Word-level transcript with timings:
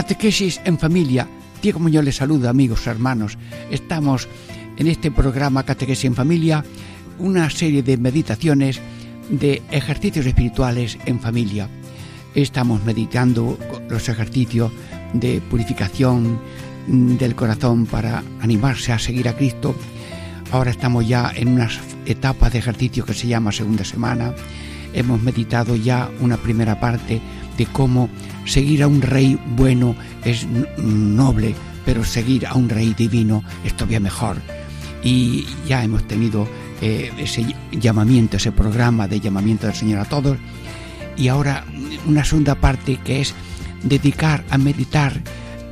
Catequesis 0.00 0.62
en 0.64 0.78
familia. 0.78 1.28
Diego 1.60 1.78
Muñoz 1.78 2.02
les 2.02 2.16
saluda, 2.16 2.48
amigos, 2.48 2.86
hermanos. 2.86 3.36
Estamos 3.70 4.28
en 4.78 4.86
este 4.86 5.10
programa 5.10 5.64
Catequesis 5.64 6.06
en 6.06 6.14
familia, 6.14 6.64
una 7.18 7.50
serie 7.50 7.82
de 7.82 7.98
meditaciones 7.98 8.80
de 9.28 9.60
ejercicios 9.70 10.24
espirituales 10.24 10.96
en 11.04 11.20
familia. 11.20 11.68
Estamos 12.34 12.82
meditando 12.82 13.58
los 13.90 14.08
ejercicios 14.08 14.72
de 15.12 15.42
purificación 15.42 16.40
del 16.86 17.34
corazón 17.34 17.84
para 17.84 18.24
animarse 18.40 18.92
a 18.92 18.98
seguir 18.98 19.28
a 19.28 19.36
Cristo. 19.36 19.74
Ahora 20.50 20.70
estamos 20.70 21.06
ya 21.06 21.30
en 21.36 21.48
unas 21.48 21.78
etapas 22.06 22.54
de 22.54 22.60
ejercicio 22.60 23.04
que 23.04 23.12
se 23.12 23.26
llama 23.26 23.52
segunda 23.52 23.84
semana. 23.84 24.34
Hemos 24.94 25.20
meditado 25.20 25.76
ya 25.76 26.08
una 26.20 26.38
primera 26.38 26.80
parte 26.80 27.20
de 27.58 27.66
cómo 27.66 28.08
seguir 28.44 28.82
a 28.82 28.88
un 28.88 29.02
rey 29.02 29.38
bueno 29.56 29.94
es 30.24 30.46
noble, 30.78 31.54
pero 31.84 32.04
seguir 32.04 32.46
a 32.46 32.54
un 32.54 32.68
rey 32.68 32.94
divino 32.94 33.42
es 33.64 33.74
todavía 33.74 34.00
mejor. 34.00 34.36
Y 35.02 35.46
ya 35.66 35.82
hemos 35.82 36.06
tenido 36.06 36.46
eh, 36.80 37.10
ese 37.18 37.44
llamamiento, 37.72 38.36
ese 38.36 38.52
programa 38.52 39.08
de 39.08 39.20
llamamiento 39.20 39.66
del 39.66 39.76
Señor 39.76 40.00
a 40.00 40.04
todos. 40.04 40.36
Y 41.16 41.28
ahora 41.28 41.64
una 42.06 42.24
segunda 42.24 42.54
parte 42.54 42.98
que 43.04 43.20
es 43.20 43.34
dedicar 43.82 44.44
a 44.50 44.58
meditar 44.58 45.20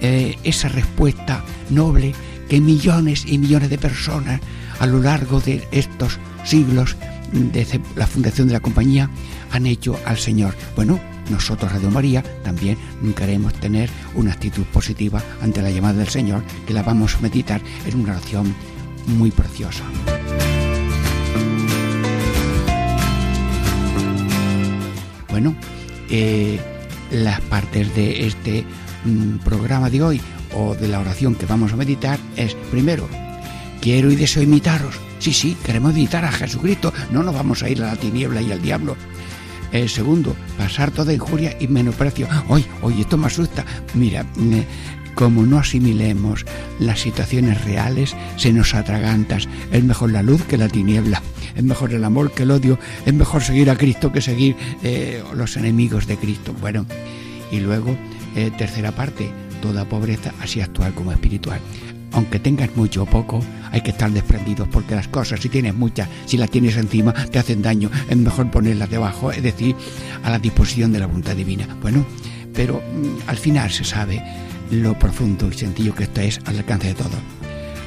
eh, 0.01 0.37
esa 0.45 0.69
respuesta 0.69 1.43
noble 1.71 2.15
que 2.49 2.61
millones 2.61 3.25
y 3.27 3.39
millones 3.39 3.71
de 3.71 3.79
personas 3.79 4.41
a 4.79 4.87
lo 4.87 5.01
largo 5.01 5.41
de 5.41 5.67
estos 5.71 6.19
siglos 6.45 6.97
desde 7.33 7.81
la 7.97 8.07
fundación 8.07 8.49
de 8.49 8.55
la 8.55 8.61
compañía 8.61 9.11
han 9.51 9.67
hecho 9.67 9.99
al 10.07 10.19
Señor. 10.19 10.55
Bueno, 10.77 11.01
nosotros, 11.31 11.73
Radio 11.73 11.91
María, 11.91 12.23
también 12.43 12.77
queremos 13.17 13.55
tener 13.55 13.91
una 14.15 14.33
actitud 14.33 14.65
positiva 14.65 15.23
ante 15.43 15.63
la 15.63 15.71
llamada 15.71 15.99
del 15.99 16.09
Señor, 16.09 16.43
que 16.67 16.75
la 16.75 16.83
vamos 16.83 17.17
a 17.17 17.21
meditar 17.21 17.61
en 17.87 18.01
una 18.01 18.13
oración 18.13 18.55
muy 19.07 19.31
preciosa. 19.31 19.85
Bueno, 25.31 25.55
eh, 26.11 26.59
las 27.11 27.41
partes 27.43 27.95
de 27.95 28.27
este 28.27 28.65
mm, 29.05 29.39
programa 29.39 29.91
de 29.91 30.03
hoy 30.03 30.21
o 30.55 30.75
de 30.75 30.89
la 30.89 31.01
oración 31.01 31.35
que 31.35 31.47
vamos 31.47 31.73
a 31.73 31.77
meditar 31.77 32.19
es, 32.37 32.55
primero, 32.71 33.09
quiero 33.81 34.11
y 34.11 34.17
deseo 34.17 34.43
imitaros. 34.43 34.99
Sí, 35.19 35.33
sí, 35.33 35.57
queremos 35.65 35.93
imitar 35.93 36.25
a 36.25 36.33
Jesucristo, 36.33 36.93
no 37.11 37.23
nos 37.23 37.35
vamos 37.35 37.63
a 37.63 37.69
ir 37.69 37.83
a 37.83 37.89
la 37.89 37.97
tiniebla 37.97 38.41
y 38.41 38.53
al 38.53 38.63
diablo. 38.63 38.97
El 39.73 39.89
segundo, 39.89 40.35
pasar 40.57 40.91
toda 40.91 41.13
injuria 41.13 41.57
y 41.61 41.69
menosprecio. 41.69 42.27
Hoy, 42.49 42.65
hoy, 42.83 43.01
esto 43.01 43.17
me 43.17 43.27
asusta. 43.27 43.65
Mira, 43.95 44.25
como 45.15 45.45
no 45.45 45.59
asimilemos 45.59 46.47
las 46.79 47.01
situaciones 47.01 47.65
reales, 47.65 48.17
se 48.37 48.53
nos 48.53 48.75
atragantas. 48.75 49.49
Es 49.71 49.85
mejor 49.85 50.13
la 50.13 50.23
luz 50.23 50.43
que 50.45 50.57
la 50.57 50.69
tiniebla. 50.69 51.23
Es 51.55 51.63
mejor 51.63 51.93
el 51.93 52.05
amor 52.05 52.33
que 52.33 52.45
el 52.45 52.51
odio. 52.51 52.79
Es 53.05 53.13
mejor 53.13 53.43
seguir 53.43 53.69
a 53.69 53.77
Cristo 53.77 54.11
que 54.11 54.23
seguir 54.23 54.57
eh, 54.83 55.23
los 55.35 55.57
enemigos 55.57 56.07
de 56.07 56.17
Cristo. 56.17 56.55
Bueno, 56.61 56.87
y 57.53 57.61
luego, 57.61 57.97
eh, 58.37 58.51
tercera 58.57 58.93
parte, 58.93 59.31
toda 59.61 59.85
pobreza 59.85 60.33
así 60.41 60.61
actual 60.61 60.95
como 60.95 61.13
espiritual 61.13 61.61
aunque 62.13 62.39
tengas 62.39 62.75
mucho 62.77 63.03
o 63.03 63.07
poco, 63.07 63.41
hay 63.71 63.81
que 63.81 63.91
estar 63.91 64.11
desprendidos 64.11 64.69
porque 64.69 64.95
las 64.95 65.09
cosas, 65.09 65.41
si 65.41 65.49
tienes 65.49 65.75
muchas, 65.75 66.09
si 66.27 66.37
las 66.37 66.51
tienes 66.51 66.77
encima, 66.77 67.13
te 67.13 67.39
hacen 67.39 67.63
daño. 67.63 67.91
Es 68.09 68.17
mejor 68.17 68.51
ponerlas 68.51 68.91
debajo, 68.91 69.31
es 69.31 69.43
decir, 69.43 69.77
a 70.23 70.31
la 70.31 70.39
disposición 70.39 70.93
de 70.93 71.01
la 71.01 71.07
voluntad 71.07 71.37
divina. 71.37 71.67
Bueno, 71.81 72.05
pero 72.55 72.75
mm, 72.75 73.29
al 73.29 73.37
final 73.37 73.71
se 73.71 73.85
sabe 73.85 74.23
lo 74.71 74.99
profundo 74.99 75.49
y 75.49 75.55
sencillo 75.55 75.95
que 75.95 76.05
esto 76.05 76.21
es 76.21 76.41
al 76.45 76.59
alcance 76.59 76.89
de 76.89 76.95
todos. 76.95 77.21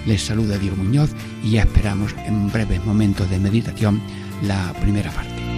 Les 0.05 0.23
saluda 0.23 0.57
Diego 0.57 0.75
Muñoz 0.77 1.11
y 1.43 1.51
ya 1.51 1.61
esperamos 1.61 2.15
en 2.25 2.51
breves 2.51 2.83
momentos 2.85 3.29
de 3.29 3.39
meditación 3.39 4.01
la 4.41 4.73
primera 4.81 5.11
parte. 5.11 5.50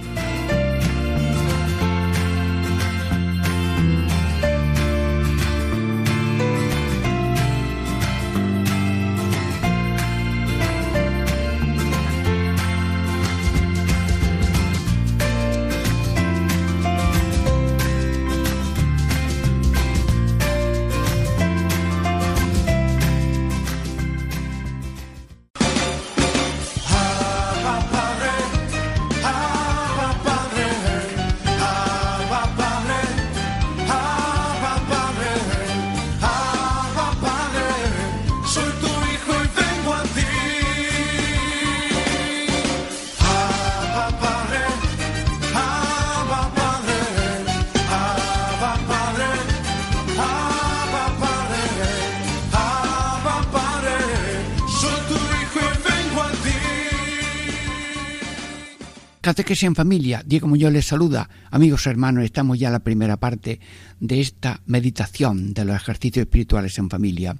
Catequesis 59.34 59.64
en 59.64 59.74
familia, 59.74 60.22
Diego 60.24 60.46
Muñoz 60.46 60.72
les 60.72 60.86
saluda. 60.86 61.28
Amigos 61.50 61.88
hermanos, 61.88 62.22
estamos 62.22 62.56
ya 62.56 62.68
en 62.68 62.74
la 62.74 62.84
primera 62.84 63.16
parte 63.16 63.58
de 63.98 64.20
esta 64.20 64.62
meditación 64.66 65.54
de 65.54 65.64
los 65.64 65.74
ejercicios 65.74 66.26
espirituales 66.26 66.78
en 66.78 66.88
familia. 66.88 67.36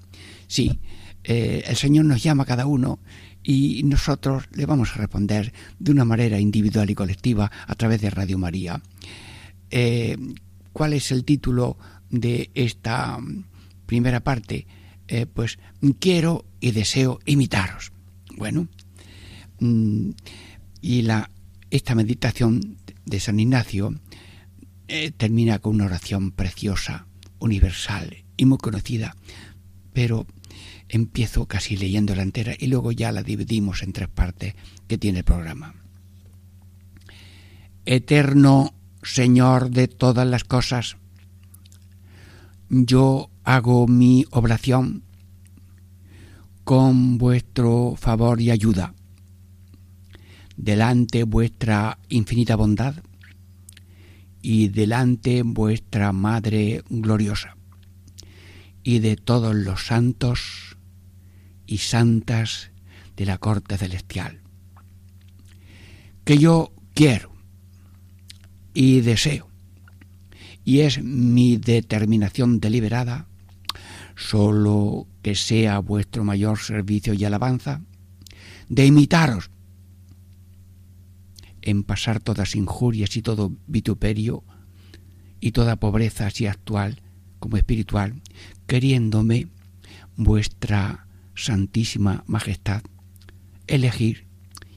Sí, 0.49 0.81
eh, 1.23 1.63
el 1.65 1.77
Señor 1.77 2.07
nos 2.07 2.21
llama 2.21 2.43
a 2.43 2.47
cada 2.47 2.67
uno 2.67 2.99
y 3.45 3.85
nosotros 3.85 4.49
le 4.55 4.67
vamos 4.67 4.91
a 4.91 4.99
responder 4.99 5.53
de 5.79 5.93
una 5.93 6.05
manera 6.05 6.41
individual 6.41 6.91
y 6.91 6.97
colectiva 6.97 7.53
a 7.65 7.75
través 7.77 8.01
de 8.01 8.11
Radio 8.11 8.39
María. 8.39 8.83
Eh, 9.71 10.17
¿Cuál 10.73 10.95
es 10.95 11.13
el 11.13 11.25
título 11.25 11.79
de 12.11 12.51
esta 12.55 13.21
primera 13.87 14.19
parte? 14.19 14.67
Eh, 15.07 15.27
pues 15.27 15.61
quiero 16.01 16.45
y 16.59 16.73
deseo 16.73 17.21
imitaros. 17.25 17.93
Bueno, 18.37 18.67
mm, 19.61 20.11
y 20.83 21.03
la 21.03 21.31
esta 21.77 21.97
meditación 21.97 22.77
de 23.05 23.19
San 23.19 23.41
Ignacio 23.41 23.93
eh, 24.87 25.11
termina 25.11 25.59
con 25.59 25.75
una 25.75 25.87
oración 25.87 26.31
preciosa, 26.31 27.09
universal 27.41 28.25
y 28.37 28.45
muy 28.45 28.59
conocida, 28.59 29.17
pero 29.93 30.25
empiezo 30.89 31.47
casi 31.47 31.77
leyendo 31.77 32.15
la 32.15 32.23
entera 32.23 32.55
y 32.57 32.69
luego 32.69 32.93
ya 32.93 33.11
la 33.11 33.25
dividimos 33.25 33.83
en 33.83 33.93
tres 33.93 34.09
partes 34.09 34.55
que 34.87 34.99
tiene 34.99 35.19
el 35.19 35.25
programa. 35.25 35.75
Eterno 37.87 38.73
Señor 39.03 39.71
de 39.71 39.89
todas 39.89 40.29
las 40.29 40.45
cosas, 40.45 40.97
yo 42.69 43.31
hago 43.43 43.89
mi 43.89 44.27
oblación 44.31 45.03
con 46.63 47.19
vuestro 47.19 47.97
favor 47.99 48.41
y 48.41 48.53
ayuda 48.53 48.95
delante 50.57 51.25
vuestra 51.25 51.99
infinita 52.09 52.57
bondad 52.57 52.97
y 54.43 54.69
delante 54.69 55.43
vuestra 55.43 56.13
Madre 56.13 56.83
gloriosa 56.89 57.57
y 58.83 58.99
de 58.99 59.17
todos 59.17 59.55
los 59.55 59.87
santos 59.87 60.77
y 61.67 61.79
santas 61.79 62.71
de 63.17 63.25
la 63.27 63.39
corte 63.39 63.79
celestial. 63.79 64.41
Que 66.25 66.39
yo 66.39 66.73
quiero 66.95 67.33
y 68.75 69.01
deseo, 69.01 69.49
y 70.65 70.81
es 70.81 71.03
mi 71.03 71.57
determinación 71.57 72.61
deliberada, 72.61 73.27
solo 74.17 75.07
que 75.23 75.35
sea 75.35 75.79
vuestro 75.79 76.25
mayor 76.25 76.59
servicio 76.59 77.15
y 77.15 77.25
alabanza, 77.25 77.81
de 78.69 78.87
imitaros 78.87 79.51
en 81.65 81.83
pasar 81.83 82.21
todas 82.21 82.55
injurias 82.55 83.17
y 83.17 83.23
todo 83.23 83.53
vituperio 83.67 84.45
y 85.41 85.53
toda 85.53 85.77
pobreza 85.77 86.27
así 86.27 86.47
actual 86.47 87.03
como 87.41 87.57
espiritual, 87.57 88.21
queriéndome 88.67 89.49
vuestra 90.17 91.07
santísima 91.35 92.23
majestad 92.27 92.83
elegir 93.67 94.27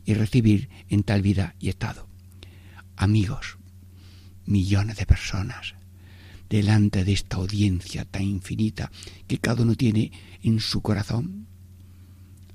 y 0.05 0.13
recibir 0.13 0.69
en 0.87 1.03
tal 1.03 1.21
vida 1.21 1.55
y 1.59 1.69
estado. 1.69 2.07
Amigos, 2.95 3.57
millones 4.45 4.97
de 4.97 5.05
personas 5.05 5.75
delante 6.49 7.03
de 7.03 7.11
esta 7.11 7.35
audiencia 7.35 8.05
tan 8.05 8.23
infinita 8.23 8.89
que 9.27 9.39
cada 9.39 9.63
uno 9.63 9.75
tiene 9.75 10.13
en 10.41 10.61
su 10.61 10.81
corazón, 10.81 11.47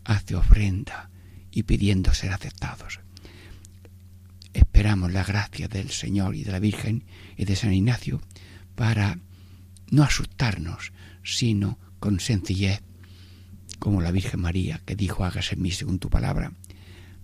hace 0.05 0.35
ofrenda 0.35 1.11
y 1.51 1.65
pidiendo 1.65 2.15
ser 2.15 2.33
aceptados. 2.33 3.02
Esperamos 4.53 5.13
la 5.13 5.25
gracia 5.25 5.69
del 5.69 5.91
Señor 5.91 6.35
y 6.35 6.45
de 6.45 6.53
la 6.53 6.59
Virgen 6.59 7.05
y 7.37 7.45
de 7.45 7.57
San 7.57 7.73
Ignacio 7.73 8.21
para 8.75 9.19
no 9.91 10.03
asustarnos, 10.03 10.93
sino 11.23 11.79
con 12.01 12.21
sencillez, 12.21 12.83
como 13.79 14.01
la 14.01 14.11
Virgen 14.11 14.41
María 14.41 14.81
que 14.85 14.97
dijo 14.97 15.25
hágase 15.25 15.55
en 15.55 15.63
mí 15.63 15.71
según 15.71 15.99
tu 15.99 16.09
palabra, 16.09 16.53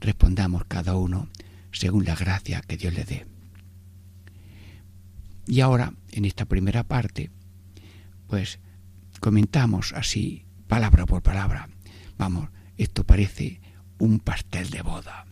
respondamos 0.00 0.64
cada 0.66 0.94
uno 0.94 1.28
según 1.72 2.04
la 2.04 2.14
gracia 2.14 2.60
que 2.60 2.76
Dios 2.76 2.94
le 2.94 3.04
dé. 3.04 3.26
Y 5.46 5.60
ahora, 5.60 5.94
en 6.12 6.24
esta 6.24 6.44
primera 6.44 6.84
parte, 6.84 7.30
pues 8.26 8.58
comentamos 9.20 9.92
así, 9.94 10.44
palabra 10.66 11.06
por 11.06 11.22
palabra. 11.22 11.68
Vamos, 12.18 12.50
esto 12.76 13.04
parece 13.04 13.60
un 13.98 14.20
pastel 14.20 14.70
de 14.70 14.82
boda, 14.82 15.26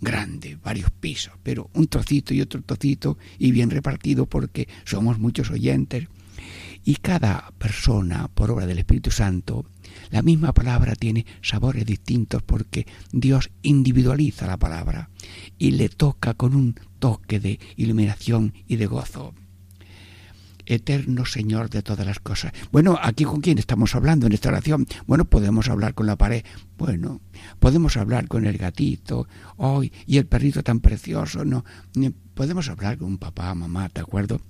grande, 0.00 0.58
varios 0.62 0.90
pisos, 0.90 1.34
pero 1.42 1.70
un 1.74 1.86
trocito 1.86 2.34
y 2.34 2.40
otro 2.40 2.62
trocito 2.62 3.18
y 3.38 3.50
bien 3.50 3.70
repartido 3.70 4.26
porque 4.26 4.68
somos 4.84 5.18
muchos 5.18 5.50
oyentes. 5.50 6.08
Y 6.84 6.96
cada 6.96 7.52
persona, 7.58 8.28
por 8.28 8.50
obra 8.50 8.66
del 8.66 8.78
Espíritu 8.78 9.10
Santo, 9.10 9.66
la 10.10 10.22
misma 10.22 10.52
palabra 10.52 10.94
tiene 10.94 11.26
sabores 11.42 11.84
distintos 11.84 12.42
porque 12.42 12.86
Dios 13.10 13.50
individualiza 13.62 14.46
la 14.46 14.56
palabra 14.56 15.10
y 15.58 15.72
le 15.72 15.88
toca 15.88 16.34
con 16.34 16.54
un 16.54 16.78
toque 17.00 17.40
de 17.40 17.58
iluminación 17.76 18.54
y 18.68 18.76
de 18.76 18.86
gozo 18.86 19.34
eterno 20.66 21.24
Señor 21.24 21.70
de 21.70 21.82
todas 21.82 22.06
las 22.06 22.18
cosas. 22.20 22.52
Bueno, 22.70 22.98
aquí 23.00 23.24
con 23.24 23.40
quién 23.40 23.58
estamos 23.58 23.94
hablando 23.94 24.26
en 24.26 24.32
esta 24.32 24.50
oración. 24.50 24.86
Bueno, 25.06 25.24
podemos 25.24 25.68
hablar 25.68 25.94
con 25.94 26.06
la 26.06 26.16
pared. 26.16 26.44
Bueno, 26.76 27.20
podemos 27.58 27.96
hablar 27.96 28.28
con 28.28 28.46
el 28.46 28.58
gatito. 28.58 29.28
Hoy 29.56 29.92
y 30.06 30.18
el 30.18 30.26
perrito 30.26 30.62
tan 30.62 30.80
precioso. 30.80 31.44
No, 31.44 31.64
podemos 32.34 32.68
hablar 32.68 32.98
con 32.98 33.18
papá, 33.18 33.54
mamá, 33.54 33.88
¿de 33.94 34.00
acuerdo? 34.00 34.40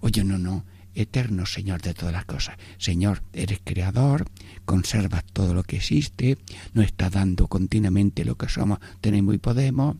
Oye, 0.00 0.24
no, 0.24 0.38
no. 0.38 0.64
Eterno 0.94 1.46
Señor 1.46 1.80
de 1.80 1.94
todas 1.94 2.12
las 2.12 2.26
cosas. 2.26 2.56
Señor, 2.76 3.22
eres 3.32 3.60
creador, 3.64 4.26
conservas 4.66 5.24
todo 5.32 5.54
lo 5.54 5.62
que 5.62 5.76
existe, 5.76 6.36
nos 6.74 6.84
está 6.84 7.08
dando 7.08 7.48
continuamente 7.48 8.26
lo 8.26 8.36
que 8.36 8.50
somos, 8.50 8.78
tenemos 9.00 9.34
y 9.34 9.38
podemos 9.38 9.96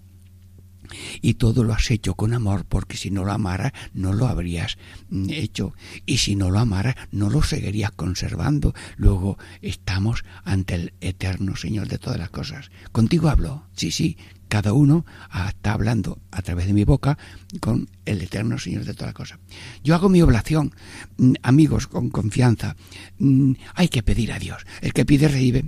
y 1.20 1.34
todo 1.34 1.64
lo 1.64 1.72
has 1.72 1.90
hecho 1.90 2.14
con 2.14 2.32
amor 2.32 2.64
porque 2.68 2.96
si 2.96 3.10
no 3.10 3.24
lo 3.24 3.32
amara 3.32 3.72
no 3.94 4.12
lo 4.12 4.26
habrías 4.26 4.78
mm, 5.10 5.30
hecho 5.30 5.74
y 6.06 6.18
si 6.18 6.36
no 6.36 6.50
lo 6.50 6.58
amara 6.58 6.96
no 7.10 7.30
lo 7.30 7.42
seguirías 7.42 7.92
conservando 7.92 8.74
luego 8.96 9.38
estamos 9.60 10.24
ante 10.44 10.74
el 10.74 10.92
eterno 11.00 11.56
Señor 11.56 11.88
de 11.88 11.98
todas 11.98 12.18
las 12.18 12.30
cosas 12.30 12.70
contigo 12.92 13.28
hablo 13.28 13.64
sí 13.74 13.90
sí 13.90 14.16
cada 14.52 14.74
uno 14.74 15.06
está 15.48 15.72
hablando 15.72 16.18
a 16.30 16.42
través 16.42 16.66
de 16.66 16.74
mi 16.74 16.84
boca 16.84 17.16
con 17.60 17.88
el 18.04 18.20
eterno 18.20 18.58
Señor 18.58 18.84
de 18.84 18.92
todas 18.92 19.08
las 19.08 19.14
cosas. 19.14 19.38
Yo 19.82 19.94
hago 19.94 20.10
mi 20.10 20.20
oblación, 20.20 20.74
mm, 21.16 21.36
amigos, 21.42 21.86
con 21.86 22.10
confianza. 22.10 22.76
Mm, 23.18 23.52
hay 23.74 23.88
que 23.88 24.02
pedir 24.02 24.30
a 24.30 24.38
Dios. 24.38 24.66
El 24.82 24.92
que 24.92 25.06
pide 25.06 25.28
recibe 25.28 25.64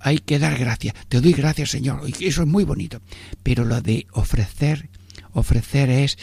hay 0.00 0.18
que 0.18 0.38
dar 0.38 0.58
gracias. 0.58 0.94
Te 1.08 1.20
doy 1.20 1.32
gracias, 1.32 1.70
Señor. 1.70 2.02
Y 2.08 2.26
eso 2.26 2.42
es 2.42 2.48
muy 2.48 2.64
bonito. 2.64 3.00
Pero 3.42 3.64
lo 3.64 3.80
de 3.80 4.06
ofrecer, 4.12 4.88
ofrecer 5.32 5.90
es, 5.90 6.18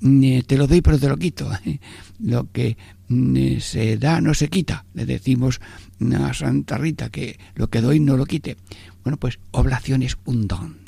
mm, 0.00 0.24
eh, 0.24 0.42
te 0.46 0.56
lo 0.56 0.66
doy 0.66 0.80
pero 0.80 0.98
te 0.98 1.08
lo 1.08 1.16
quito. 1.16 1.50
Lo 2.18 2.50
que 2.50 2.76
mm, 3.08 3.36
eh, 3.36 3.60
se 3.60 3.96
da 3.98 4.20
no 4.20 4.34
se 4.34 4.48
quita. 4.48 4.84
Le 4.94 5.06
decimos 5.06 5.60
a 6.18 6.34
Santa 6.34 6.78
Rita 6.78 7.10
que 7.10 7.38
lo 7.54 7.68
que 7.68 7.80
doy 7.80 8.00
no 8.00 8.16
lo 8.16 8.26
quite. 8.26 8.56
Bueno, 9.04 9.18
pues 9.18 9.38
oblación 9.52 10.02
es 10.02 10.16
un 10.24 10.48
don. 10.48 10.78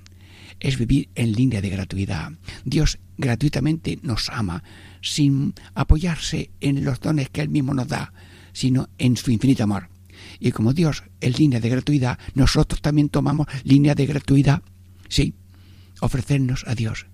Es 0.59 0.77
vivir 0.77 1.09
en 1.15 1.33
línea 1.33 1.61
de 1.61 1.71
gratuidad. 1.71 2.33
Dios 2.65 2.99
gratuitamente 3.17 3.99
nos 4.03 4.29
ama 4.29 4.63
sin 5.03 5.55
apoyarse 5.75 6.51
en 6.61 6.85
los 6.85 7.01
dones 7.01 7.31
que 7.31 7.41
Él 7.41 7.49
mismo 7.49 7.73
nos 7.75 7.89
da, 7.89 8.13
sino 8.53 8.89
en 8.99 9.17
su 9.17 9.31
infinito 9.31 9.65
amor. 9.65 9.89
Y 10.39 10.53
como 10.53 10.73
Dios 10.73 11.05
es 11.21 11.39
línea 11.39 11.61
de 11.61 11.69
gratuidad, 11.69 12.19
nosotros 12.35 12.81
también 12.81 13.09
tomamos 13.09 13.47
línea 13.65 13.95
de 13.95 14.07
gratuidad, 14.07 14.63
sí, 15.09 15.35
ofrecernos 16.01 16.65
a 16.67 16.75
Dios. 16.75 17.07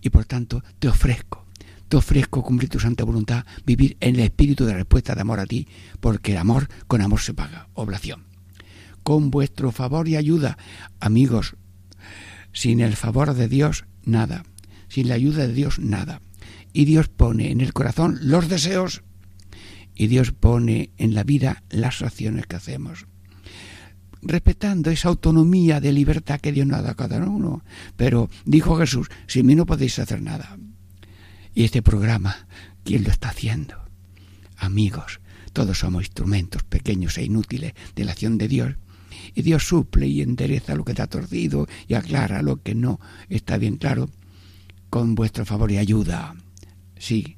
Y 0.00 0.10
por 0.10 0.24
tanto, 0.24 0.64
te 0.78 0.88
ofrezco, 0.88 1.46
te 1.88 1.96
ofrezco 1.96 2.42
cumplir 2.42 2.70
tu 2.70 2.80
santa 2.80 3.04
voluntad, 3.04 3.44
vivir 3.64 3.96
en 4.00 4.16
el 4.16 4.22
espíritu 4.22 4.64
de 4.64 4.74
respuesta 4.74 5.14
de 5.14 5.20
amor 5.20 5.40
a 5.40 5.46
ti, 5.46 5.68
porque 6.00 6.32
el 6.32 6.38
amor 6.38 6.68
con 6.86 7.00
amor 7.02 7.20
se 7.20 7.34
paga, 7.34 7.68
oblación. 7.74 8.24
Con 9.02 9.30
vuestro 9.30 9.72
favor 9.72 10.08
y 10.08 10.16
ayuda, 10.16 10.58
amigos, 11.00 11.56
sin 12.52 12.80
el 12.80 12.96
favor 12.96 13.34
de 13.34 13.48
Dios, 13.48 13.84
nada. 14.04 14.44
Sin 14.88 15.08
la 15.08 15.14
ayuda 15.14 15.46
de 15.46 15.52
Dios, 15.52 15.78
nada. 15.78 16.20
Y 16.72 16.84
Dios 16.84 17.08
pone 17.08 17.50
en 17.50 17.60
el 17.60 17.72
corazón 17.72 18.18
los 18.22 18.48
deseos 18.48 19.02
y 19.94 20.06
Dios 20.06 20.32
pone 20.32 20.90
en 20.98 21.14
la 21.14 21.24
vida 21.24 21.62
las 21.70 22.02
acciones 22.02 22.46
que 22.46 22.56
hacemos 22.56 23.06
respetando 24.22 24.90
esa 24.90 25.08
autonomía 25.08 25.80
de 25.80 25.92
libertad 25.92 26.40
que 26.40 26.52
Dios 26.52 26.66
nos 26.66 26.78
ha 26.78 26.82
dado 26.82 26.92
a 26.92 26.96
cada 26.96 27.18
uno. 27.26 27.64
Pero 27.96 28.30
dijo 28.44 28.76
Jesús, 28.76 29.08
sin 29.26 29.46
mí 29.46 29.54
no 29.54 29.66
podéis 29.66 29.98
hacer 29.98 30.22
nada. 30.22 30.56
Y 31.54 31.64
este 31.64 31.82
programa, 31.82 32.46
¿quién 32.84 33.04
lo 33.04 33.10
está 33.10 33.28
haciendo? 33.30 33.76
Amigos, 34.56 35.20
todos 35.52 35.78
somos 35.78 36.04
instrumentos 36.04 36.62
pequeños 36.62 37.18
e 37.18 37.24
inútiles 37.24 37.74
de 37.94 38.04
la 38.04 38.12
acción 38.12 38.38
de 38.38 38.48
Dios. 38.48 38.76
Y 39.34 39.42
Dios 39.42 39.66
suple 39.66 40.06
y 40.06 40.22
endereza 40.22 40.74
lo 40.74 40.84
que 40.84 40.92
está 40.92 41.06
torcido 41.06 41.66
y 41.86 41.94
aclara 41.94 42.42
lo 42.42 42.62
que 42.62 42.74
no 42.74 43.00
está 43.28 43.58
bien 43.58 43.76
claro 43.76 44.08
con 44.88 45.14
vuestro 45.14 45.44
favor 45.44 45.70
y 45.72 45.78
ayuda. 45.78 46.34
Sí, 46.98 47.36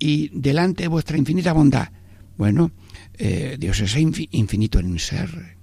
y 0.00 0.30
delante 0.32 0.84
de 0.84 0.88
vuestra 0.88 1.16
infinita 1.16 1.52
bondad. 1.52 1.90
Bueno, 2.36 2.72
eh, 3.14 3.56
Dios 3.60 3.80
es 3.80 3.96
infinito 3.96 4.80
en 4.80 4.98
ser, 4.98 5.56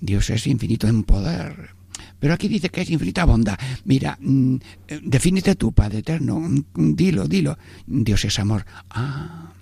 Dios 0.00 0.30
es 0.30 0.46
infinito 0.46 0.88
en 0.88 1.04
poder. 1.04 1.74
Pero 2.18 2.34
aquí 2.34 2.48
dice 2.48 2.70
que 2.70 2.80
es 2.80 2.90
infinita 2.90 3.24
bondad. 3.24 3.58
Mira, 3.84 4.16
mm, 4.18 4.54
eh, 4.88 5.00
defínete 5.04 5.54
tú, 5.54 5.72
Padre 5.72 5.98
Eterno, 5.98 6.40
mm, 6.40 6.94
dilo, 6.94 7.28
dilo. 7.28 7.58
Dios 7.86 8.24
es 8.24 8.38
amor. 8.38 8.64
Ah, 8.90 9.52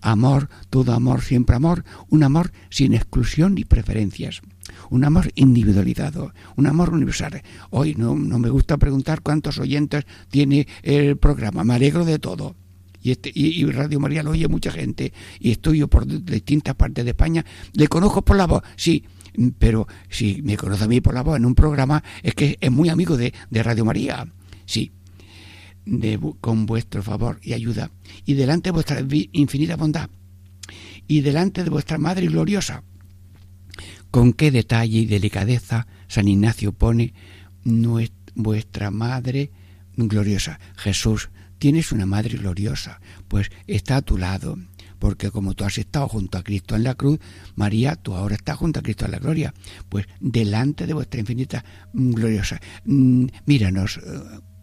amor, 0.00 0.48
todo 0.70 0.92
amor, 0.92 1.22
siempre 1.22 1.56
amor, 1.56 1.84
un 2.08 2.24
amor 2.24 2.52
sin 2.68 2.94
exclusión 2.94 3.54
ni 3.54 3.64
preferencias, 3.64 4.40
un 4.88 5.04
amor 5.04 5.30
individualizado, 5.34 6.32
un 6.56 6.66
amor 6.66 6.90
universal. 6.90 7.42
Hoy 7.70 7.94
no, 7.94 8.16
no 8.16 8.38
me 8.38 8.48
gusta 8.48 8.76
preguntar 8.78 9.20
cuántos 9.20 9.58
oyentes 9.58 10.04
tiene 10.30 10.66
el 10.82 11.16
programa, 11.16 11.64
me 11.64 11.74
alegro 11.74 12.04
de 12.04 12.18
todo 12.18 12.56
y, 13.02 13.10
este, 13.12 13.30
y, 13.34 13.64
Radio 13.66 14.00
María 14.00 14.22
lo 14.22 14.32
oye 14.32 14.48
mucha 14.48 14.70
gente 14.70 15.12
y 15.38 15.50
estoy 15.52 15.78
yo 15.78 15.88
por 15.88 16.06
distintas 16.06 16.74
partes 16.74 17.04
de 17.04 17.10
España, 17.10 17.44
le 17.72 17.88
conozco 17.88 18.22
por 18.22 18.36
la 18.36 18.46
voz, 18.46 18.62
sí, 18.76 19.04
pero 19.58 19.86
si 20.08 20.42
me 20.42 20.56
conoce 20.56 20.84
a 20.84 20.88
mí 20.88 21.00
por 21.00 21.14
la 21.14 21.22
voz 21.22 21.36
en 21.36 21.46
un 21.46 21.54
programa 21.54 22.02
es 22.22 22.34
que 22.34 22.58
es 22.60 22.70
muy 22.70 22.88
amigo 22.88 23.16
de, 23.16 23.32
Radio 23.50 23.84
María, 23.84 24.26
sí, 24.66 24.92
de, 25.86 26.18
con 26.40 26.66
vuestro 26.66 27.02
favor 27.02 27.38
y 27.42 27.52
ayuda 27.52 27.90
y 28.26 28.34
delante 28.34 28.68
de 28.68 28.72
vuestra 28.72 29.02
infinita 29.32 29.76
bondad 29.76 30.10
y 31.06 31.22
delante 31.22 31.64
de 31.64 31.70
vuestra 31.70 31.98
Madre 31.98 32.26
gloriosa. 32.26 32.84
Con 34.10 34.32
qué 34.32 34.50
detalle 34.50 34.98
y 34.98 35.06
delicadeza 35.06 35.86
San 36.08 36.28
Ignacio 36.28 36.72
pone 36.72 37.14
vuestra 38.34 38.90
Madre 38.90 39.50
gloriosa, 39.96 40.60
Jesús, 40.76 41.30
tienes 41.60 41.92
una 41.92 42.06
madre 42.06 42.38
gloriosa, 42.38 43.00
pues 43.28 43.50
está 43.66 43.96
a 43.96 44.02
tu 44.02 44.16
lado, 44.16 44.58
porque 44.98 45.30
como 45.30 45.54
tú 45.54 45.64
has 45.64 45.78
estado 45.78 46.08
junto 46.08 46.38
a 46.38 46.42
Cristo 46.42 46.74
en 46.74 46.84
la 46.84 46.94
cruz, 46.94 47.20
María, 47.54 47.94
tú 47.96 48.14
ahora 48.14 48.34
estás 48.34 48.56
junto 48.56 48.80
a 48.80 48.82
Cristo 48.82 49.04
en 49.04 49.12
la 49.12 49.18
gloria, 49.18 49.54
pues 49.88 50.06
delante 50.18 50.86
de 50.86 50.94
vuestra 50.94 51.20
infinita 51.20 51.64
mm, 51.92 52.12
gloriosa. 52.12 52.60
Mm, 52.84 53.26
míranos 53.44 53.98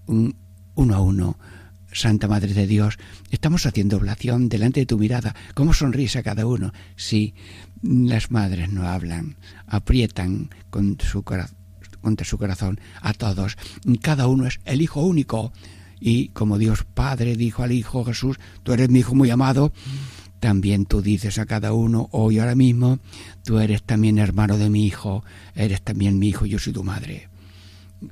uh, 0.08 0.32
uno 0.76 0.96
a 0.96 1.02
uno, 1.02 1.40
Santa 1.94 2.28
Madre 2.28 2.54
de 2.54 2.66
Dios, 2.66 2.98
estamos 3.30 3.68
haciendo 3.68 3.98
oblación 3.98 4.50
delante 4.50 4.82
de 4.82 4.86
tu 4.88 4.98
mirada. 4.98 5.36
¿Cómo 5.54 5.74
sonríes 5.74 6.16
a 6.16 6.24
cada 6.24 6.48
uno? 6.48 6.74
Sí, 6.96 7.36
las 7.84 8.32
madres 8.32 8.72
no 8.72 8.88
hablan, 8.88 9.38
aprietan 9.68 10.50
con 10.72 10.98
su 11.00 11.24
contra 11.24 12.26
su 12.26 12.38
corazón 12.40 12.80
a 13.02 13.14
todos. 13.14 13.56
Cada 14.02 14.28
uno 14.28 14.48
es 14.48 14.60
el 14.66 14.82
Hijo 14.82 15.04
único. 15.04 15.54
Y 16.00 16.30
como 16.30 16.58
Dios 16.58 16.86
Padre 16.94 17.36
dijo 17.36 17.64
al 17.64 17.72
Hijo 17.72 18.06
Jesús, 18.06 18.38
tú 18.64 18.74
eres 18.74 18.90
mi 18.90 19.00
Hijo 19.00 19.16
muy 19.16 19.30
amado, 19.30 19.72
también 20.40 20.86
tú 20.86 21.02
dices 21.02 21.40
a 21.40 21.46
cada 21.46 21.74
uno 21.74 22.10
hoy 22.12 22.40
ahora 22.40 22.56
mismo, 22.56 23.00
tú 23.44 23.60
eres 23.60 23.84
también 23.84 24.20
hermano 24.20 24.58
de 24.58 24.70
mi 24.70 24.86
Hijo, 24.86 25.24
eres 25.56 25.82
también 25.82 26.20
mi 26.20 26.30
Hijo, 26.30 26.46
yo 26.46 26.60
soy 26.60 26.74
tu 26.74 26.84
Madre. 26.84 27.30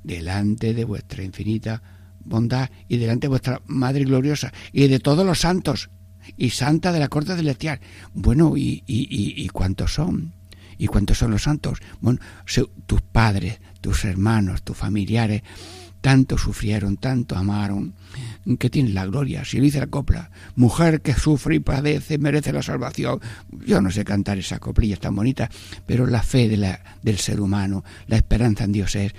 Delante 0.04 0.74
de 0.74 0.84
vuestra 0.84 1.24
infinita 1.24 1.82
bondad 2.26 2.70
y 2.88 2.98
delante 2.98 3.26
de 3.26 3.30
vuestra 3.30 3.62
Madre 3.68 4.04
gloriosa 4.04 4.52
y 4.74 4.88
de 4.88 5.00
todos 5.00 5.26
los 5.26 5.40
santos 5.40 5.90
y 6.36 6.50
santa 6.50 6.92
de 6.92 7.00
la 7.00 7.08
corte 7.08 7.36
celestial. 7.36 7.80
Bueno, 8.14 8.58
¿y, 8.58 8.84
y, 8.88 9.48
cuántos 9.50 9.94
son? 9.94 10.34
¿Y 10.78 10.88
cuántos 10.88 11.20
son 11.20 11.32
los 11.32 11.44
santos? 11.44 11.80
Bueno, 12.02 12.20
tus 12.86 13.02
padres, 13.02 13.60
tus 13.80 14.04
hermanos, 14.06 14.64
tus 14.64 14.76
familiares, 14.76 15.44
tanto 16.06 16.38
sufrieron, 16.38 16.98
tanto 16.98 17.36
amaron, 17.36 17.96
que 18.60 18.70
tienen 18.70 18.94
la 18.94 19.08
gloria. 19.08 19.44
Si 19.44 19.60
dice 19.60 19.80
la 19.80 19.88
copla, 19.88 20.30
mujer 20.56 21.02
que 21.02 21.16
sufre 21.16 21.56
y 21.56 21.60
padece 21.60 22.20
merece 22.20 22.54
la 22.54 22.62
salvación. 22.62 23.20
Yo 23.66 23.82
no 23.82 23.90
sé 23.90 24.06
cantar 24.06 24.38
esa 24.38 24.60
coplilla 24.60 24.98
tan 24.98 25.16
bonita, 25.16 25.50
pero 25.88 26.06
la 26.06 26.22
fe 26.22 26.48
del 26.48 27.18
ser 27.18 27.42
humano, 27.42 27.84
la 28.06 28.18
esperanza 28.18 28.66
en 28.66 28.72
Dios 28.74 28.96
es 28.96 29.16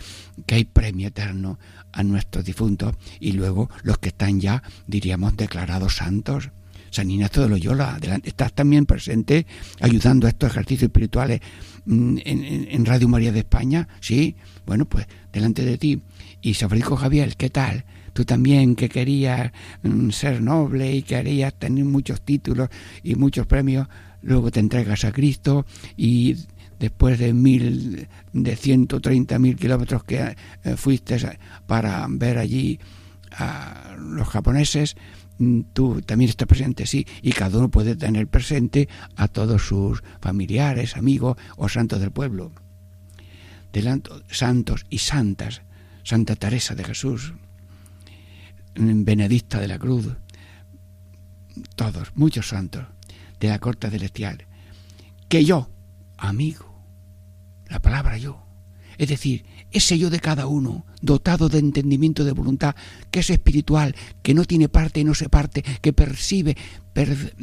que 0.46 0.54
hay 0.54 0.64
premio 0.64 1.08
eterno 1.08 1.58
a 1.90 2.04
nuestros 2.04 2.44
difuntos 2.44 2.94
y 3.18 3.32
luego 3.32 3.68
los 3.82 3.98
que 3.98 4.10
están 4.10 4.38
ya, 4.38 4.62
diríamos, 4.86 5.36
declarados 5.36 5.96
santos. 5.96 6.50
San 6.90 7.10
Ignacio 7.10 7.42
de 7.42 7.48
Loyola, 7.48 7.98
estás 8.22 8.52
también 8.52 8.86
presente 8.86 9.44
ayudando 9.80 10.28
a 10.28 10.30
estos 10.30 10.52
ejercicios 10.52 10.84
espirituales 10.84 11.40
mm, 11.84 12.18
en, 12.24 12.86
Radio 12.86 13.08
María 13.08 13.32
de 13.32 13.40
España, 13.40 13.88
sí, 14.00 14.36
bueno, 14.64 14.84
pues 14.84 15.08
delante 15.32 15.64
de 15.64 15.78
ti. 15.78 16.00
Y 16.40 16.54
Francisco 16.54 16.96
Javier, 16.96 17.36
¿qué 17.36 17.50
tal? 17.50 17.84
Tú 18.12 18.24
también 18.24 18.76
que 18.76 18.88
querías 18.88 19.52
mm, 19.82 20.10
ser 20.10 20.42
noble 20.42 20.94
y 20.94 21.02
querías 21.02 21.54
tener 21.54 21.84
muchos 21.84 22.22
títulos 22.22 22.68
y 23.02 23.14
muchos 23.14 23.46
premios, 23.46 23.88
luego 24.22 24.50
te 24.50 24.60
entregas 24.60 25.04
a 25.04 25.12
Cristo 25.12 25.66
y 25.96 26.36
después 26.78 27.18
de 27.18 27.32
mil, 27.32 28.08
de 28.32 28.56
130 28.56 29.38
mil 29.38 29.56
kilómetros 29.56 30.04
que 30.04 30.36
eh, 30.64 30.76
fuiste 30.76 31.18
para 31.66 32.06
ver 32.08 32.38
allí 32.38 32.78
a 33.32 33.96
los 33.98 34.28
japoneses, 34.28 34.96
mm, 35.38 35.60
tú 35.72 36.00
también 36.02 36.30
estás 36.30 36.48
presente, 36.48 36.86
sí, 36.86 37.06
y 37.22 37.32
cada 37.32 37.58
uno 37.58 37.70
puede 37.70 37.96
tener 37.96 38.28
presente 38.28 38.88
a 39.16 39.28
todos 39.28 39.66
sus 39.66 40.02
familiares, 40.20 40.96
amigos 40.96 41.36
o 41.56 41.68
santos 41.68 42.00
del 42.00 42.10
pueblo. 42.10 42.52
Delante, 43.72 44.10
santos 44.28 44.86
y 44.88 44.98
santas, 44.98 45.62
Santa 46.06 46.36
Teresa 46.36 46.76
de 46.76 46.84
Jesús, 46.84 47.34
Benedicta 48.76 49.58
de 49.58 49.66
la 49.66 49.76
Cruz, 49.76 50.06
todos, 51.74 52.12
muchos 52.14 52.46
santos 52.46 52.84
de 53.40 53.48
la 53.48 53.58
corte 53.58 53.90
celestial, 53.90 54.46
que 55.28 55.44
yo, 55.44 55.68
amigo, 56.16 56.80
la 57.68 57.82
palabra 57.82 58.18
yo. 58.18 58.40
Es 58.98 59.08
decir, 59.08 59.46
ese 59.72 59.98
yo 59.98 60.08
de 60.08 60.20
cada 60.20 60.46
uno, 60.46 60.86
dotado 61.02 61.48
de 61.48 61.58
entendimiento 61.58 62.24
de 62.24 62.30
voluntad, 62.30 62.76
que 63.10 63.18
es 63.18 63.30
espiritual, 63.30 63.96
que 64.22 64.32
no 64.32 64.44
tiene 64.44 64.68
parte 64.68 65.00
y 65.00 65.04
no 65.04 65.12
se 65.12 65.28
parte, 65.28 65.64
que 65.80 65.92
percibe, 65.92 66.56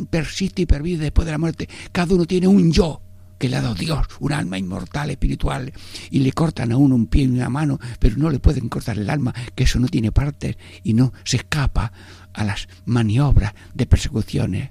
persiste 0.09 0.61
y 0.61 0.65
pervive 0.65 1.03
después 1.03 1.25
de 1.25 1.33
la 1.33 1.37
muerte. 1.37 1.67
Cada 1.91 2.15
uno 2.15 2.25
tiene 2.25 2.47
un 2.47 2.71
yo 2.71 3.02
que 3.43 3.49
le 3.49 3.57
ha 3.57 3.61
dado 3.61 3.75
Dios, 3.75 4.07
un 4.21 4.31
alma 4.31 4.57
inmortal, 4.57 5.09
espiritual, 5.09 5.73
y 6.09 6.19
le 6.19 6.31
cortan 6.31 6.71
a 6.71 6.77
uno 6.77 6.95
un 6.95 7.07
pie 7.07 7.23
y 7.23 7.27
una 7.27 7.49
mano, 7.49 7.77
pero 7.99 8.15
no 8.15 8.29
le 8.29 8.39
pueden 8.39 8.69
cortar 8.69 8.97
el 8.97 9.09
alma, 9.09 9.33
que 9.53 9.65
eso 9.65 9.79
no 9.79 9.89
tiene 9.89 10.13
partes 10.13 10.55
y 10.81 10.93
no 10.93 11.11
se 11.25 11.35
escapa 11.35 11.91
a 12.31 12.45
las 12.45 12.69
maniobras 12.85 13.53
de 13.73 13.85
persecuciones 13.85 14.69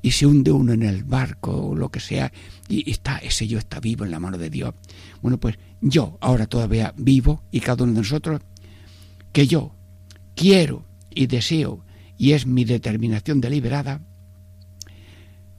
y 0.00 0.12
se 0.12 0.24
hunde 0.24 0.50
uno 0.50 0.72
en 0.72 0.84
el 0.84 1.04
barco 1.04 1.52
o 1.52 1.74
lo 1.74 1.90
que 1.90 2.00
sea 2.00 2.32
y 2.66 2.90
está 2.90 3.18
ese 3.18 3.46
yo 3.46 3.58
está 3.58 3.78
vivo 3.78 4.06
en 4.06 4.10
la 4.10 4.20
mano 4.20 4.38
de 4.38 4.48
Dios. 4.48 4.72
Bueno, 5.20 5.36
pues 5.36 5.58
yo 5.82 6.16
ahora 6.22 6.46
todavía 6.46 6.94
vivo 6.96 7.42
y 7.50 7.60
cada 7.60 7.84
uno 7.84 7.92
de 7.92 7.98
nosotros 7.98 8.40
que 9.32 9.46
yo 9.46 9.74
quiero 10.34 10.86
y 11.10 11.26
deseo 11.26 11.84
y 12.16 12.32
es 12.32 12.46
mi 12.46 12.64
determinación 12.64 13.42
deliberada 13.42 14.00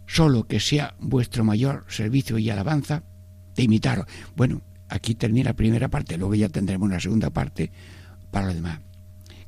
solo 0.10 0.48
que 0.48 0.60
sea 0.60 0.96
vuestro 1.00 1.44
mayor 1.44 1.86
servicio 1.88 2.39
y 2.39 2.50
alabanza 2.50 3.04
de 3.56 3.63
imitaros. 3.63 4.08
Bueno, 4.36 4.62
aquí 4.89 5.13
termina 5.13 5.51
la 5.51 5.56
primera 5.56 5.88
parte, 5.88 6.18
luego 6.18 6.34
ya 6.34 6.50
tendremos 6.50 6.88
una 6.88 7.00
segunda 7.00 7.30
parte 7.30 7.72
para 8.32 8.48
lo 8.48 8.56
demás. 8.56 8.80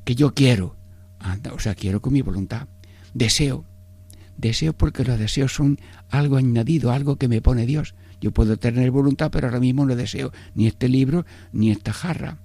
Que 0.04 0.14
yo 0.14 0.36
quiero, 0.36 0.76
o 1.52 1.60
sea, 1.60 1.74
quiero 1.74 2.02
con 2.02 2.14
mi 2.14 2.22
voluntad, 2.22 2.68
deseo 3.14 3.66
Deseo 4.38 4.74
porque 4.74 5.04
los 5.04 5.20
deseos 5.20 5.54
son 5.54 5.80
algo 6.10 6.38
añadido, 6.38 6.92
algo 6.92 7.18
que 7.18 7.28
me 7.28 7.42
pone 7.42 7.68
Dios. 7.68 7.94
Yo 8.20 8.32
puedo 8.32 8.58
tener 8.58 8.90
voluntad, 8.90 9.30
pero 9.30 9.48
ahora 9.48 9.60
mismo 9.60 9.86
no 9.86 9.96
deseo 9.96 10.32
ni 10.56 10.66
este 10.66 10.90
libro 10.90 11.26
ni 11.52 11.70
esta 11.70 11.94
jarra. 11.94 12.40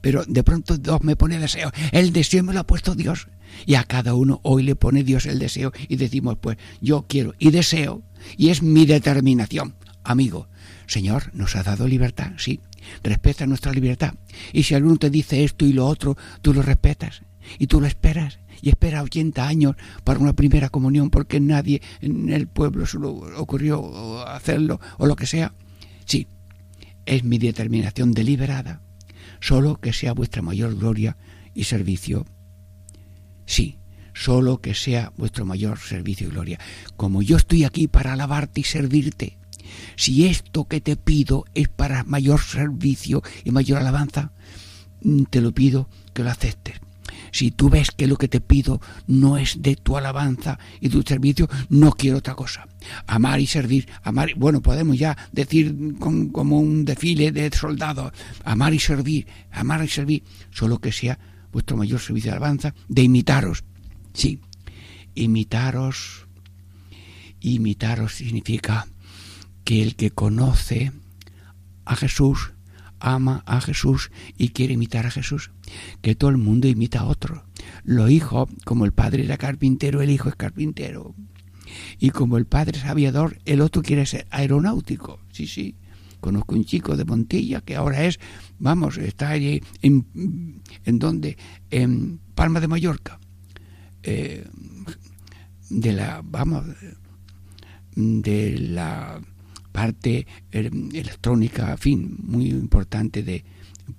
Pero 0.00 0.24
de 0.26 0.42
pronto 0.42 0.76
Dios 0.76 1.02
me 1.02 1.16
pone 1.16 1.38
deseo. 1.38 1.70
El 1.92 2.12
deseo 2.12 2.42
me 2.42 2.52
lo 2.52 2.60
ha 2.60 2.66
puesto 2.66 2.94
Dios. 2.94 3.28
Y 3.66 3.74
a 3.74 3.84
cada 3.84 4.14
uno 4.14 4.40
hoy 4.42 4.62
le 4.62 4.74
pone 4.74 5.04
Dios 5.04 5.26
el 5.26 5.38
deseo 5.38 5.72
y 5.88 5.96
decimos, 5.96 6.36
pues 6.40 6.58
yo 6.80 7.06
quiero 7.08 7.34
y 7.38 7.50
deseo. 7.50 8.02
Y 8.36 8.50
es 8.50 8.62
mi 8.62 8.86
determinación. 8.86 9.74
Amigo, 10.02 10.48
Señor, 10.86 11.30
nos 11.34 11.56
ha 11.56 11.62
dado 11.62 11.86
libertad, 11.86 12.32
sí. 12.36 12.60
Respeta 13.02 13.46
nuestra 13.46 13.72
libertad. 13.72 14.14
Y 14.52 14.64
si 14.64 14.74
alguno 14.74 14.96
te 14.96 15.10
dice 15.10 15.44
esto 15.44 15.64
y 15.64 15.72
lo 15.72 15.86
otro, 15.86 16.16
tú 16.42 16.52
lo 16.52 16.62
respetas 16.62 17.22
y 17.58 17.66
tú 17.66 17.80
lo 17.80 17.86
esperas 17.86 18.38
y 18.60 18.70
espera 18.70 19.02
80 19.02 19.46
años 19.46 19.76
para 20.04 20.18
una 20.18 20.32
primera 20.32 20.68
comunión 20.68 21.10
porque 21.10 21.40
nadie 21.40 21.82
en 22.00 22.32
el 22.32 22.46
pueblo 22.46 22.86
se 22.86 22.98
lo 22.98 23.10
ocurrió 23.12 24.26
hacerlo 24.26 24.80
o 24.98 25.06
lo 25.06 25.16
que 25.16 25.26
sea. 25.26 25.52
Sí, 26.04 26.26
es 27.06 27.24
mi 27.24 27.38
determinación 27.38 28.12
deliberada, 28.12 28.80
solo 29.44 29.76
que 29.76 29.92
sea 29.92 30.14
vuestra 30.14 30.40
mayor 30.40 30.74
gloria 30.74 31.18
y 31.52 31.64
servicio. 31.64 32.24
Sí, 33.44 33.78
solo 34.14 34.62
que 34.62 34.72
sea 34.72 35.12
vuestro 35.18 35.44
mayor 35.44 35.78
servicio 35.78 36.28
y 36.28 36.30
gloria. 36.30 36.58
Como 36.96 37.20
yo 37.20 37.36
estoy 37.36 37.64
aquí 37.64 37.86
para 37.86 38.14
alabarte 38.14 38.60
y 38.60 38.64
servirte, 38.64 39.36
si 39.96 40.26
esto 40.26 40.64
que 40.64 40.80
te 40.80 40.96
pido 40.96 41.44
es 41.54 41.68
para 41.68 42.04
mayor 42.04 42.40
servicio 42.40 43.22
y 43.44 43.50
mayor 43.50 43.80
alabanza, 43.80 44.32
te 45.28 45.42
lo 45.42 45.52
pido 45.52 45.90
que 46.14 46.24
lo 46.24 46.30
aceptes 46.30 46.83
si 47.34 47.50
tú 47.50 47.68
ves 47.68 47.90
que 47.90 48.06
lo 48.06 48.16
que 48.16 48.28
te 48.28 48.40
pido 48.40 48.80
no 49.08 49.36
es 49.36 49.60
de 49.60 49.74
tu 49.74 49.96
alabanza 49.96 50.56
y 50.80 50.88
tu 50.88 51.02
servicio, 51.02 51.48
no 51.68 51.90
quiero 51.90 52.18
otra 52.18 52.36
cosa. 52.36 52.68
Amar 53.08 53.40
y 53.40 53.48
servir, 53.48 53.88
amar, 54.04 54.34
bueno, 54.36 54.62
podemos 54.62 54.96
ya 54.96 55.18
decir 55.32 55.96
como 55.98 56.60
un 56.60 56.84
desfile 56.84 57.32
de 57.32 57.50
soldados, 57.50 58.12
amar 58.44 58.72
y 58.72 58.78
servir, 58.78 59.26
amar 59.50 59.84
y 59.84 59.88
servir, 59.88 60.22
solo 60.52 60.78
que 60.78 60.92
sea 60.92 61.18
vuestro 61.50 61.76
mayor 61.76 61.98
servicio 61.98 62.30
de 62.30 62.36
alabanza, 62.36 62.72
de 62.86 63.02
imitaros. 63.02 63.64
Sí, 64.12 64.38
imitaros, 65.16 66.28
imitaros 67.40 68.14
significa 68.14 68.86
que 69.64 69.82
el 69.82 69.96
que 69.96 70.12
conoce 70.12 70.92
a 71.84 71.96
Jesús 71.96 72.53
ama 73.04 73.42
a 73.46 73.60
Jesús 73.60 74.10
y 74.38 74.48
quiere 74.48 74.74
imitar 74.74 75.06
a 75.06 75.10
Jesús. 75.10 75.50
Que 76.00 76.14
todo 76.14 76.30
el 76.30 76.38
mundo 76.38 76.66
imita 76.66 77.00
a 77.00 77.04
otro. 77.04 77.44
Lo 77.84 78.08
hijo, 78.08 78.48
como 78.64 78.84
el 78.84 78.92
padre 78.92 79.24
era 79.24 79.36
carpintero, 79.36 80.00
el 80.00 80.10
hijo 80.10 80.28
es 80.28 80.36
carpintero. 80.36 81.14
Y 81.98 82.10
como 82.10 82.38
el 82.38 82.46
padre 82.46 82.78
es 82.78 82.84
aviador, 82.84 83.38
el 83.44 83.60
otro 83.60 83.82
quiere 83.82 84.06
ser 84.06 84.26
aeronáutico. 84.30 85.20
Sí, 85.32 85.46
sí. 85.46 85.76
Conozco 86.20 86.54
un 86.54 86.64
chico 86.64 86.96
de 86.96 87.04
Montilla 87.04 87.60
que 87.60 87.76
ahora 87.76 88.04
es, 88.04 88.18
vamos, 88.58 88.96
está 88.96 89.28
allí 89.28 89.62
en, 89.82 90.62
en 90.86 90.98
donde, 90.98 91.36
en 91.70 92.18
Palma 92.34 92.60
de 92.60 92.68
Mallorca. 92.68 93.20
Eh, 94.02 94.46
de 95.68 95.92
la, 95.92 96.22
vamos, 96.24 96.64
de 97.94 98.58
la 98.58 99.20
parte 99.74 100.28
eh, 100.52 100.70
electrónica, 100.92 101.76
fin, 101.76 102.16
muy 102.22 102.48
importante 102.48 103.24
de 103.24 103.44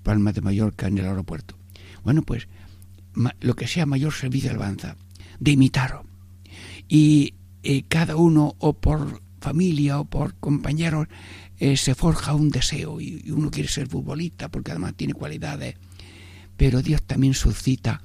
Palma 0.02 0.32
de 0.32 0.40
Mallorca 0.40 0.86
en 0.86 0.96
el 0.96 1.04
aeropuerto. 1.04 1.54
Bueno, 2.02 2.22
pues 2.22 2.48
lo 3.40 3.54
que 3.54 3.66
sea 3.66 3.84
mayor 3.84 4.14
servicio 4.14 4.50
alabanza, 4.50 4.96
de 5.38 5.50
imitaros. 5.50 6.06
Y 6.88 7.34
eh, 7.62 7.82
cada 7.88 8.16
uno, 8.16 8.54
o 8.58 8.72
por 8.72 9.20
familia 9.38 10.00
o 10.00 10.06
por 10.06 10.36
compañeros, 10.36 11.08
eh, 11.58 11.76
se 11.76 11.94
forja 11.94 12.32
un 12.32 12.48
deseo 12.48 12.98
y, 12.98 13.30
uno 13.30 13.50
quiere 13.50 13.68
ser 13.68 13.86
futbolista 13.86 14.48
porque 14.48 14.70
además 14.70 14.94
tiene 14.96 15.12
cualidades. 15.12 15.76
pero 16.56 16.80
Dios 16.80 17.02
también 17.02 17.34
suscita 17.34 18.00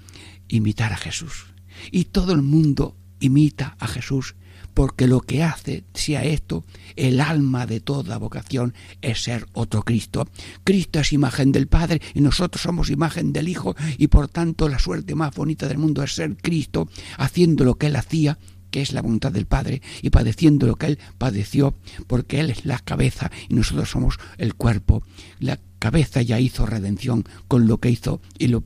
imitar 0.50 0.92
a 0.92 0.98
Jesús. 0.98 1.46
Y 1.90 2.04
todo 2.06 2.34
el 2.34 2.42
mundo 2.42 2.98
imita 3.22 3.78
a 3.80 3.88
Jesús 3.88 4.36
porque 4.74 5.08
lo 5.08 5.22
que 5.22 5.44
hace 5.44 5.84
sea 5.94 6.24
esto, 6.24 6.64
el 6.96 7.20
alma 7.20 7.66
de 7.66 7.80
toda 7.80 8.18
vocación 8.18 8.74
es 9.02 9.24
ser 9.24 9.48
otro 9.54 9.84
Cristo. 9.84 10.28
Cristo 10.64 11.00
es 11.00 11.14
imagen 11.14 11.52
del 11.52 11.68
Padre 11.68 12.02
y 12.14 12.22
nosotros 12.22 12.62
somos 12.62 12.90
imagen 12.90 13.34
del 13.34 13.48
Hijo 13.50 13.76
y 13.98 14.08
por 14.08 14.28
tanto 14.28 14.70
la 14.70 14.80
suerte 14.80 15.16
más 15.16 15.34
bonita 15.36 15.68
del 15.68 15.78
mundo 15.78 16.04
es 16.04 16.14
ser 16.14 16.36
Cristo 16.38 16.90
haciendo 17.18 17.64
lo 17.64 17.76
que 17.76 17.88
Él 17.88 17.96
hacía 17.96 18.38
que 18.72 18.82
es 18.82 18.94
la 18.94 19.02
voluntad 19.02 19.34
del 19.34 19.46
Padre, 19.46 19.82
y 20.02 20.10
padeciendo 20.10 20.66
lo 20.66 20.78
que 20.78 20.88
Él 20.88 21.00
padeció, 21.18 21.76
porque 22.08 22.40
Él 22.40 22.50
es 22.50 22.66
la 22.66 22.80
cabeza 22.80 23.30
y 23.50 23.54
nosotros 23.54 23.90
somos 23.90 24.18
el 24.38 24.56
cuerpo. 24.56 25.04
La 25.40 25.60
cabeza 25.78 26.22
ya 26.22 26.40
hizo 26.40 26.66
redención 26.66 27.26
con 27.48 27.68
lo 27.68 27.80
que 27.80 27.90
hizo 27.90 28.22
y 28.40 28.48
lo 28.48 28.62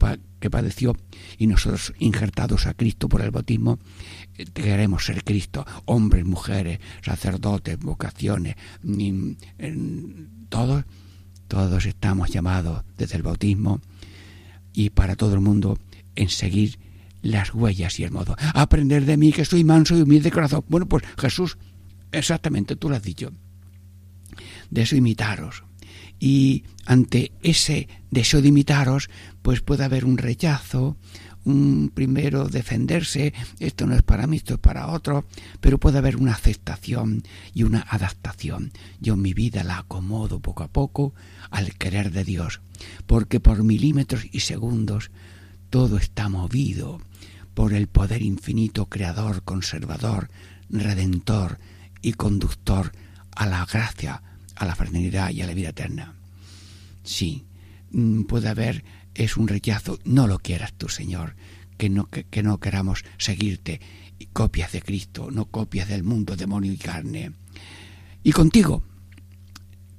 padeció, 0.50 0.96
y 1.38 1.48
nosotros 1.48 1.94
injertados 2.00 2.66
a 2.68 2.74
Cristo 2.74 3.10
por 3.10 3.22
el 3.22 3.32
bautismo, 3.32 3.80
queremos 4.54 5.06
ser 5.06 5.24
Cristo, 5.24 5.66
hombres, 5.86 6.26
mujeres, 6.26 6.80
sacerdotes, 7.04 7.80
vocaciones, 7.80 8.56
todos, 10.50 10.86
todos 11.48 11.86
estamos 11.86 12.30
llamados 12.30 12.84
desde 12.98 13.18
el 13.18 13.24
bautismo 13.24 13.82
y 14.74 14.90
para 14.90 15.16
todo 15.16 15.34
el 15.36 15.42
mundo 15.42 15.78
en 16.16 16.30
seguir 16.30 16.80
las 17.22 17.54
huellas 17.54 18.00
y 18.00 18.04
el 18.04 18.12
modo. 18.12 18.36
Aprender 18.54 19.06
de 19.06 19.18
mí 19.18 19.32
que 19.32 19.46
soy 19.46 19.64
manso 19.64 19.98
y 19.98 20.02
humilde 20.02 20.26
de 20.26 20.32
corazón. 20.32 20.64
Bueno, 20.68 20.86
pues 20.86 21.04
Jesús, 21.18 21.58
exactamente, 22.12 22.76
tú 22.76 22.90
lo 22.90 22.96
has 22.96 23.04
dicho. 23.04 23.32
De 24.70 24.84
eso 24.84 24.96
imitaros. 24.96 25.64
Y 26.20 26.64
ante 26.86 27.32
ese 27.42 27.88
deseo 28.12 28.42
de 28.42 28.48
imitaros, 28.50 29.10
pues 29.42 29.62
puede 29.62 29.84
haber 29.84 30.06
un 30.06 30.18
rechazo, 30.18 30.98
un 31.46 31.92
primero 31.94 32.50
defenderse, 32.50 33.34
esto 33.60 33.86
no 33.86 33.96
es 33.96 34.02
para 34.02 34.28
mí, 34.28 34.38
esto 34.38 34.56
es 34.56 34.60
para 34.60 34.88
otro, 34.88 35.26
pero 35.62 35.80
puede 35.80 36.00
haber 36.00 36.18
una 36.18 36.34
aceptación 36.34 37.24
y 37.54 37.64
una 37.64 37.82
adaptación. 37.82 38.72
Yo 39.00 39.16
mi 39.16 39.34
vida 39.34 39.64
la 39.64 39.78
acomodo 39.78 40.40
poco 40.40 40.64
a 40.64 40.68
poco 40.68 41.14
al 41.52 41.76
querer 41.76 42.12
de 42.12 42.24
Dios, 42.24 42.62
porque 43.06 43.40
por 43.40 43.64
milímetros 43.64 44.26
y 44.32 44.40
segundos 44.40 45.12
todo 45.70 45.98
está 45.98 46.30
movido 46.30 47.00
por 47.54 47.74
el 47.74 47.88
poder 47.88 48.22
infinito, 48.22 48.88
creador, 48.88 49.44
conservador, 49.44 50.30
redentor 50.70 51.60
y 52.02 52.14
conductor 52.14 52.92
a 53.36 53.46
la 53.46 53.66
gracia, 53.66 54.22
a 54.56 54.66
la 54.66 54.76
fraternidad 54.76 55.32
y 55.32 55.42
a 55.42 55.48
la 55.48 55.54
vida 55.54 55.70
eterna. 55.70 56.16
Sí, 57.04 57.46
mm, 57.92 58.24
puede 58.24 58.50
haber 58.50 58.84
es 59.16 59.38
un 59.38 59.48
rechazo, 59.48 59.98
no 60.04 60.28
lo 60.28 60.40
quieras 60.40 60.74
tú, 60.74 60.90
Señor, 60.90 61.36
que 61.78 61.90
no, 61.90 62.10
que, 62.10 62.44
no 62.44 62.60
queramos 62.60 63.06
seguirte, 63.18 63.80
copias 64.34 64.74
de 64.74 64.82
Cristo, 64.82 65.32
no 65.32 65.46
copias 65.46 65.88
del 65.88 66.04
mundo, 66.04 66.36
demonio 66.36 66.72
y 66.72 66.78
carne. 66.78 67.32
Y 68.24 68.32
contigo, 68.34 68.84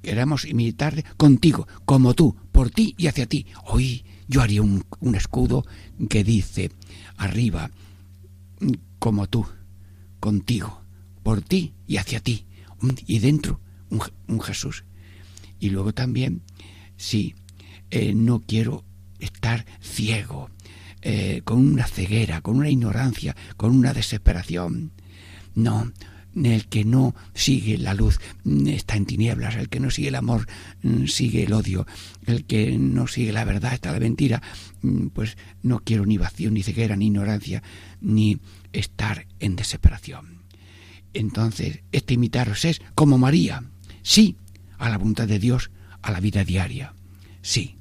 queremos 0.01 0.45
imitarte 0.45 1.03
contigo, 1.17 1.67
como 1.85 2.13
tú, 2.13 2.35
por 2.51 2.69
ti 2.69 2.93
y 2.97 3.07
hacia 3.07 3.25
ti. 3.25 3.47
Hoy 3.65 4.05
yo 4.27 4.41
haría 4.41 4.61
un, 4.61 4.85
escudo 5.15 5.65
que 6.09 6.23
dice 6.23 6.71
arriba, 7.17 7.71
como 8.99 9.27
tú, 9.27 9.45
contigo, 10.19 10.81
por 11.23 11.41
ti 11.41 11.73
y 11.87 11.97
hacia 11.97 12.19
ti. 12.19 12.45
Y 13.07 13.19
dentro, 13.19 13.59
un, 13.89 14.41
Jesús. 14.41 14.83
Y 15.59 15.69
luego 15.69 15.93
también, 15.93 16.41
sí, 16.97 17.35
eh, 17.89 18.13
no 18.13 18.41
quiero 18.41 18.83
estar 19.19 19.65
ciego, 19.81 20.49
eh, 21.01 21.41
con 21.43 21.59
una 21.59 21.85
ceguera, 21.85 22.41
con 22.41 22.57
una 22.57 22.69
ignorancia, 22.69 23.35
con 23.55 23.75
una 23.75 23.93
desesperación. 23.93 24.91
No, 25.55 25.91
el 26.45 26.67
que 26.67 26.85
no 26.85 27.15
sigue 27.33 27.77
la 27.77 27.93
luz 27.93 28.19
mm, 28.43 28.67
está 28.67 28.95
en 28.95 29.05
tinieblas, 29.05 29.55
el 29.55 29.69
que 29.69 29.79
no 29.79 29.89
sigue 29.89 30.09
el 30.09 30.15
amor 30.15 30.47
mm, 30.83 31.05
sigue 31.05 31.43
el 31.43 31.53
odio, 31.53 31.87
el 32.25 32.45
que 32.45 32.77
no 32.77 33.07
sigue 33.07 33.31
la 33.31 33.45
verdad 33.45 33.73
está 33.73 33.91
la 33.91 33.99
mentira, 33.99 34.41
mm, 34.81 35.07
pues 35.07 35.37
no 35.63 35.79
quiero 35.79 36.05
ni 36.05 36.17
vacío, 36.17 36.51
ni 36.51 36.63
ceguera, 36.63 36.95
ni 36.95 37.07
ignorancia, 37.07 37.63
ni 38.01 38.39
estar 38.73 39.27
en 39.39 39.55
desesperación. 39.55 40.43
Entonces, 41.13 41.79
este 41.91 42.13
imitaros 42.13 42.65
es 42.65 42.81
como 42.93 43.17
María, 43.17 43.63
sí, 44.07 44.37
a 44.77 44.89
la 44.89 44.97
voluntad 44.97 45.27
de 45.27 45.37
Dios, 45.37 45.69
a 46.01 46.11
la 46.11 46.21
vida 46.21 46.45
diaria, 46.45 46.93
sí, 47.41 47.77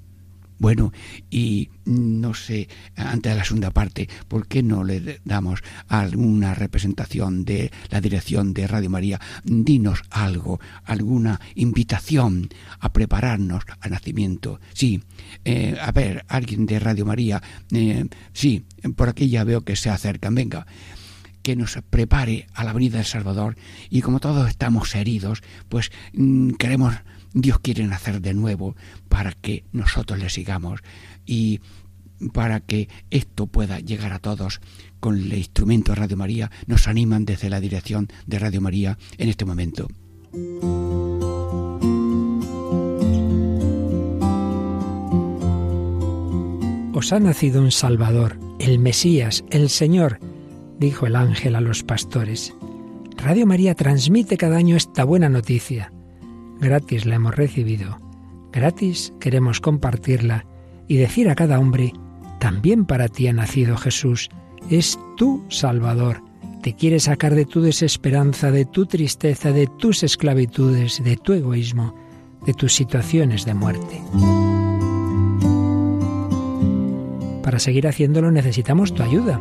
bueno, 0.59 0.93
y 1.31 1.69
no 1.85 2.33
sé, 2.33 2.69
antes 2.97 3.33
de 3.33 3.39
la 3.39 3.45
segunda 3.45 3.71
parte, 3.71 4.09
¿por 4.27 4.49
qué 4.49 4.63
no 4.63 4.85
le 4.85 5.21
damos 5.25 5.63
alguna 5.87 6.55
representación 6.55 7.45
de 7.45 7.71
la 7.91 8.01
dirección 8.01 8.55
de 8.55 8.67
Radio 8.67 8.89
María? 8.89 9.21
Dinos 9.45 10.03
algo, 10.11 10.59
alguna 10.85 11.41
invitación 11.55 12.49
a 12.81 12.93
prepararnos 12.93 13.65
al 13.81 13.91
nacimiento. 13.91 14.59
Sí, 14.73 15.03
eh, 15.45 15.77
a 15.81 15.93
ver, 15.93 16.25
alguien 16.27 16.65
de 16.65 16.81
Radio 16.81 17.05
María, 17.05 17.43
eh, 17.71 18.07
sí, 18.33 18.65
por 18.97 19.11
aquí 19.11 19.29
ya 19.29 19.45
veo 19.45 19.61
que 19.61 19.77
se 19.77 19.91
acercan, 19.91 20.35
venga 20.35 20.67
que 21.47 21.55
nos 21.55 21.79
prepare 21.91 22.49
a 22.55 22.65
la 22.65 22.73
venida 22.73 22.97
del 22.97 23.07
Salvador 23.07 23.55
y 23.89 24.01
como 24.01 24.19
todos 24.19 24.49
estamos 24.49 24.93
heridos, 24.97 25.45
pues 25.69 25.93
mm, 26.13 26.55
queremos 26.55 26.93
Dios 27.35 27.61
quiere 27.61 27.87
nacer 27.87 28.21
de 28.21 28.35
nuevo 28.35 28.75
para 29.09 29.31
que 29.31 29.63
nosotros 29.71 30.19
le 30.19 30.29
sigamos 30.29 30.81
y 31.25 31.61
para 32.33 32.59
que 32.59 32.89
esto 33.13 33.47
pueda 33.47 33.79
llegar 33.79 34.13
a 34.13 34.19
todos 34.19 34.61
con 34.99 35.19
el 35.19 35.35
instrumento 35.35 35.93
de 35.93 36.01
Radio 36.01 36.17
María, 36.17 36.51
nos 36.67 36.89
animan 36.89 37.25
desde 37.25 37.49
la 37.49 37.61
dirección 37.61 38.09
de 38.27 38.41
Radio 38.41 38.61
María 38.61 38.99
en 39.17 39.29
este 39.29 39.45
momento. 39.45 39.87
Os 46.93 47.13
ha 47.13 47.21
nacido 47.21 47.63
un 47.63 47.71
Salvador, 47.71 48.37
el 48.59 48.81
Mesías, 48.81 49.45
el 49.51 49.71
Señor, 49.71 50.19
dijo 50.79 51.07
el 51.07 51.17
ángel 51.17 51.57
a 51.57 51.61
los 51.61 51.83
pastores. 51.83 52.55
Radio 53.17 53.47
María 53.47 53.75
transmite 53.75 54.37
cada 54.37 54.57
año 54.57 54.77
esta 54.77 55.05
buena 55.05 55.29
noticia. 55.29 55.93
Gratis 56.61 57.07
la 57.07 57.17
hemos 57.17 57.35
recibido, 57.35 57.99
gratis 58.53 59.13
queremos 59.21 59.61
compartirla 59.61 60.47
y 60.89 60.97
decir 60.97 61.29
a 61.29 61.35
cada 61.35 61.59
hombre, 61.59 61.93
también 62.41 62.85
para 62.85 63.09
ti 63.09 63.29
ha 63.29 63.33
nacido 63.33 63.77
Jesús, 63.77 64.31
es 64.71 64.99
tu 65.17 65.45
Salvador, 65.49 66.23
te 66.63 66.75
quiere 66.75 66.99
sacar 66.99 67.35
de 67.35 67.45
tu 67.45 67.61
desesperanza, 67.61 68.51
de 68.51 68.65
tu 68.65 68.87
tristeza, 68.87 69.53
de 69.53 69.67
tus 69.67 70.03
esclavitudes, 70.03 71.03
de 71.05 71.17
tu 71.17 71.33
egoísmo, 71.33 71.95
de 72.45 72.55
tus 72.55 72.75
situaciones 72.75 73.45
de 73.45 73.55
muerte. 73.55 74.03
Para 77.43 77.59
seguir 77.59 77.87
haciéndolo 77.87 78.31
necesitamos 78.31 78.95
tu 78.95 79.03
ayuda, 79.03 79.41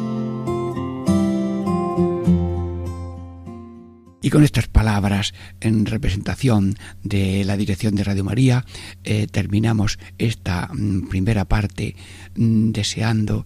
Con 4.31 4.43
estas 4.43 4.67
palabras 4.67 5.33
en 5.59 5.85
representación 5.85 6.77
de 7.03 7.43
la 7.43 7.57
dirección 7.57 7.95
de 7.95 8.05
Radio 8.05 8.23
María, 8.23 8.65
eh, 9.03 9.27
terminamos 9.27 9.99
esta 10.17 10.69
mm, 10.73 11.09
primera 11.09 11.45
parte 11.45 11.95
mm, 12.35 12.71
deseando 12.71 13.45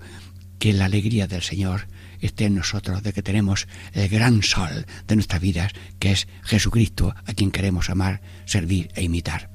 que 0.59 0.73
la 0.73 0.85
alegría 0.85 1.27
del 1.27 1.41
Señor 1.41 1.87
esté 2.21 2.45
en 2.45 2.55
nosotros, 2.55 3.01
de 3.03 3.13
que 3.13 3.23
tenemos 3.23 3.67
el 3.93 4.07
gran 4.09 4.43
sol 4.43 4.85
de 5.07 5.15
nuestras 5.15 5.41
vidas, 5.41 5.73
que 5.99 6.11
es 6.11 6.27
Jesucristo, 6.43 7.15
a 7.25 7.33
quien 7.33 7.51
queremos 7.51 7.89
amar, 7.89 8.21
servir 8.45 8.89
e 8.95 9.03
imitar. 9.03 9.49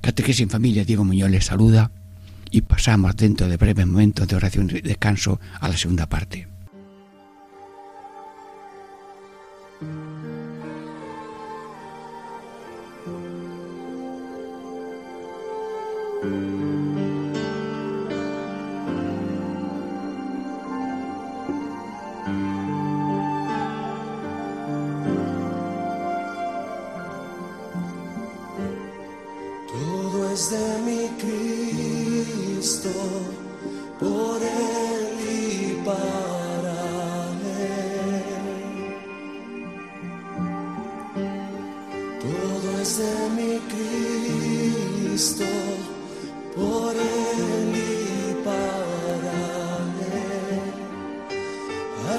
Catequesis 0.00 0.42
en 0.42 0.50
familia, 0.50 0.84
Diego 0.84 1.04
Muñoz 1.04 1.30
les 1.30 1.44
saluda 1.44 1.90
y 2.50 2.62
pasamos 2.62 3.16
dentro 3.16 3.48
de 3.48 3.56
breves 3.56 3.86
momentos 3.86 4.28
de 4.28 4.36
oración 4.36 4.70
y 4.72 4.80
descanso 4.80 5.40
a 5.60 5.68
la 5.68 5.76
segunda 5.76 6.08
parte. 6.08 6.47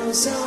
Que 0.10 0.40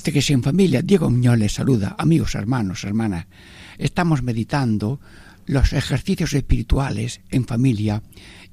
si 0.00 0.32
en 0.32 0.42
familia, 0.42 0.82
Diego 0.82 1.10
Muñoz 1.10 1.38
les 1.38 1.52
saluda, 1.52 1.94
amigos, 1.98 2.34
hermanos, 2.34 2.84
hermanas. 2.84 3.26
Estamos 3.78 4.22
meditando 4.22 4.98
los 5.46 5.72
ejercicios 5.72 6.32
espirituales 6.32 7.20
en 7.30 7.44
familia 7.44 8.02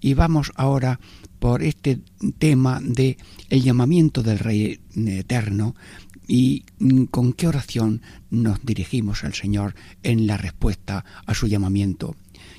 y 0.02 0.14
vamos 0.14 0.52
ahora 0.56 1.00
por 1.40 1.64
este 1.64 2.00
tema 2.38 2.82
de 2.84 3.18
el 3.50 3.64
llamamiento 3.64 4.24
del 4.24 4.40
Rey 4.40 4.80
Eterno 4.96 5.76
y 6.28 6.66
mm, 6.80 7.06
con 7.06 7.34
qué 7.34 7.48
oración 7.48 8.02
nos 8.30 8.66
dirigimos 8.66 9.24
al 9.24 9.34
Señor 9.34 9.74
en 10.04 10.28
la 10.28 10.38
respuesta 10.38 11.06
a 11.26 11.34
su 11.34 11.48
llamamiento. 11.48 12.16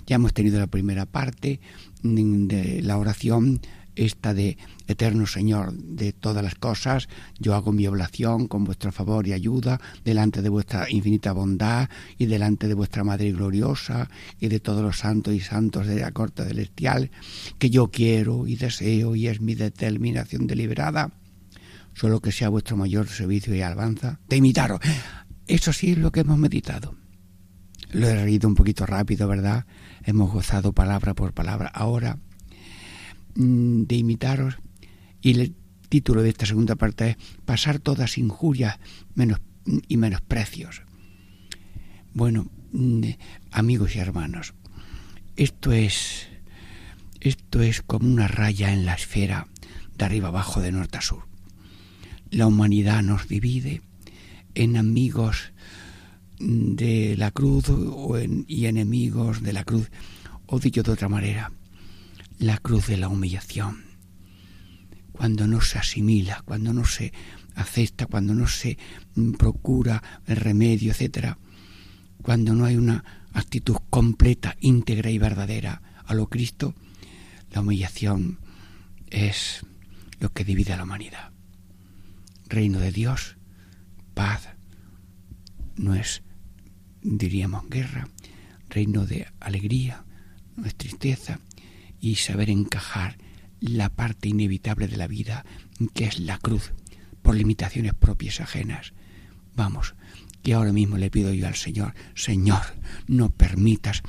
Ya 0.06 0.16
hemos 0.16 0.32
tenido 0.32 0.58
la 0.58 0.66
primera 0.66 1.04
parte 1.04 1.60
mm, 2.02 2.46
de 2.46 2.82
la 2.82 2.96
oración 2.96 3.60
esta 3.98 4.32
de 4.32 4.56
Eterno 4.86 5.26
Señor 5.26 5.74
de 5.74 6.12
todas 6.12 6.42
las 6.42 6.54
cosas, 6.54 7.08
yo 7.38 7.54
hago 7.54 7.72
mi 7.72 7.86
oblación 7.86 8.48
con 8.48 8.64
vuestro 8.64 8.92
favor 8.92 9.26
y 9.26 9.32
ayuda 9.32 9.80
delante 10.04 10.40
de 10.40 10.48
vuestra 10.48 10.90
infinita 10.90 11.32
bondad 11.32 11.88
y 12.16 12.26
delante 12.26 12.68
de 12.68 12.74
vuestra 12.74 13.04
Madre 13.04 13.32
gloriosa 13.32 14.08
y 14.40 14.48
de 14.48 14.60
todos 14.60 14.82
los 14.82 14.98
santos 14.98 15.34
y 15.34 15.40
santos 15.40 15.86
de 15.86 16.00
la 16.00 16.12
corte 16.12 16.44
celestial, 16.44 17.10
que 17.58 17.70
yo 17.70 17.88
quiero 17.88 18.46
y 18.46 18.56
deseo 18.56 19.16
y 19.16 19.26
es 19.26 19.40
mi 19.40 19.54
determinación 19.54 20.46
deliberada, 20.46 21.12
solo 21.94 22.20
que 22.20 22.32
sea 22.32 22.48
vuestro 22.48 22.76
mayor 22.76 23.08
servicio 23.08 23.54
y 23.54 23.62
alabanza, 23.62 24.20
de 24.28 24.36
imitaros. 24.36 24.80
Eso 25.46 25.72
sí 25.72 25.92
es 25.92 25.98
lo 25.98 26.12
que 26.12 26.20
hemos 26.20 26.38
meditado. 26.38 26.94
Lo 27.90 28.06
he 28.06 28.24
leído 28.24 28.48
un 28.48 28.54
poquito 28.54 28.84
rápido, 28.84 29.26
¿verdad? 29.28 29.64
Hemos 30.04 30.30
gozado 30.30 30.72
palabra 30.72 31.14
por 31.14 31.32
palabra. 31.32 31.68
Ahora 31.68 32.18
de 33.38 33.94
imitaros 33.94 34.56
y 35.22 35.30
el 35.30 35.54
título 35.88 36.22
de 36.22 36.30
esta 36.30 36.44
segunda 36.44 36.74
parte 36.74 37.10
es 37.10 37.16
Pasar 37.44 37.78
todas 37.78 38.18
injurias 38.18 38.78
menos, 39.14 39.40
y 39.86 39.96
menosprecios. 39.96 40.82
Bueno, 42.12 42.50
mm, 42.72 43.02
amigos 43.52 43.94
y 43.94 44.00
hermanos, 44.00 44.54
esto 45.36 45.72
es 45.72 46.26
esto 47.20 47.62
es 47.62 47.82
como 47.82 48.08
una 48.08 48.28
raya 48.28 48.72
en 48.72 48.86
la 48.86 48.94
esfera 48.94 49.46
de 49.96 50.04
arriba 50.04 50.28
abajo 50.28 50.60
de 50.60 50.72
norte 50.72 50.98
a 50.98 51.00
sur. 51.00 51.24
La 52.30 52.46
humanidad 52.46 53.02
nos 53.02 53.28
divide 53.28 53.82
en 54.54 54.76
amigos 54.76 55.52
de 56.40 57.16
la 57.16 57.30
cruz 57.30 57.66
y 58.46 58.66
enemigos 58.66 59.42
de 59.42 59.52
la 59.52 59.64
cruz, 59.64 59.90
o 60.46 60.58
dicho 60.58 60.82
de 60.82 60.92
otra 60.92 61.08
manera, 61.08 61.52
la 62.38 62.58
cruz 62.58 62.86
de 62.86 62.96
la 62.96 63.08
humillación. 63.08 63.84
Cuando 65.12 65.46
no 65.46 65.60
se 65.60 65.78
asimila, 65.78 66.42
cuando 66.44 66.72
no 66.72 66.84
se 66.84 67.12
acepta, 67.54 68.06
cuando 68.06 68.34
no 68.34 68.46
se 68.46 68.78
mm, 69.14 69.32
procura 69.32 70.02
el 70.26 70.36
remedio, 70.36 70.92
etcétera, 70.92 71.38
cuando 72.22 72.54
no 72.54 72.64
hay 72.64 72.76
una 72.76 73.04
actitud 73.32 73.76
completa, 73.90 74.56
íntegra 74.60 75.10
y 75.10 75.18
verdadera 75.18 75.82
a 76.04 76.14
lo 76.14 76.28
Cristo, 76.28 76.74
la 77.50 77.60
humillación 77.60 78.38
es 79.10 79.64
lo 80.20 80.32
que 80.32 80.44
divide 80.44 80.72
a 80.72 80.76
la 80.76 80.84
humanidad. 80.84 81.32
Reino 82.48 82.78
de 82.78 82.92
Dios, 82.92 83.36
paz, 84.14 84.48
no 85.76 85.94
es, 85.94 86.22
diríamos, 87.02 87.68
guerra, 87.68 88.08
reino 88.68 89.06
de 89.06 89.26
alegría, 89.40 90.04
no 90.56 90.66
es 90.66 90.74
tristeza, 90.74 91.40
y 92.00 92.16
saber 92.16 92.50
encajar 92.50 93.18
la 93.60 93.88
parte 93.90 94.28
inevitable 94.28 94.88
de 94.88 94.96
la 94.96 95.06
vida, 95.06 95.44
que 95.94 96.04
es 96.04 96.20
la 96.20 96.38
cruz, 96.38 96.72
por 97.22 97.34
limitaciones 97.34 97.94
propias 97.94 98.40
ajenas. 98.40 98.92
Vamos, 99.54 99.94
que 100.42 100.54
ahora 100.54 100.72
mismo 100.72 100.96
le 100.98 101.10
pido 101.10 101.32
yo 101.32 101.46
al 101.46 101.56
Señor, 101.56 101.94
Señor, 102.14 102.62
no 103.06 103.30
permitas 103.30 104.02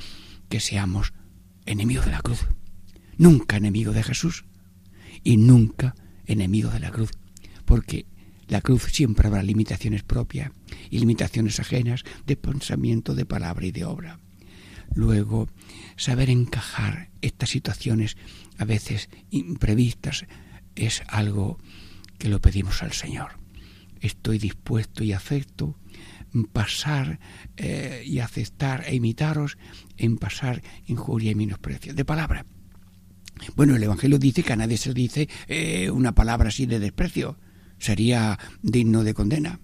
que 0.48 0.60
seamos 0.60 1.12
enemigos 1.66 2.06
de 2.06 2.12
la 2.12 2.20
cruz. 2.20 2.46
Nunca 3.18 3.56
enemigos 3.56 3.94
de 3.94 4.02
Jesús 4.02 4.44
y 5.22 5.36
nunca 5.36 5.94
enemigos 6.26 6.72
de 6.72 6.80
la 6.80 6.90
cruz, 6.90 7.10
porque 7.64 8.06
la 8.48 8.60
cruz 8.60 8.84
siempre 8.92 9.28
habrá 9.28 9.42
limitaciones 9.42 10.02
propias 10.02 10.50
y 10.90 10.98
limitaciones 10.98 11.60
ajenas 11.60 12.04
de 12.26 12.36
pensamiento, 12.36 13.14
de 13.14 13.24
palabra 13.24 13.66
y 13.66 13.70
de 13.72 13.84
obra. 13.84 14.18
Luego, 14.94 15.48
saber 15.96 16.30
encajar 16.30 17.10
estas 17.20 17.50
situaciones 17.50 18.16
a 18.58 18.64
veces 18.64 19.08
imprevistas 19.30 20.26
es 20.74 21.02
algo 21.08 21.58
que 22.18 22.28
lo 22.28 22.40
pedimos 22.40 22.82
al 22.82 22.92
Señor. 22.92 23.38
Estoy 24.00 24.38
dispuesto 24.38 25.04
y 25.04 25.12
acepto 25.12 25.76
pasar 26.52 27.18
eh, 27.56 28.02
y 28.06 28.20
aceptar 28.20 28.84
e 28.86 28.94
imitaros 28.94 29.58
en 29.96 30.16
pasar 30.16 30.62
injuria 30.86 31.32
y 31.32 31.34
menosprecio. 31.34 31.94
De 31.94 32.04
palabra. 32.04 32.46
Bueno, 33.56 33.74
el 33.74 33.82
Evangelio 33.82 34.18
dice 34.18 34.42
que 34.42 34.52
a 34.52 34.56
nadie 34.56 34.76
se 34.76 34.92
dice 34.92 35.28
eh, 35.48 35.90
una 35.90 36.14
palabra 36.14 36.48
así 36.48 36.66
de 36.66 36.78
desprecio 36.78 37.36
sería 37.78 38.38
digno 38.62 39.02
de 39.02 39.14
condena. 39.14 39.60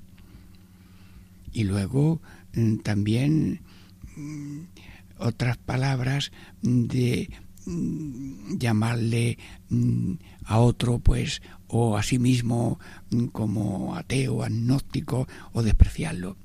Y 1.52 1.64
luego 1.64 2.20
mm, 2.54 2.78
también 2.78 3.60
mm, 4.16 4.60
otras 5.18 5.56
palabras 5.56 6.32
de 6.62 7.30
mm, 7.66 8.58
llamarle 8.58 9.38
a 10.44 10.58
otro 10.60 10.98
pues 10.98 11.42
o 11.68 11.96
a 11.96 12.02
sí 12.02 12.18
mismo 12.18 12.78
como 13.32 13.96
ateo, 13.96 14.42
agnóstico 14.42 15.26
o 15.52 15.62
despreciarlo. 15.62 16.36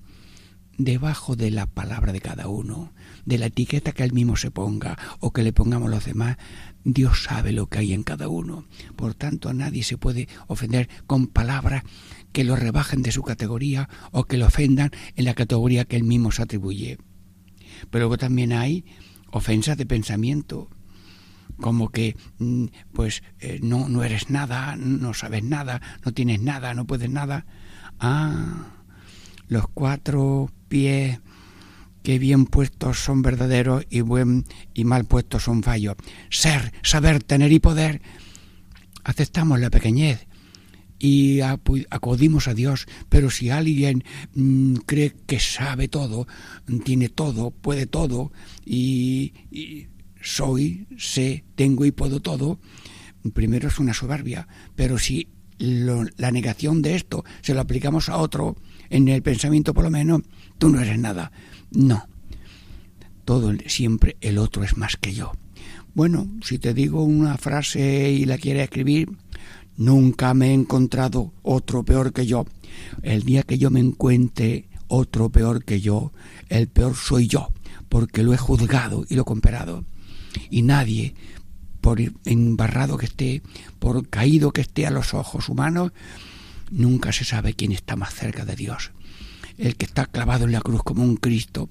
Debajo 0.78 1.36
de 1.36 1.52
la 1.52 1.68
palabra 1.68 2.12
de 2.12 2.22
cada 2.22 2.48
uno, 2.48 2.92
de 3.26 3.38
la 3.38 3.48
etiqueta 3.48 3.92
que 3.92 4.04
él 4.04 4.14
mismo 4.14 4.36
se 4.36 4.50
ponga 4.50 4.98
o 5.20 5.32
que 5.32 5.44
le 5.44 5.54
pongamos 5.54 5.92
los 5.92 6.06
demás, 6.06 6.38
Dios 6.84 7.24
sabe 7.24 7.52
lo 7.52 7.68
que 7.68 7.80
hay 7.80 7.94
en 7.94 8.04
cada 8.04 8.28
uno. 8.28 8.66
Por 8.96 9.14
tanto, 9.14 9.54
nadie 9.54 9.84
se 9.84 9.98
puede 9.98 10.28
ofender 10.48 10.90
con 11.06 11.28
palabras 11.28 11.84
que 12.32 12.44
lo 12.44 12.56
rebajen 12.56 13.04
de 13.04 13.12
su 13.12 13.22
categoría 13.22 13.90
o 14.12 14.24
que 14.24 14.38
lo 14.38 14.48
ofendan 14.48 14.92
en 15.16 15.26
la 15.26 15.36
categoría 15.36 15.86
que 15.86 15.98
él 15.98 16.04
mismo 16.04 16.32
se 16.32 16.42
atribuye. 16.42 16.98
Pero 17.89 18.04
luego 18.04 18.17
también 18.17 18.54
hay 18.54 18.86
ofensas 19.32 19.78
de 19.78 19.86
pensamiento, 19.86 20.70
como 21.60 21.89
que 21.89 22.15
mm, 22.39 22.65
pues 22.94 23.24
eh, 23.39 23.60
no, 23.62 23.88
no 23.89 24.04
eres 24.04 24.30
nada, 24.30 24.76
no 24.76 25.13
sabes 25.13 25.44
nada, 25.44 25.82
no 26.06 26.12
tienes 26.13 26.41
nada, 26.41 26.74
no 26.74 26.86
puedes 26.86 27.10
nada. 27.10 27.46
Ah, 28.00 28.67
los 29.48 29.67
cuatro 29.74 30.52
pies 30.67 31.20
que 32.04 32.20
bien 32.20 32.46
puestos 32.46 33.00
son 33.00 33.22
verdaderos 33.22 33.86
y 33.89 34.02
buen 34.02 34.46
y 34.74 34.86
mal 34.86 35.06
puestos 35.06 35.44
son 35.44 35.63
fallos. 35.63 35.96
Ser, 36.30 36.74
saber, 36.84 37.24
tener 37.24 37.52
y 37.52 37.60
poder. 37.60 38.02
Aceptamos 39.04 39.60
la 39.60 39.70
pequeñez 39.70 40.28
y 41.02 41.42
acudimos 41.42 42.48
a 42.48 42.54
Dios, 42.54 42.86
pero 43.10 43.32
si 43.32 43.50
alguien 43.50 44.04
mm, 44.36 44.76
cree 44.86 45.16
que 45.26 45.40
sabe 45.40 45.88
todo, 45.88 46.28
tiene 46.86 47.10
todo, 47.10 47.50
puede 47.50 47.88
todo 47.88 48.32
y, 48.64 49.34
soy, 50.22 50.86
sé, 51.00 51.44
tengo 51.56 51.86
y 51.86 51.92
puedo 51.92 52.20
todo, 52.20 52.60
primero 53.34 53.70
es 53.70 53.80
una 53.80 53.96
soberbia, 53.96 54.48
pero 54.76 55.00
si 55.00 55.28
la 55.58 56.32
negación 56.32 56.84
de 56.84 56.96
esto 56.96 57.26
se 57.42 57.56
lo 57.56 57.62
aplicamos 57.62 58.08
a 58.08 58.18
otro, 58.18 58.56
en 58.92 59.08
el 59.08 59.24
pensamiento 59.24 59.74
por 59.74 59.86
lo 59.86 59.90
menos, 59.90 60.22
tú 60.60 60.70
no 60.70 60.82
eres 60.82 61.00
nada. 61.00 61.32
No. 61.72 62.08
Todo 63.26 63.54
siempre 63.66 64.18
el 64.22 64.38
otro 64.38 64.64
es 64.64 64.78
más 64.78 64.98
que 64.98 65.14
yo. 65.16 65.32
Bueno, 65.94 66.28
si 66.44 66.60
te 66.60 66.74
digo 66.74 67.04
una 67.04 67.38
frase 67.38 68.12
y 68.12 68.26
la 68.26 68.38
quieres 68.38 68.64
escribir, 68.64 69.10
nunca 69.78 70.34
me 70.34 70.50
he 70.50 70.54
encontrado 70.54 71.34
otro 71.42 71.84
peor 71.84 72.14
que 72.14 72.26
yo. 72.26 72.46
El 73.02 73.24
día 73.24 73.44
que 73.44 73.58
yo 73.58 73.70
me 73.70 73.80
encuentre 73.80 74.70
otro 74.88 75.30
peor 75.30 75.64
que 75.64 75.82
yo, 75.82 76.12
el 76.50 76.68
peor 76.68 76.96
soy 76.96 77.28
yo, 77.28 77.50
porque 77.90 78.24
lo 78.24 78.34
he 78.34 78.38
juzgado 78.38 79.06
y 79.10 79.16
lo 79.16 79.22
he 79.22 79.26
comparado. 79.26 79.86
Y 80.50 80.62
nadie, 80.62 81.16
por 81.82 82.00
embarrado 82.26 82.98
que 82.98 83.06
esté, 83.06 83.42
por 83.80 84.08
caído 84.08 84.52
que 84.52 84.62
esté 84.62 84.86
a 84.86 84.92
los 84.92 85.14
ojos 85.14 85.50
humanos, 85.50 85.92
nunca 86.70 87.12
se 87.12 87.26
sabe 87.26 87.54
quién 87.54 87.72
está 87.72 87.96
más 87.96 88.14
cerca 88.14 88.46
de 88.46 88.56
Dios 88.56 88.92
el 89.62 89.76
que 89.76 89.86
está 89.86 90.06
clavado 90.08 90.46
en 90.46 90.52
la 90.52 90.62
cruz 90.62 90.82
como 90.84 91.04
un 91.04 91.16
Cristo 91.16 91.70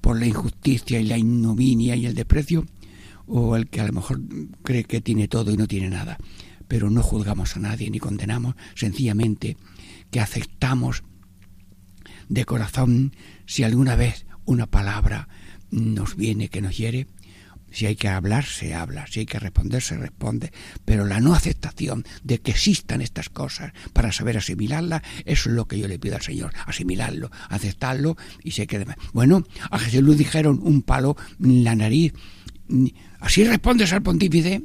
por 0.00 0.18
la 0.18 0.26
injusticia 0.26 1.00
y 1.00 1.04
la 1.04 1.18
ignominia 1.18 1.96
y 1.96 2.06
el 2.06 2.14
desprecio, 2.14 2.64
o 3.26 3.56
el 3.56 3.66
que 3.66 3.80
a 3.80 3.86
lo 3.86 3.92
mejor 3.92 4.20
cree 4.62 4.84
que 4.84 5.00
tiene 5.00 5.26
todo 5.26 5.50
y 5.50 5.56
no 5.56 5.66
tiene 5.66 5.90
nada. 5.90 6.18
Pero 6.68 6.90
no 6.90 7.02
juzgamos 7.02 7.56
a 7.56 7.60
nadie 7.60 7.90
ni 7.90 7.98
condenamos, 7.98 8.54
sencillamente 8.74 9.56
que 10.10 10.20
aceptamos 10.20 11.02
de 12.28 12.44
corazón 12.44 13.14
si 13.46 13.62
alguna 13.62 13.96
vez 13.96 14.26
una 14.44 14.66
palabra 14.66 15.28
nos 15.70 16.16
viene 16.16 16.48
que 16.48 16.62
nos 16.62 16.76
hiere, 16.76 17.06
si 17.76 17.84
hay 17.84 17.96
que 17.96 18.08
hablar, 18.08 18.44
se 18.44 18.74
habla. 18.74 19.06
Si 19.06 19.20
hay 19.20 19.26
que 19.26 19.38
responder, 19.38 19.82
se 19.82 19.98
responde. 19.98 20.50
Pero 20.84 21.04
la 21.04 21.20
no 21.20 21.34
aceptación 21.34 22.04
de 22.22 22.38
que 22.38 22.52
existan 22.52 23.02
estas 23.02 23.28
cosas 23.28 23.72
para 23.92 24.12
saber 24.12 24.38
asimilarlas, 24.38 25.02
eso 25.26 25.50
es 25.50 25.56
lo 25.56 25.66
que 25.66 25.78
yo 25.78 25.86
le 25.86 25.98
pido 25.98 26.16
al 26.16 26.22
Señor. 26.22 26.52
Asimilarlo, 26.64 27.30
aceptarlo 27.50 28.16
y 28.42 28.52
se 28.52 28.66
quede 28.66 28.86
más. 28.86 28.96
Bueno, 29.12 29.44
a 29.70 29.78
Jesús 29.78 30.02
le 30.04 30.14
dijeron 30.14 30.60
un 30.62 30.82
palo 30.82 31.16
en 31.38 31.64
la 31.64 31.74
nariz. 31.74 32.14
¿Así 33.20 33.44
respondes 33.44 33.92
al 33.92 34.02
pontífice? 34.02 34.62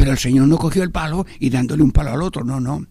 Pero 0.00 0.12
el 0.12 0.18
Señor 0.18 0.48
no 0.48 0.56
cogió 0.56 0.82
el 0.82 0.90
palo 0.90 1.26
y 1.38 1.50
dándole 1.50 1.82
un 1.82 1.92
palo 1.92 2.12
al 2.12 2.22
otro. 2.22 2.42
No, 2.42 2.58
no. 2.58 2.86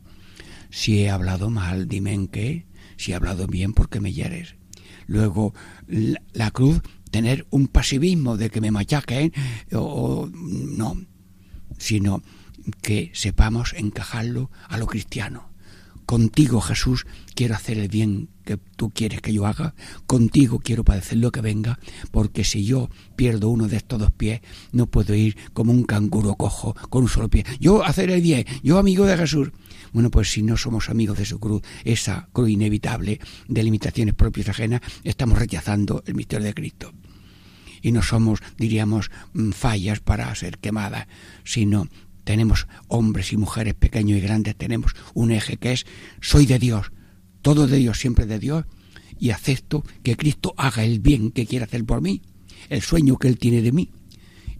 Si 0.70 1.00
he 1.00 1.10
hablado 1.10 1.50
mal, 1.50 1.88
dime 1.88 2.14
en 2.14 2.28
qué. 2.28 2.68
Si 2.98 3.12
he 3.12 3.16
hablado 3.16 3.48
bien, 3.48 3.74
¿por 3.74 3.90
qué 3.90 4.00
me 4.00 4.14
hieres? 4.14 4.58
Luego, 5.08 5.56
la 5.88 6.52
cruz 6.52 6.84
tener 7.10 7.48
un 7.50 7.68
pasivismo 7.68 8.38
de 8.38 8.52
que 8.52 8.62
me 8.62 8.70
machaquen 8.70 9.34
o, 9.72 10.30
no, 10.32 11.02
sino 11.80 12.22
que 12.84 13.10
sepamos 13.16 13.74
encajarlo 13.74 14.52
a 14.68 14.78
lo 14.78 14.86
cristiano. 14.86 15.50
Contigo, 16.06 16.62
Jesús, 16.62 17.08
quiero 17.34 17.56
hacer 17.56 17.80
el 17.80 17.88
bien 17.88 18.30
que 18.50 18.58
tú 18.76 18.90
quieres 18.90 19.22
que 19.22 19.32
yo 19.32 19.46
haga. 19.46 19.76
Contigo 20.08 20.58
quiero 20.58 20.84
padecer 20.84 21.20
lo 21.20 21.32
que 21.32 21.40
venga, 21.40 21.78
porque 22.10 22.44
si 22.44 22.66
yo 22.66 22.90
pierdo 23.16 23.50
uno 23.50 23.68
de 23.68 23.78
estos 23.78 24.00
dos 24.00 24.12
pies, 24.12 24.42
no 24.72 24.88
puedo 24.88 25.14
ir 25.14 25.38
como 25.54 25.72
un 25.72 25.84
canguro 25.84 26.34
cojo 26.34 26.76
con 26.90 27.04
un 27.04 27.10
solo 27.10 27.30
pie. 27.30 27.46
Yo 27.60 27.86
hacer 27.86 28.10
el 28.10 28.22
bien, 28.24 28.46
yo 28.64 28.80
amigo 28.80 29.06
de 29.06 29.18
Jesús. 29.18 29.52
Bueno, 29.94 30.10
pues 30.10 30.32
si 30.32 30.42
no 30.42 30.58
somos 30.58 30.90
amigos 30.90 31.20
de 31.20 31.26
su 31.26 31.40
cruz, 31.40 31.62
esa 31.84 32.28
cruz 32.34 32.50
inevitable 32.50 33.20
de 33.48 33.64
limitaciones 33.64 34.16
propias 34.16 34.50
ajenas, 34.50 34.82
estamos 35.04 35.38
rechazando 35.38 36.02
el 36.08 36.16
misterio 36.16 36.48
de 36.48 36.56
Cristo 36.56 36.92
y 37.84 37.92
no 37.92 38.02
somos, 38.02 38.40
diríamos, 38.58 39.12
mm, 39.34 39.52
fallas 39.52 40.00
para 40.00 40.34
ser 40.34 40.58
quemadas, 40.58 41.08
sino 41.44 41.88
tenemos 42.24 42.68
hombres 42.88 43.32
y 43.32 43.38
mujeres 43.38 43.76
pequeños 43.76 44.18
y 44.18 44.22
grandes, 44.22 44.56
tenemos 44.56 44.96
un 45.14 45.32
eje 45.32 45.58
que 45.58 45.72
es 45.72 45.86
soy 46.20 46.48
de 46.48 46.60
Dios, 46.60 46.92
todo 47.42 47.68
de 47.68 47.78
Dios, 47.78 48.00
siempre 48.00 48.26
de 48.26 48.40
Dios, 48.40 48.66
y 49.20 49.32
acepto 49.32 49.84
que 50.04 50.16
Cristo 50.16 50.54
haga 50.58 50.84
el 50.84 51.00
bien 51.00 51.32
que 51.32 51.46
quiere 51.46 51.66
hacer 51.66 51.86
por 51.86 52.02
mí, 52.02 52.22
el 52.70 52.82
sueño 52.82 53.18
que 53.18 53.28
Él 53.28 53.38
tiene 53.38 53.62
de 53.62 53.72
mí. 53.72 53.92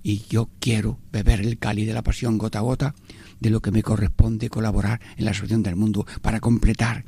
Y 0.04 0.24
yo 0.30 0.50
quiero 0.60 1.00
beber 1.12 1.42
el 1.42 1.58
cáliz 1.58 1.88
de 1.88 1.94
la 1.94 2.04
pasión 2.04 2.38
gota 2.38 2.60
a 2.60 2.64
gota 2.64 2.96
de 3.40 3.50
lo 3.50 3.62
que 3.62 3.72
me 3.72 3.84
corresponde 3.84 4.50
colaborar 4.50 5.02
en 5.18 5.26
la 5.26 5.34
solución 5.34 5.64
del 5.64 5.76
mundo 5.76 6.06
para 6.22 6.40
completar 6.40 7.06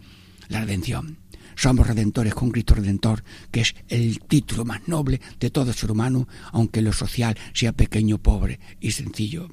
la 0.49 0.61
redención. 0.61 1.17
Somos 1.55 1.87
redentores 1.87 2.33
con 2.33 2.51
Cristo 2.51 2.75
Redentor, 2.75 3.23
que 3.51 3.61
es 3.61 3.75
el 3.89 4.19
título 4.19 4.65
más 4.65 4.87
noble 4.87 5.21
de 5.39 5.49
todo 5.49 5.73
ser 5.73 5.91
humano, 5.91 6.27
aunque 6.51 6.81
lo 6.81 6.93
social 6.93 7.37
sea 7.53 7.73
pequeño, 7.73 8.17
pobre 8.17 8.59
y 8.79 8.91
sencillo. 8.91 9.49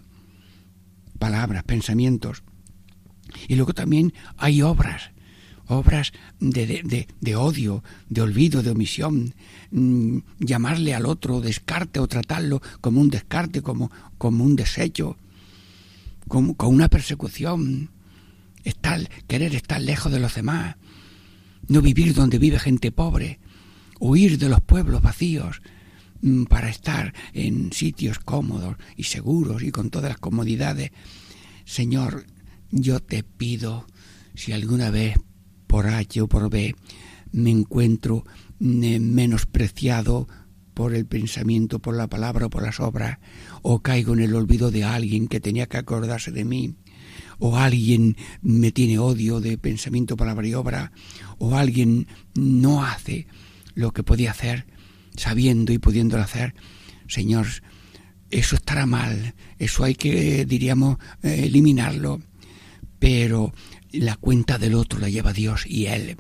Palabras, 1.19 1.65
pensamientos. 1.65 2.45
Y 3.49 3.57
luego 3.57 3.75
también 3.75 4.15
hay 4.37 4.63
obras, 4.63 5.11
obras 5.69 6.13
de, 6.41 7.07
de, 7.21 7.37
odio, 7.37 7.85
de 8.09 8.23
olvido, 8.23 8.63
de 8.63 8.71
omisión, 8.71 9.35
mm, 9.71 10.19
llamarle 10.41 10.95
al 10.95 11.07
otro 11.07 11.41
descarte 11.41 12.01
o 12.01 12.09
tratarlo 12.09 12.61
como 12.81 13.01
un 13.01 13.11
descarte, 13.11 13.63
como, 13.63 13.91
como 14.17 14.45
un 14.45 14.57
desecho, 14.57 15.17
como, 16.27 16.55
una 16.69 16.89
persecución, 16.89 17.91
estar, 18.65 19.09
querer 19.27 19.55
estar 19.55 19.81
lejos 19.81 20.11
de 20.11 20.21
los 20.21 20.35
demás, 20.35 20.77
no 21.69 21.83
vivir 21.83 22.15
donde 22.15 22.39
vive 22.39 22.59
gente 22.59 22.91
pobre, 22.91 23.39
huir 24.01 24.39
de 24.39 24.49
los 24.49 24.61
pueblos 24.61 25.03
vacíos 25.03 25.61
mm, 26.23 26.45
para 26.45 26.71
estar 26.71 27.13
en 27.35 27.73
sitios 27.73 28.19
cómodos 28.19 28.77
y 28.97 29.05
seguros 29.05 29.63
y 29.63 29.71
con 29.71 29.91
todas 29.91 30.11
las 30.11 30.19
comodidades. 30.19 30.93
Señor, 31.65 32.25
yo 32.71 33.01
te 33.01 33.23
pido, 33.23 33.87
si 34.35 34.53
alguna 34.53 34.91
vez 34.91 35.17
por 35.69 35.87
H 35.87 36.21
o 36.23 36.27
por 36.27 36.51
B 36.51 36.75
me 37.31 37.51
encuentro 37.51 38.25
mm, 38.59 38.99
menospreciado 38.99 40.27
por 40.75 40.95
el 40.95 41.07
pensamiento, 41.07 41.81
por 41.81 41.97
la 41.97 42.07
palabra 42.07 42.47
o 42.47 42.51
por 42.51 42.63
las 42.63 42.81
obras, 42.81 43.19
o 43.63 43.81
caigo 43.81 44.15
en 44.15 44.21
el 44.21 44.35
olvido 44.35 44.71
de 44.71 44.85
alguien 44.85 45.27
que 45.27 45.41
tenía 45.41 45.67
que 45.67 45.77
acordarse 45.77 46.31
de 46.31 46.45
mí, 46.45 46.75
o 47.39 47.57
alguien 47.57 48.17
me 48.43 48.71
tiene 48.71 48.99
odio 48.99 49.41
de 49.41 49.59
pensamiento, 49.59 50.17
palabra 50.17 50.47
y 50.47 50.55
obra, 50.55 50.93
o 51.39 51.57
alguien 51.57 52.07
no 52.35 52.85
hace 52.85 53.27
lo 53.75 53.93
que 53.93 54.05
podía 54.05 54.31
hacer, 54.31 54.67
sabiendo 55.17 55.73
y 55.73 55.79
pudiéndolo 55.79 56.23
hacer, 56.23 56.55
Señor, 57.09 57.47
eso 58.31 58.57
estará 58.57 58.87
mal, 58.87 59.35
eso 59.59 59.83
hay 59.83 59.95
que, 59.95 60.45
diríamos, 60.45 60.99
eh, 61.23 61.47
eliminarlo, 61.47 62.21
pero 62.99 63.53
la 63.93 64.17
cuenta 64.17 64.59
del 64.59 64.75
otro 64.75 64.99
la 64.99 65.09
lleva 65.09 65.33
Dios 65.33 65.65
y 65.67 65.87
Él. 65.87 66.17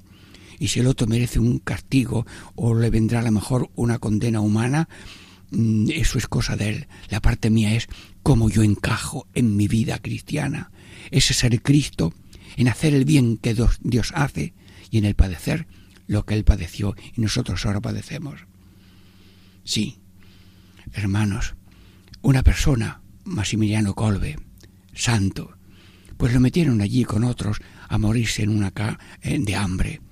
Y 0.59 0.69
si 0.69 0.81
el 0.81 0.87
otro 0.87 1.07
merece 1.07 1.39
un 1.39 1.59
castigo 1.59 2.27
o 2.55 2.75
le 2.75 2.91
vendrá 2.91 3.21
a 3.21 3.25
lo 3.25 3.31
mejor 3.31 3.71
una 3.75 3.99
condena 3.99 4.41
humana, 4.41 4.89
mm, 5.51 5.91
eso 5.91 6.19
es 6.19 6.27
cosa 6.27 6.57
de 6.57 6.69
Él. 6.69 6.89
La 7.11 7.21
parte 7.21 7.51
mía 7.51 7.75
es 7.75 7.89
cómo 8.23 8.51
yo 8.51 8.63
encajo 8.63 9.27
en 9.35 9.57
mi 9.57 9.69
vida 9.69 9.99
cristiana. 9.99 10.71
Ese 11.11 11.35
ser 11.35 11.63
Cristo, 11.63 12.13
en 12.57 12.69
hacer 12.69 12.95
el 12.95 13.05
bien 13.05 13.37
que 13.37 13.55
Dios 13.55 14.13
hace 14.15 14.55
y 14.91 14.99
en 14.99 15.05
el 15.05 15.15
padecer 15.15 15.67
lo 16.07 16.25
que 16.25 16.35
Él 16.35 16.45
padeció 16.45 16.97
y 17.15 17.21
nosotros 17.21 17.65
ahora 17.65 17.81
padecemos. 17.81 18.41
Sí, 19.63 20.01
hermanos, 20.93 21.55
una 22.23 22.43
persona, 22.43 23.03
Maximiliano 23.25 23.95
Colbe, 23.95 24.39
santo, 24.95 25.58
pues 26.19 26.35
lo 26.35 26.41
metieron 26.41 26.83
allí 26.83 27.05
con 27.05 27.25
otros 27.25 27.59
a 27.89 27.97
morirse 27.97 28.43
en 28.43 28.51
una 28.51 28.73
ca 28.73 28.99
de 29.23 29.57
hambre. 29.57 30.03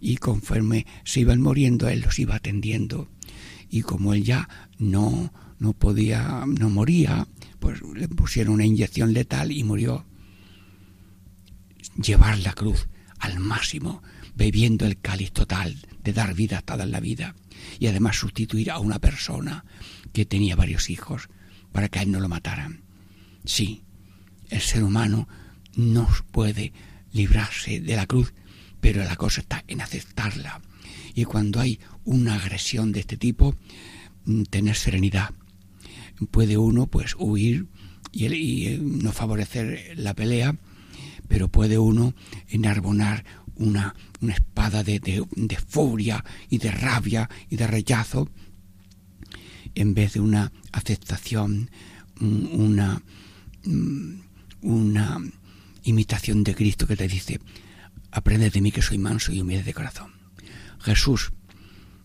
Y 0.00 0.16
conforme 0.16 0.86
se 1.04 1.20
iban 1.20 1.42
muriendo, 1.42 1.88
él 1.88 2.00
los 2.00 2.18
iba 2.18 2.36
atendiendo. 2.36 3.10
Y 3.68 3.82
como 3.82 4.14
él 4.14 4.24
ya 4.24 4.48
no, 4.78 5.32
no 5.58 5.72
podía, 5.74 6.44
no 6.46 6.70
moría, 6.70 7.26
pues 7.58 7.82
le 7.82 8.08
pusieron 8.08 8.54
una 8.54 8.64
inyección 8.64 9.12
letal 9.12 9.52
y 9.52 9.62
murió. 9.64 10.06
Llevar 12.02 12.38
la 12.38 12.52
cruz 12.52 12.88
al 13.18 13.40
máximo, 13.40 14.02
bebiendo 14.34 14.86
el 14.86 15.00
cáliz 15.00 15.32
total 15.32 15.76
de 16.02 16.12
dar 16.12 16.34
vida 16.34 16.62
a 16.64 16.82
en 16.82 16.90
la 16.92 17.00
vida. 17.00 17.34
Y 17.78 17.88
además 17.88 18.16
sustituir 18.16 18.70
a 18.70 18.78
una 18.78 19.00
persona 19.00 19.64
que 20.12 20.24
tenía 20.24 20.56
varios 20.56 20.90
hijos 20.90 21.28
para 21.72 21.88
que 21.88 21.98
a 21.98 22.02
él 22.02 22.12
no 22.12 22.20
lo 22.20 22.28
mataran. 22.28 22.84
Sí, 23.44 23.82
el 24.48 24.60
ser 24.60 24.82
humano 24.82 25.28
no 25.76 26.08
puede 26.30 26.72
librarse 27.12 27.80
de 27.80 27.96
la 27.96 28.06
cruz, 28.06 28.32
pero 28.80 29.04
la 29.04 29.16
cosa 29.16 29.40
está 29.40 29.64
en 29.68 29.80
aceptarla. 29.80 30.60
Y 31.14 31.24
cuando 31.24 31.60
hay 31.60 31.80
una 32.04 32.36
agresión 32.36 32.92
de 32.92 33.00
este 33.00 33.16
tipo, 33.16 33.56
mm, 34.24 34.44
tener 34.44 34.76
serenidad. 34.76 35.30
Puede 36.30 36.56
uno 36.56 36.86
pues 36.86 37.14
huir 37.18 37.66
y, 38.12 38.66
eh, 38.66 38.78
no 38.80 39.12
favorecer 39.12 39.94
la 39.96 40.14
pelea, 40.14 40.56
pero 41.28 41.48
puede 41.48 41.78
uno 41.78 42.14
enarbonar 42.48 43.24
una, 43.56 43.94
espada 44.28 44.82
de, 44.82 45.00
de, 45.00 45.56
furia 45.56 46.24
y 46.48 46.58
de 46.58 46.70
rabia 46.70 47.28
y 47.48 47.56
de 47.56 47.66
rechazo 47.66 48.28
en 49.74 49.94
vez 49.94 50.14
de 50.14 50.20
una 50.20 50.52
aceptación, 50.72 51.70
mm, 52.18 52.60
una, 52.60 53.02
mm, 53.64 54.14
una 54.62 55.18
imitación 55.82 56.44
de 56.44 56.54
Cristo 56.54 56.86
que 56.86 56.96
te 56.96 57.08
dice, 57.08 57.40
aprende 58.10 58.50
de 58.50 58.60
mí 58.60 58.72
que 58.72 58.82
soy 58.82 58.98
manso 58.98 59.32
y 59.32 59.40
humilde 59.40 59.64
de 59.64 59.74
corazón. 59.74 60.12
Jesús, 60.80 61.32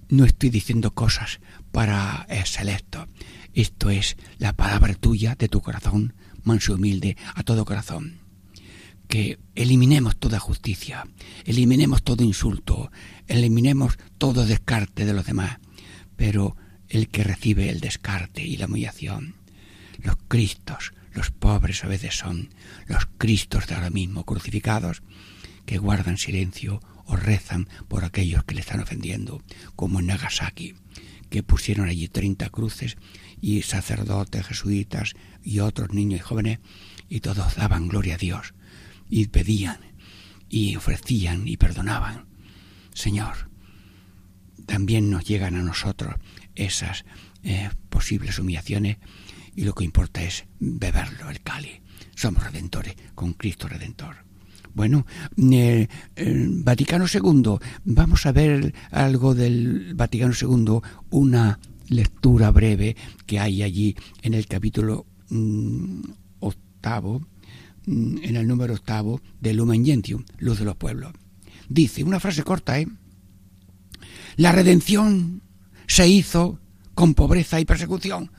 no 0.10 0.26
estoy 0.26 0.50
diciendo 0.50 0.94
cosas 0.94 1.40
para 1.72 2.26
el 2.30 2.46
selecto. 2.46 3.08
Esto 3.54 3.90
es 3.90 4.18
la 4.38 4.54
palabra 4.54 4.94
tuya 4.94 5.36
de 5.36 5.48
tu 5.48 5.62
corazón, 5.62 6.14
manso 6.44 6.74
y 6.74 6.76
humilde, 6.76 7.18
a 7.34 7.44
todo 7.44 7.66
corazón. 7.66 8.20
Que 9.08 9.40
eliminemos 9.56 10.18
toda 10.18 10.40
justicia, 10.40 11.08
eliminemos 11.46 12.04
todo 12.04 12.24
insulto, 12.24 12.92
eliminemos 13.28 13.98
todo 14.18 14.46
descarte 14.46 15.06
de 15.06 15.14
los 15.14 15.26
demás, 15.26 15.60
pero 16.16 16.56
el 16.90 17.10
que 17.10 17.24
recibe 17.24 17.70
el 17.70 17.80
descarte 17.80 18.44
y 18.44 18.58
la 18.58 18.66
humillación, 18.66 19.36
los 20.00 20.18
Cristos, 20.28 20.94
los 21.16 21.32
pobres 21.32 21.84
a 21.84 21.88
veces 21.88 22.16
son 22.16 22.50
los 22.88 23.08
Cristos 23.18 23.68
de 23.68 23.76
ahora 23.76 23.90
mismo 23.90 24.26
crucificados 24.26 25.02
que 25.66 25.78
guardan 25.78 26.18
silencio 26.18 26.82
o 27.06 27.16
rezan 27.16 27.68
por 27.88 28.04
aquellos 28.04 28.44
que 28.44 28.56
le 28.56 28.62
están 28.62 28.82
ofendiendo, 28.82 29.42
como 29.76 30.00
en 30.00 30.08
Nagasaki, 30.08 30.76
que 31.30 31.42
pusieron 31.42 31.88
allí 31.88 32.08
30 32.08 32.50
cruces 32.50 32.98
y 33.42 33.62
sacerdotes, 33.62 34.46
jesuitas 34.46 35.14
y 35.44 35.60
otros 35.60 35.94
niños 35.94 36.20
y 36.20 36.24
jóvenes, 36.24 36.60
y 37.10 37.22
todos 37.22 37.56
daban 37.56 37.88
gloria 37.88 38.16
a 38.16 38.20
Dios 38.20 38.54
y 39.10 39.28
pedían 39.28 39.78
y 40.50 40.76
ofrecían 40.76 41.48
y 41.48 41.58
perdonaban. 41.58 42.26
Señor, 42.94 43.50
también 44.66 45.10
nos 45.10 45.26
llegan 45.26 45.56
a 45.56 45.64
nosotros 45.64 46.16
esas 46.56 47.06
eh, 47.44 47.70
posibles 47.90 48.40
humillaciones 48.40 48.98
y 49.56 49.64
lo 49.64 49.74
que 49.74 49.86
importa 49.86 50.22
es 50.24 50.46
beberlo, 50.60 51.30
el 51.30 51.42
cali. 51.42 51.82
Somos 52.16 52.44
redentores 52.44 52.96
con 53.14 53.34
Cristo 53.34 53.68
Redentor. 53.68 54.26
Bueno, 54.74 55.06
eh, 55.38 55.88
Vaticano 56.18 57.06
II, 57.12 57.58
vamos 57.86 58.26
a 58.26 58.34
ver 58.34 58.74
algo 58.92 59.34
del 59.34 59.94
Vaticano 59.96 60.34
II, 60.40 60.82
una 61.12 61.60
lectura 61.88 62.52
breve 62.52 62.98
que 63.26 63.40
hay 63.40 63.64
allí 63.64 63.96
en 64.22 64.34
el 64.34 64.48
capítulo 64.48 65.06
mm, 65.30 66.02
octavo, 66.40 67.22
mm, 67.86 68.18
en 68.24 68.36
el 68.36 68.48
número 68.48 68.74
octavo 68.74 69.22
de 69.40 69.54
Lumen 69.54 69.86
Gentium, 69.86 70.26
Luz 70.40 70.60
de 70.60 70.66
los 70.66 70.76
Pueblos. 70.76 71.14
Dice, 71.70 72.04
una 72.04 72.20
frase 72.20 72.44
corta, 72.44 72.78
¿eh? 72.78 72.88
La 74.36 74.52
redención 74.52 75.42
se 75.88 76.08
hizo 76.08 76.60
con 76.94 77.14
pobreza 77.14 77.62
y 77.62 77.66
persecución. 77.66 78.30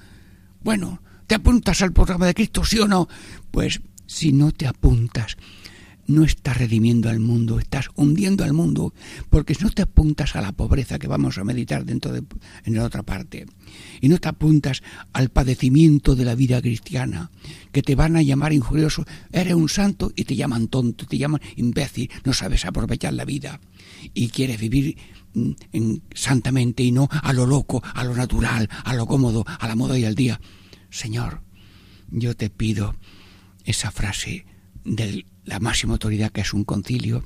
Bueno, 0.63 1.01
¿Te 1.27 1.35
apuntas 1.35 1.83
al 1.83 1.93
programa 1.93 2.27
de 2.27 2.35
Cristo, 2.35 2.65
sí 2.65 2.79
o 2.79 2.87
no? 2.87 3.09
Pues 3.51 3.81
si 4.07 4.33
no 4.33 4.53
te 4.53 4.69
apuntas, 4.69 5.37
no 6.07 6.23
estás 6.23 6.57
redimiendo 6.57 7.09
al 7.09 7.19
mundo, 7.19 7.59
estás 7.59 7.89
hundiendo 7.97 8.45
al 8.45 8.53
mundo, 8.53 8.95
porque 9.29 9.57
si 9.57 9.65
no 9.65 9.71
te 9.71 9.83
apuntas 9.83 10.37
a 10.37 10.41
la 10.41 10.53
pobreza 10.53 11.01
que 11.01 11.09
vamos 11.09 11.37
a 11.39 11.45
meditar 11.45 11.85
dentro 11.85 12.13
de 12.13 12.23
en 12.65 12.75
la 12.75 12.85
otra 12.85 13.03
parte, 13.03 13.47
y 14.01 14.09
no 14.09 14.19
te 14.19 14.29
apuntas 14.29 14.85
al 15.13 15.31
padecimiento 15.31 16.15
de 16.15 16.25
la 16.25 16.37
vida 16.37 16.63
cristiana, 16.63 17.33
que 17.73 17.83
te 17.83 17.97
van 17.97 18.17
a 18.17 18.23
llamar 18.23 18.53
injurioso, 18.53 19.05
eres 19.33 19.55
un 19.55 19.69
santo 19.69 20.13
y 20.15 20.25
te 20.25 20.37
llaman 20.37 20.69
tonto, 20.69 21.07
te 21.07 21.19
llaman 21.19 21.41
imbécil, 21.57 22.09
no 22.25 22.33
sabes 22.35 22.65
aprovechar 22.65 23.15
la 23.15 23.25
vida 23.25 23.61
y 24.15 24.29
quieres 24.29 24.61
vivir 24.61 24.97
mm, 25.35 25.51
en, 25.73 26.03
santamente 26.15 26.85
y 26.85 26.93
no 26.93 27.09
a 27.11 27.33
lo 27.33 27.47
loco, 27.47 27.83
a 27.95 28.05
lo 28.05 28.15
natural, 28.15 28.69
a 28.85 28.95
lo 28.95 29.07
cómodo, 29.07 29.45
a 29.59 29.67
la 29.67 29.75
moda 29.75 29.99
y 29.99 30.05
al 30.05 30.15
día. 30.15 30.41
Señor, 30.91 31.43
yo 32.11 32.37
te 32.37 32.51
pido 32.51 32.95
esa 33.65 33.91
frase 33.91 34.47
de 34.85 35.27
la 35.45 35.61
máxima 35.61 35.95
autoridad 35.95 36.31
que 36.31 36.41
es 36.43 36.53
un 36.53 36.65
concilio, 36.65 37.25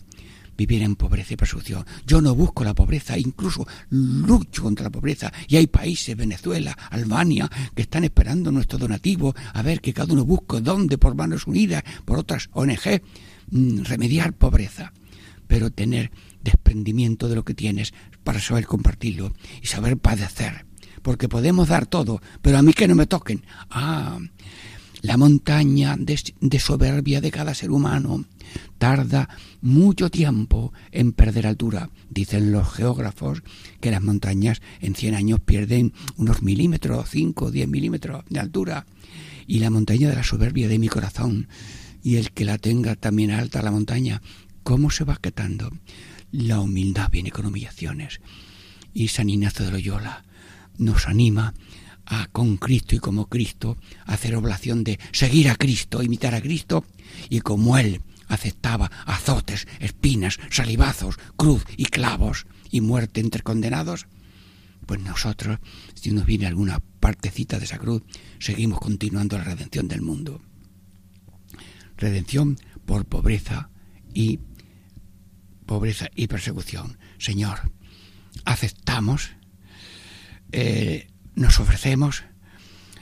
vivir 0.57 0.83
en 0.83 0.95
pobreza 0.95 1.35
y 1.35 1.37
persecución. 1.37 1.87
Yo 2.07 2.21
no 2.21 2.35
busco 2.35 2.65
la 2.65 2.75
pobreza, 2.75 3.17
incluso 3.17 3.67
lucho 3.89 4.63
contra 4.63 4.85
la 4.85 4.91
pobreza. 4.91 5.33
Y 5.49 5.57
hay 5.57 5.67
países, 5.67 6.17
Venezuela, 6.17 6.77
Albania, 6.91 7.51
que 7.75 7.83
están 7.83 8.05
esperando 8.05 8.53
nuestro 8.53 8.79
donativo 8.79 9.35
a 9.55 9.63
ver 9.63 9.81
que 9.81 9.95
cada 9.95 10.13
uno 10.13 10.25
busque 10.25 10.61
dónde, 10.61 10.99
por 10.99 11.15
manos 11.15 11.47
unidas, 11.47 11.83
por 12.05 12.19
otras 12.19 12.51
ONG, 12.53 13.01
mm, 13.51 13.85
remediar 13.85 14.35
pobreza. 14.35 14.93
Pero 15.47 15.71
tener 15.71 16.11
desprendimiento 16.43 17.29
de 17.29 17.37
lo 17.37 17.45
que 17.45 17.55
tienes 17.55 17.95
para 18.23 18.39
saber 18.39 18.67
compartirlo 18.67 19.33
y 19.63 19.67
saber 19.67 19.97
padecer 19.97 20.67
porque 21.03 21.29
podemos 21.29 21.69
dar 21.69 21.87
todo, 21.87 22.21
pero 22.43 22.59
a 22.59 22.63
mí 22.63 22.73
que 22.73 22.89
no 22.89 22.95
me 22.95 23.07
toquen. 23.07 23.45
Ah, 23.71 24.19
la 25.03 25.17
montaña 25.17 25.97
de, 25.99 26.59
soberbia 26.59 27.23
de 27.23 27.31
cada 27.31 27.55
ser 27.55 27.71
humano 27.71 28.27
tarda 28.77 29.31
mucho 29.63 30.11
tiempo 30.11 30.75
en 30.93 31.13
perder 31.13 31.47
altura. 31.47 31.89
Dicen 32.11 32.53
los 32.53 32.71
geógrafos 32.71 33.43
que 33.81 33.91
las 33.91 34.03
montañas 34.03 34.61
en 34.81 34.95
100 34.95 35.15
años 35.15 35.41
pierden 35.41 35.95
unos 36.17 36.43
milímetros, 36.43 37.09
5 37.09 37.47
o 37.47 37.51
10 37.51 37.69
milímetros 37.69 38.25
de 38.29 38.41
altura. 38.41 38.87
Y 39.47 39.61
la 39.61 39.71
montaña 39.71 40.11
de 40.11 40.17
la 40.17 40.23
soberbia 40.23 40.69
de 40.69 40.79
mi 40.79 40.89
corazón, 40.89 41.49
y 42.03 42.17
el 42.17 42.33
que 42.33 42.45
la 42.45 42.59
tenga 42.59 42.95
también 42.95 43.31
alta 43.31 43.63
la 43.63 43.71
montaña, 43.71 44.21
¿cómo 44.63 44.91
se 44.91 45.05
va 45.05 45.19
quitando? 45.21 45.71
La 46.31 46.61
humildad 46.61 47.11
viene 47.11 47.31
con 47.31 47.47
humillaciones. 47.47 48.21
Y 48.93 49.09
San 49.09 49.31
Ignacio 49.31 49.65
de 49.65 49.73
Loyola 49.73 50.25
nos 50.81 51.07
anima 51.07 51.55
a 52.07 52.27
con 52.27 52.57
Cristo 52.57 52.97
y 52.97 52.99
como 52.99 53.29
Cristo 53.29 53.77
hacer 54.07 54.35
oblación 54.35 54.83
de 54.83 54.99
seguir 55.13 55.49
a 55.49 55.55
Cristo, 55.55 56.03
imitar 56.03 56.35
a 56.35 56.41
Cristo 56.41 56.85
y 57.29 57.41
como 57.41 57.79
Él 57.79 58.03
aceptaba 58.27 58.91
azotes, 59.07 59.69
espinas, 59.79 60.39
salivazos, 60.51 61.19
cruz 61.37 61.65
y 61.77 61.87
clavos 61.87 62.47
y 62.71 62.81
muerte 62.81 63.21
entre 63.21 63.43
condenados, 63.43 64.07
pues 64.87 65.01
nosotros, 65.01 65.59
si 65.95 66.11
nos 66.13 66.27
viene 66.27 66.47
alguna 66.47 66.81
partecita 67.01 67.59
de 67.59 67.65
esa 67.65 67.79
cruz, 67.79 68.03
seguimos 68.39 68.81
continuando 68.81 69.37
la 69.39 69.45
redención 69.45 69.87
del 69.89 70.03
mundo. 70.03 70.41
Redención 71.97 72.57
por 72.87 73.05
pobreza 73.05 73.71
y 74.15 74.41
pobreza 75.67 76.09
y 76.15 76.27
persecución. 76.27 76.99
Señor, 77.19 77.73
aceptamos, 78.45 79.31
eh, 80.53 81.09
nos 81.35 81.61
ofrecemos 81.61 82.25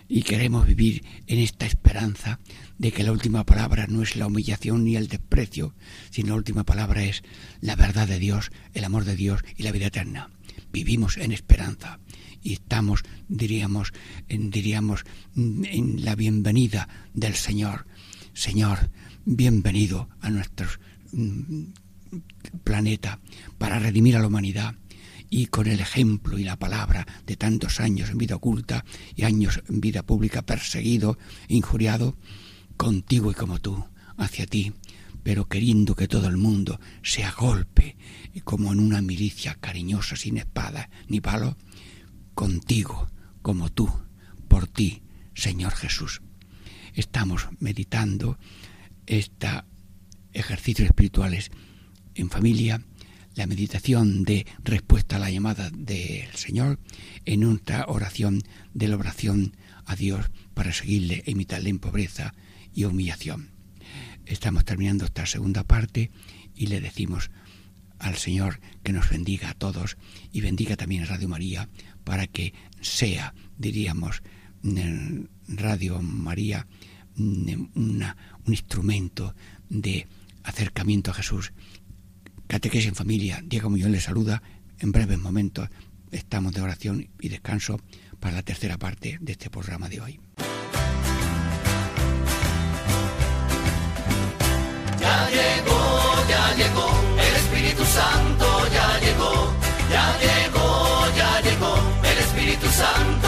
y 0.09 0.23
queremos 0.23 0.67
vivir 0.67 1.05
en 1.27 1.39
esta 1.39 1.67
esperanza 1.67 2.41
de 2.79 2.93
que 2.93 3.03
la 3.03 3.13
última 3.13 3.45
palabra 3.45 3.87
no 3.89 4.03
es 4.03 4.17
la 4.17 4.27
humillación 4.27 4.85
ni 4.85 4.97
el 4.97 5.09
desprecio, 5.09 5.75
sino 6.11 6.31
la 6.31 6.37
última 6.37 6.65
palabra 6.65 7.05
es 7.05 7.23
la 7.61 7.77
verdad 7.77 8.09
de 8.09 8.19
Dios, 8.19 8.51
el 8.73 8.85
amor 8.85 9.05
de 9.05 9.17
Dios 9.17 9.45
y 9.57 9.65
la 9.65 9.73
vida 9.73 9.87
eterna. 9.87 10.31
Vivimos 10.73 11.19
en 11.19 11.33
esperanza 11.33 12.01
y 12.43 12.55
estamos, 12.55 13.03
diríamos, 13.29 13.93
en, 14.29 14.51
diríamos, 14.51 15.05
en 15.37 16.05
la 16.05 16.15
bienvenida 16.15 16.89
del 17.13 17.35
Señor. 17.35 17.87
Señor, 18.33 18.91
bienvenido 19.25 20.09
a 20.21 20.31
nuestro 20.31 20.69
mm, 21.13 21.65
planeta 22.65 23.19
para 23.59 23.79
redimir 23.79 24.17
a 24.17 24.21
la 24.21 24.29
humanidad 24.29 24.75
y 25.31 25.47
con 25.47 25.67
el 25.67 25.81
ejemplo 25.81 26.39
y 26.39 26.45
la 26.45 26.57
palabra 26.57 27.07
de 27.27 27.37
tantos 27.37 27.81
años 27.81 28.11
en 28.11 28.19
vida 28.19 28.37
oculta 28.37 28.85
y 29.15 29.25
años 29.25 29.63
en 29.69 29.81
vida 29.81 30.03
pública 30.03 30.43
perseguido, 30.43 31.19
injuriado, 31.49 32.17
contigo 32.77 33.31
y 33.31 33.35
como 33.35 33.61
tú, 33.61 33.85
hacia 34.17 34.47
ti, 34.47 34.73
pero 35.23 35.49
queriendo 35.49 35.95
que 35.95 36.09
todo 36.09 36.29
el 36.29 36.37
mundo 36.37 36.81
se 37.03 37.25
agolpe 37.25 37.97
como 38.45 38.73
en 38.73 38.81
una 38.81 39.03
milicia 39.03 39.57
cariñosa 39.57 40.17
sin 40.17 40.39
espada 40.39 40.89
ni 41.09 41.21
palo, 41.21 41.57
contigo 42.35 43.11
como 43.43 43.71
tú, 43.71 43.91
por 44.49 44.69
ti, 44.69 45.03
Señor 45.35 45.73
Jesús. 45.75 46.23
Estamos 46.95 47.49
meditando 47.59 48.39
estos 49.07 49.65
ejercicios 50.33 50.87
espirituales 50.87 51.51
en 52.15 52.31
familia 52.31 52.83
la 53.39 53.47
meditación 53.47 54.25
de 54.25 54.49
respuesta 54.65 55.15
a 55.15 55.19
la 55.21 55.31
llamada 55.31 55.71
del 55.71 56.29
Señor 56.35 56.81
en 57.25 57.45
una 57.45 57.85
oración 57.87 58.43
de 58.75 58.89
la 58.89 58.97
oración 58.97 59.57
a 59.87 59.95
Dios 59.95 60.27
para 60.55 60.73
seguirle 60.73 61.23
e 61.25 61.31
imitarle 61.31 61.71
en 61.71 61.79
pobreza 61.79 62.35
y 62.75 62.83
humillación. 62.83 63.51
Estamos 64.27 64.65
terminando 64.65 65.05
esta 65.05 65.25
segunda 65.25 65.63
parte 65.63 66.11
y 66.57 66.67
le 66.67 66.81
decimos 66.81 67.31
al 68.01 68.17
Señor 68.17 68.59
que 68.83 68.93
nos 68.93 69.09
bendiga 69.09 69.51
a 69.51 69.55
todos 69.55 69.99
y 70.33 70.41
bendiga 70.41 70.77
también 70.77 71.05
a 71.05 71.07
Radio 71.07 71.29
María 71.29 71.69
para 72.03 72.27
que 72.27 72.55
sea, 72.81 73.35
diríamos, 73.57 74.21
Radio 75.47 76.03
María 76.03 76.67
un 77.17 78.15
instrumento 78.49 79.37
de 79.69 80.09
acercamiento 80.43 81.13
a 81.13 81.15
Jesús 81.15 81.53
Catequesis 82.49 82.89
en 82.89 82.95
familia, 82.95 83.41
Diego 83.45 83.69
Muñoz 83.69 83.91
le 83.91 84.01
saluda. 84.01 84.43
En 84.81 84.91
breves 84.91 85.19
momentos 85.19 85.69
estamos 86.11 86.55
de 86.55 86.63
oración 86.63 87.09
y 87.21 87.29
descanso 87.29 87.79
para 88.21 88.37
la 88.37 88.43
tercera 88.43 88.79
parte 88.79 89.19
de 89.21 89.33
este 89.33 89.51
programa 89.51 89.89
de 89.91 90.01
hoy. 90.01 90.21
Ya 94.99 95.29
llegó, 95.29 96.29
ya 96.29 96.55
llegó, 96.57 96.89
el 97.29 97.37
Espíritu 97.37 97.85
Santo 97.85 98.47
ya 98.73 98.99
llegó, 98.99 99.53
ya 99.93 100.19
llegó, 100.19 101.17
ya 101.17 101.41
llegó, 101.43 101.75
el 102.03 102.19
Espíritu 102.19 102.67
Santo 102.69 103.28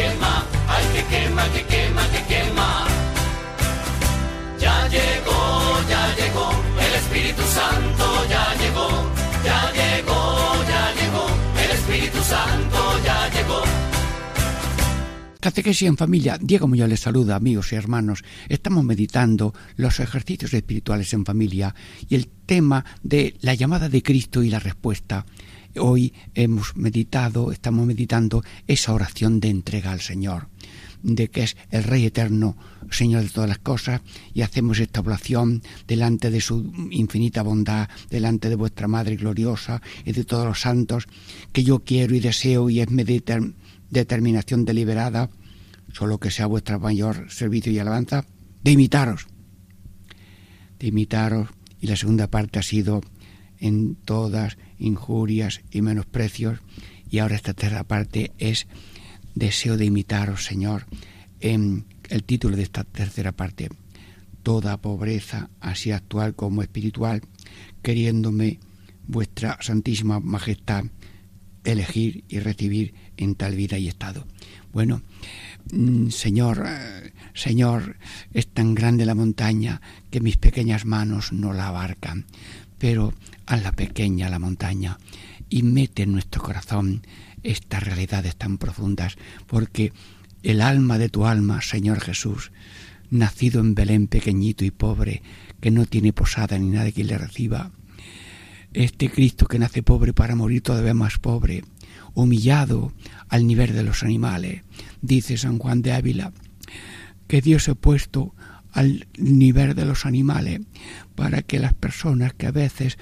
que 0.00 0.06
quema, 0.06 0.32
ay, 0.68 0.84
que 0.94 1.02
quema, 1.12 1.44
que 1.52 1.62
quema, 1.72 2.02
que 2.12 2.20
quema. 2.30 2.86
Ya 4.58 4.88
llegó, 4.88 5.40
ya 5.92 6.02
llegó, 6.18 6.48
el 6.86 6.94
Espíritu 7.02 7.42
Santo 7.42 8.04
ya 8.28 8.44
llegó, 8.60 8.88
ya 9.44 9.60
llegó, 9.78 10.20
ya 10.72 10.82
llegó, 10.98 11.26
el 11.64 11.70
Espíritu 11.78 12.20
Santo 12.22 12.78
ya 13.04 13.18
llegó. 13.34 13.62
Catequesis 15.40 15.88
en 15.88 15.96
familia, 15.96 16.36
Diego 16.38 16.68
Muñoz 16.68 16.88
les 16.90 17.00
saluda, 17.00 17.36
amigos 17.36 17.72
y 17.72 17.76
hermanos. 17.76 18.22
Estamos 18.48 18.84
meditando 18.84 19.54
los 19.76 19.98
ejercicios 19.98 20.52
espirituales 20.52 21.14
en 21.14 21.24
familia 21.24 21.74
y 22.08 22.14
el 22.14 22.28
tema 22.44 22.84
de 23.02 23.36
la 23.40 23.54
llamada 23.54 23.88
de 23.88 24.02
Cristo 24.02 24.42
y 24.42 24.50
la 24.50 24.58
respuesta. 24.58 25.24
Hoy 25.78 26.12
hemos 26.34 26.76
meditado, 26.76 27.52
estamos 27.52 27.86
meditando 27.86 28.42
esa 28.66 28.92
oración 28.92 29.38
de 29.38 29.50
entrega 29.50 29.92
al 29.92 30.00
Señor, 30.00 30.48
de 31.02 31.28
que 31.28 31.44
es 31.44 31.56
el 31.70 31.84
Rey 31.84 32.06
eterno, 32.06 32.56
Señor 32.90 33.22
de 33.22 33.28
todas 33.28 33.48
las 33.48 33.58
cosas, 33.58 34.00
y 34.34 34.42
hacemos 34.42 34.80
esta 34.80 35.00
oración 35.00 35.62
delante 35.86 36.30
de 36.30 36.40
su 36.40 36.72
infinita 36.90 37.42
bondad, 37.42 37.88
delante 38.10 38.48
de 38.48 38.56
vuestra 38.56 38.88
Madre 38.88 39.14
gloriosa 39.14 39.80
y 40.04 40.12
de 40.12 40.24
todos 40.24 40.44
los 40.44 40.60
santos, 40.60 41.06
que 41.52 41.62
yo 41.62 41.84
quiero 41.84 42.16
y 42.16 42.20
deseo 42.20 42.68
y 42.68 42.80
es 42.80 42.90
mi 42.90 43.04
deter- 43.04 43.54
determinación 43.90 44.64
deliberada, 44.64 45.30
solo 45.92 46.18
que 46.18 46.32
sea 46.32 46.46
vuestra 46.46 46.78
mayor 46.80 47.30
servicio 47.30 47.70
y 47.70 47.78
alabanza, 47.78 48.26
de 48.64 48.72
imitaros, 48.72 49.28
de 50.80 50.88
imitaros, 50.88 51.48
y 51.80 51.86
la 51.86 51.96
segunda 51.96 52.26
parte 52.26 52.58
ha 52.58 52.62
sido 52.62 53.02
en 53.58 53.94
todas 53.94 54.58
injurias 54.80 55.60
y 55.70 55.82
menosprecios, 55.82 56.58
y 57.08 57.18
ahora 57.18 57.36
esta 57.36 57.54
tercera 57.54 57.84
parte 57.84 58.32
es 58.38 58.66
deseo 59.34 59.76
de 59.76 59.84
imitaros, 59.84 60.44
Señor, 60.44 60.86
en 61.40 61.84
el 62.08 62.24
título 62.24 62.56
de 62.56 62.64
esta 62.64 62.84
tercera 62.84 63.32
parte, 63.32 63.68
toda 64.42 64.80
pobreza, 64.80 65.50
así 65.60 65.92
actual 65.92 66.34
como 66.34 66.62
espiritual, 66.62 67.22
queriéndome 67.82 68.58
vuestra 69.06 69.58
santísima 69.60 70.20
majestad 70.20 70.84
elegir 71.64 72.24
y 72.28 72.38
recibir 72.38 72.94
en 73.16 73.34
tal 73.34 73.54
vida 73.54 73.78
y 73.78 73.88
estado. 73.88 74.26
Bueno, 74.72 75.02
mm, 75.72 76.08
Señor, 76.08 76.64
eh, 76.66 77.12
Señor, 77.34 77.96
es 78.32 78.48
tan 78.48 78.74
grande 78.74 79.04
la 79.04 79.14
montaña 79.14 79.80
que 80.10 80.20
mis 80.20 80.36
pequeñas 80.36 80.84
manos 80.84 81.32
no 81.32 81.52
la 81.52 81.68
abarcan, 81.68 82.26
pero 82.80 83.12
hazla 83.46 83.72
pequeña 83.72 84.30
la 84.30 84.40
montaña 84.40 84.98
y 85.50 85.62
mete 85.62 86.02
en 86.02 86.12
nuestro 86.12 86.42
corazón 86.42 87.02
estas 87.42 87.84
realidades 87.84 88.36
tan 88.36 88.58
profundas, 88.58 89.16
porque 89.46 89.92
el 90.42 90.62
alma 90.62 90.98
de 90.98 91.10
tu 91.10 91.26
alma, 91.26 91.60
Señor 91.60 92.00
Jesús, 92.00 92.52
nacido 93.10 93.60
en 93.60 93.74
Belén 93.74 94.06
pequeñito 94.06 94.64
y 94.64 94.70
pobre, 94.70 95.22
que 95.60 95.70
no 95.70 95.84
tiene 95.84 96.14
posada 96.14 96.58
ni 96.58 96.70
nadie 96.70 96.92
que 96.92 97.04
le 97.04 97.18
reciba, 97.18 97.70
este 98.72 99.10
Cristo 99.10 99.46
que 99.46 99.58
nace 99.58 99.82
pobre 99.82 100.14
para 100.14 100.34
morir 100.34 100.62
todavía 100.62 100.94
más 100.94 101.18
pobre, 101.18 101.64
humillado 102.14 102.92
al 103.28 103.46
nivel 103.46 103.74
de 103.74 103.82
los 103.82 104.02
animales, 104.02 104.62
dice 105.02 105.36
San 105.36 105.58
Juan 105.58 105.82
de 105.82 105.92
Ávila, 105.92 106.32
que 107.26 107.42
Dios 107.42 107.68
ha 107.68 107.74
puesto 107.74 108.34
al 108.72 109.06
nivel 109.18 109.74
de 109.74 109.84
los 109.84 110.06
animales 110.06 110.60
para 111.14 111.42
que 111.42 111.58
las 111.58 111.74
personas 111.74 112.32
que 112.34 112.46
a 112.46 112.52
veces 112.52 112.98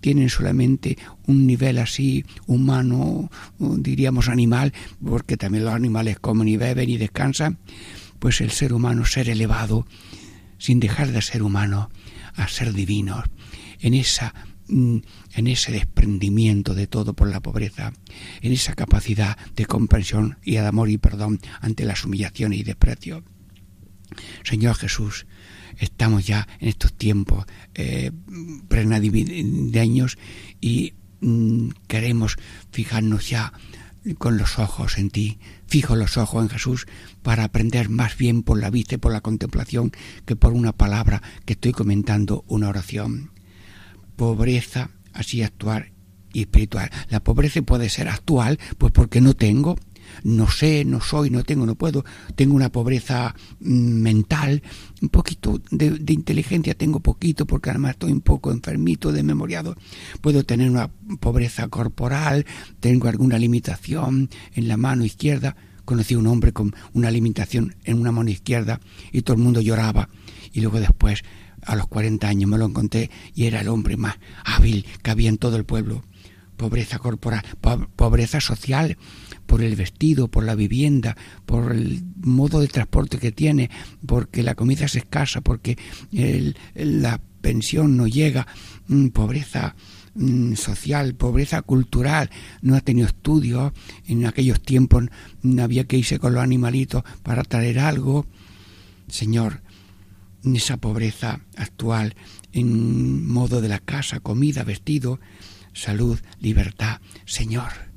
tienen 0.00 0.28
solamente 0.28 0.98
un 1.26 1.46
nivel 1.46 1.78
así 1.78 2.24
humano, 2.46 3.30
diríamos 3.58 4.28
animal, 4.28 4.72
porque 5.04 5.36
también 5.36 5.64
los 5.64 5.74
animales 5.74 6.18
comen 6.18 6.48
y 6.48 6.56
beben 6.56 6.90
y 6.90 6.98
descansan, 6.98 7.58
pues 8.18 8.40
el 8.40 8.50
ser 8.50 8.72
humano 8.72 9.04
ser 9.04 9.28
elevado 9.28 9.86
sin 10.58 10.78
dejar 10.78 11.10
de 11.10 11.22
ser 11.22 11.42
humano, 11.42 11.90
a 12.34 12.46
ser 12.46 12.72
divinos, 12.72 13.24
en 13.80 13.94
esa 13.94 14.32
mm, 14.68 14.98
en 15.34 15.46
ese 15.48 15.72
desprendimiento 15.72 16.74
de 16.74 16.86
todo 16.86 17.14
por 17.14 17.28
la 17.28 17.40
pobreza, 17.40 17.92
en 18.42 18.52
esa 18.52 18.74
capacidad 18.74 19.36
de 19.56 19.66
comprensión 19.66 20.38
y 20.44 20.52
de 20.52 20.66
amor 20.66 20.88
y 20.88 20.98
perdón 20.98 21.40
ante 21.60 21.84
las 21.84 22.04
humillaciones 22.04 22.60
y 22.60 22.62
desprecio. 22.62 23.24
Señor 24.44 24.76
Jesús, 24.76 25.26
estamos 25.78 26.26
ya 26.26 26.46
en 26.60 26.68
estos 26.68 26.92
tiempos 26.92 27.46
eh, 27.74 28.10
prenavideños 28.68 30.18
y 30.60 30.94
mm, 31.20 31.68
queremos 31.86 32.36
fijarnos 32.70 33.28
ya 33.28 33.52
con 34.18 34.36
los 34.36 34.58
ojos 34.58 34.98
en 34.98 35.10
ti, 35.10 35.38
fijo 35.66 35.94
los 35.94 36.16
ojos 36.16 36.42
en 36.42 36.50
Jesús 36.50 36.86
para 37.22 37.44
aprender 37.44 37.88
más 37.88 38.16
bien 38.16 38.42
por 38.42 38.58
la 38.58 38.70
vista 38.70 38.96
y 38.96 38.98
por 38.98 39.12
la 39.12 39.20
contemplación 39.20 39.92
que 40.26 40.36
por 40.36 40.52
una 40.52 40.72
palabra 40.72 41.22
que 41.44 41.52
estoy 41.52 41.72
comentando 41.72 42.44
una 42.48 42.68
oración. 42.68 43.30
Pobreza, 44.16 44.90
así 45.12 45.42
actuar 45.42 45.92
y 46.32 46.42
espiritual. 46.42 46.90
La 47.10 47.22
pobreza 47.22 47.62
puede 47.62 47.88
ser 47.88 48.08
actual, 48.08 48.58
pues 48.78 48.92
porque 48.92 49.20
no 49.20 49.34
tengo, 49.34 49.78
no 50.24 50.48
sé, 50.50 50.84
no 50.84 51.00
soy, 51.00 51.30
no 51.30 51.44
tengo, 51.44 51.66
no 51.66 51.74
puedo, 51.74 52.04
tengo 52.34 52.54
una 52.54 52.70
pobreza 52.70 53.34
mm, 53.60 54.00
mental, 54.00 54.62
un 55.00 55.08
poquito 55.08 55.60
de, 55.70 56.00
inteligencia 56.12 56.74
tengo 56.74 57.00
poquito 57.00 57.46
porque 57.46 57.70
además 57.70 57.92
estoy 57.92 58.12
un 58.12 58.20
poco 58.20 58.52
enfermito, 58.52 59.12
desmemoriado, 59.12 59.76
puedo 60.20 60.44
tener 60.44 60.70
una 60.70 60.90
pobreza 61.20 61.68
corporal, 61.68 62.46
tengo 62.80 63.08
alguna 63.08 63.38
limitación 63.38 64.30
en 64.54 64.68
la 64.68 64.76
mano 64.76 65.04
izquierda, 65.04 65.56
conocí 65.84 66.14
a 66.14 66.18
un 66.18 66.26
hombre 66.26 66.52
con 66.52 66.74
una 66.92 67.10
limitación 67.10 67.74
en 67.84 67.98
una 67.98 68.12
mano 68.12 68.30
izquierda 68.30 68.80
y 69.10 69.22
todo 69.22 69.36
el 69.36 69.42
mundo 69.42 69.60
lloraba. 69.60 70.08
Y 70.52 70.60
luego 70.60 70.80
después 70.80 71.22
a 71.64 71.76
los 71.76 71.86
40 71.86 72.28
años 72.28 72.50
me 72.50 72.58
lo 72.58 72.66
encontré 72.66 73.10
y 73.34 73.46
era 73.46 73.60
el 73.60 73.68
hombre 73.68 73.96
más 73.96 74.16
hábil 74.44 74.86
que 75.02 75.10
había 75.10 75.28
en 75.28 75.38
todo 75.38 75.56
el 75.56 75.64
pueblo. 75.64 76.02
Pobreza 76.56 76.98
corporal, 76.98 77.42
pobreza 77.96 78.40
social, 78.40 78.96
por 79.52 79.62
el 79.62 79.76
vestido, 79.76 80.28
por 80.28 80.44
la 80.44 80.54
vivienda, 80.54 81.14
por 81.44 81.72
el 81.72 82.02
modo 82.22 82.60
de 82.60 82.68
transporte 82.68 83.18
que 83.18 83.32
tiene, 83.32 83.68
porque 84.06 84.42
la 84.42 84.54
comida 84.54 84.86
es 84.86 84.96
escasa, 84.96 85.42
porque 85.42 85.76
la 86.74 87.20
pensión 87.42 87.98
no 87.98 88.06
llega, 88.06 88.46
mm, 88.88 89.08
pobreza 89.08 89.76
mm, 90.14 90.54
social, 90.54 91.14
pobreza 91.16 91.60
cultural, 91.60 92.30
no 92.62 92.76
ha 92.76 92.80
tenido 92.80 93.06
estudios, 93.06 93.74
en 94.06 94.24
aquellos 94.24 94.62
tiempos 94.62 95.04
no 95.42 95.62
había 95.62 95.84
que 95.84 95.98
irse 95.98 96.18
con 96.18 96.32
los 96.32 96.42
animalitos 96.42 97.02
para 97.22 97.42
traer 97.42 97.78
algo. 97.78 98.24
Señor, 99.06 99.60
esa 100.44 100.78
pobreza 100.78 101.40
actual 101.56 102.16
en 102.54 103.28
modo 103.28 103.60
de 103.60 103.68
la 103.68 103.80
casa, 103.80 104.20
comida, 104.20 104.64
vestido, 104.64 105.20
salud, 105.74 106.18
libertad. 106.40 107.02
Señor, 107.26 107.91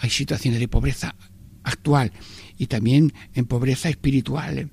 hay 0.00 0.10
situaciones 0.10 0.60
de 0.60 0.68
pobreza 0.68 1.14
actual 1.62 2.12
y 2.58 2.66
también 2.66 3.12
en 3.34 3.44
pobreza 3.44 3.88
espiritual. 3.88 4.70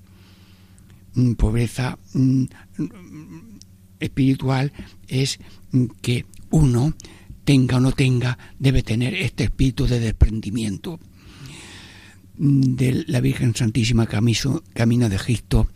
Mm, 1.14 1.34
pobreza 1.34 2.00
mm, 2.14 2.46
espiritual 4.00 4.72
es 5.08 5.40
que 6.02 6.26
uno 6.50 6.94
tenga 7.44 7.78
o 7.78 7.80
no 7.80 7.92
tenga, 7.92 8.38
debe 8.60 8.84
tener 8.84 9.14
este 9.14 9.46
espíritu 9.46 9.86
de 9.88 10.00
desprendimiento 10.00 11.00
mm, 12.38 12.62
de 12.76 13.06
la 13.08 13.20
Virgen 13.20 13.54
Santísima 13.56 14.08
Camino 14.08 15.10
de 15.10 15.16
Egipto 15.16 15.70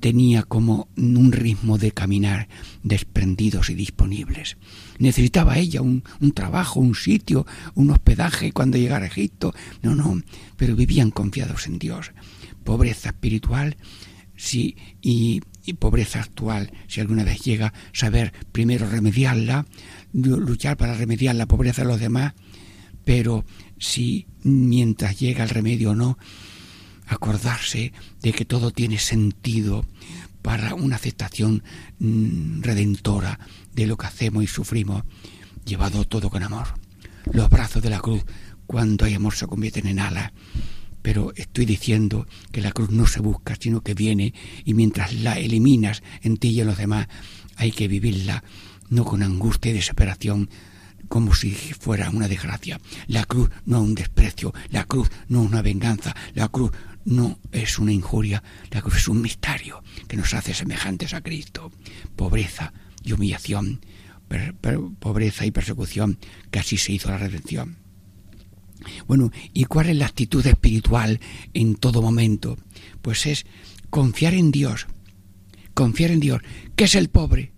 tenía 0.00 0.42
como 0.42 0.88
un 0.96 1.32
ritmo 1.32 1.78
de 1.78 1.92
caminar 1.92 2.48
desprendidos 2.82 3.70
y 3.70 3.74
disponibles. 3.74 4.56
Necesitaba 4.98 5.58
ella 5.58 5.82
un, 5.82 6.02
trabajo, 6.34 6.80
un 6.80 6.94
sitio, 6.94 7.46
un 7.74 7.90
hospedaje 7.90 8.52
cuando 8.52 8.78
llegara 8.78 9.04
a 9.04 9.08
Egipto. 9.08 9.54
No, 9.82 9.94
no, 9.94 10.20
pero 10.56 10.76
vivían 10.76 11.10
confiados 11.10 11.66
en 11.66 11.78
Dios. 11.78 12.12
Pobreza 12.64 13.10
espiritual 13.10 13.76
sí, 14.36 14.76
y, 15.02 15.40
y 15.64 15.74
pobreza 15.74 16.20
actual, 16.20 16.72
si 16.88 17.00
alguna 17.00 17.24
vez 17.24 17.40
llega, 17.40 17.72
saber 17.92 18.32
primero 18.52 18.88
remediarla, 18.88 19.66
luchar 20.12 20.76
para 20.76 20.94
remediar 20.94 21.34
la 21.34 21.46
pobreza 21.46 21.82
de 21.82 21.88
los 21.88 22.00
demás, 22.00 22.34
pero 23.04 23.44
si 23.78 24.26
mientras 24.42 25.18
llega 25.18 25.44
el 25.44 25.50
remedio 25.50 25.90
o 25.90 25.94
no, 25.94 26.18
acordarse 27.14 27.92
de 28.22 28.32
que 28.32 28.44
todo 28.44 28.70
tiene 28.70 28.98
sentido 28.98 29.84
para 30.42 30.74
una 30.74 30.96
aceptación 30.96 31.62
mm, 31.98 32.62
redentora 32.62 33.38
de 33.74 33.86
lo 33.86 33.96
que 33.96 34.06
hacemos 34.06 34.42
y 34.44 34.46
sufrimos, 34.46 35.02
llevado 35.64 36.04
todo 36.04 36.30
con 36.30 36.42
amor. 36.42 36.68
Los 37.32 37.50
brazos 37.50 37.82
de 37.82 37.90
la 37.90 38.00
cruz, 38.00 38.24
cuando 38.66 39.04
hay 39.04 39.14
amor, 39.14 39.34
se 39.34 39.46
convierten 39.46 39.86
en 39.86 40.00
alas. 40.00 40.32
Pero 41.02 41.32
estoy 41.34 41.64
diciendo 41.64 42.26
que 42.52 42.60
la 42.60 42.72
cruz 42.72 42.90
no 42.90 43.06
se 43.06 43.20
busca, 43.20 43.56
sino 43.58 43.80
que 43.80 43.94
viene 43.94 44.34
y 44.64 44.74
mientras 44.74 45.14
la 45.14 45.38
eliminas 45.38 46.02
en 46.22 46.36
ti 46.36 46.48
y 46.48 46.60
en 46.60 46.66
los 46.66 46.78
demás, 46.78 47.08
hay 47.56 47.72
que 47.72 47.88
vivirla 47.88 48.44
no 48.90 49.04
con 49.04 49.22
angustia 49.22 49.70
y 49.70 49.74
desesperación, 49.74 50.50
como 51.08 51.34
si 51.34 51.52
fuera 51.52 52.10
una 52.10 52.28
desgracia. 52.28 52.80
La 53.06 53.24
cruz 53.24 53.50
no 53.64 53.78
es 53.78 53.84
un 53.84 53.94
desprecio, 53.94 54.52
la 54.70 54.84
cruz 54.84 55.10
no 55.28 55.42
es 55.42 55.48
una 55.48 55.62
venganza, 55.62 56.14
la 56.34 56.48
cruz 56.48 56.70
no 57.04 57.38
es 57.52 57.78
una 57.78 57.92
injuria, 57.92 58.42
la 58.70 58.82
es 58.94 59.08
un 59.08 59.22
misterio 59.22 59.82
que 60.08 60.16
nos 60.16 60.34
hace 60.34 60.54
semejantes 60.54 61.14
a 61.14 61.20
Cristo. 61.20 61.72
Pobreza 62.16 62.72
y 63.02 63.12
humillación, 63.12 63.80
pobreza 64.98 65.46
y 65.46 65.50
persecución, 65.50 66.18
que 66.50 66.58
así 66.58 66.76
se 66.76 66.92
hizo 66.92 67.08
la 67.08 67.18
redención. 67.18 67.78
Bueno, 69.06 69.30
¿y 69.52 69.64
cuál 69.64 69.90
es 69.90 69.96
la 69.96 70.06
actitud 70.06 70.46
espiritual 70.46 71.20
en 71.52 71.74
todo 71.74 72.02
momento? 72.02 72.56
Pues 73.02 73.26
es 73.26 73.44
confiar 73.90 74.34
en 74.34 74.50
Dios, 74.50 74.86
confiar 75.74 76.10
en 76.10 76.20
Dios, 76.20 76.40
que 76.76 76.84
es 76.84 76.94
el 76.94 77.10
pobre. 77.10 77.52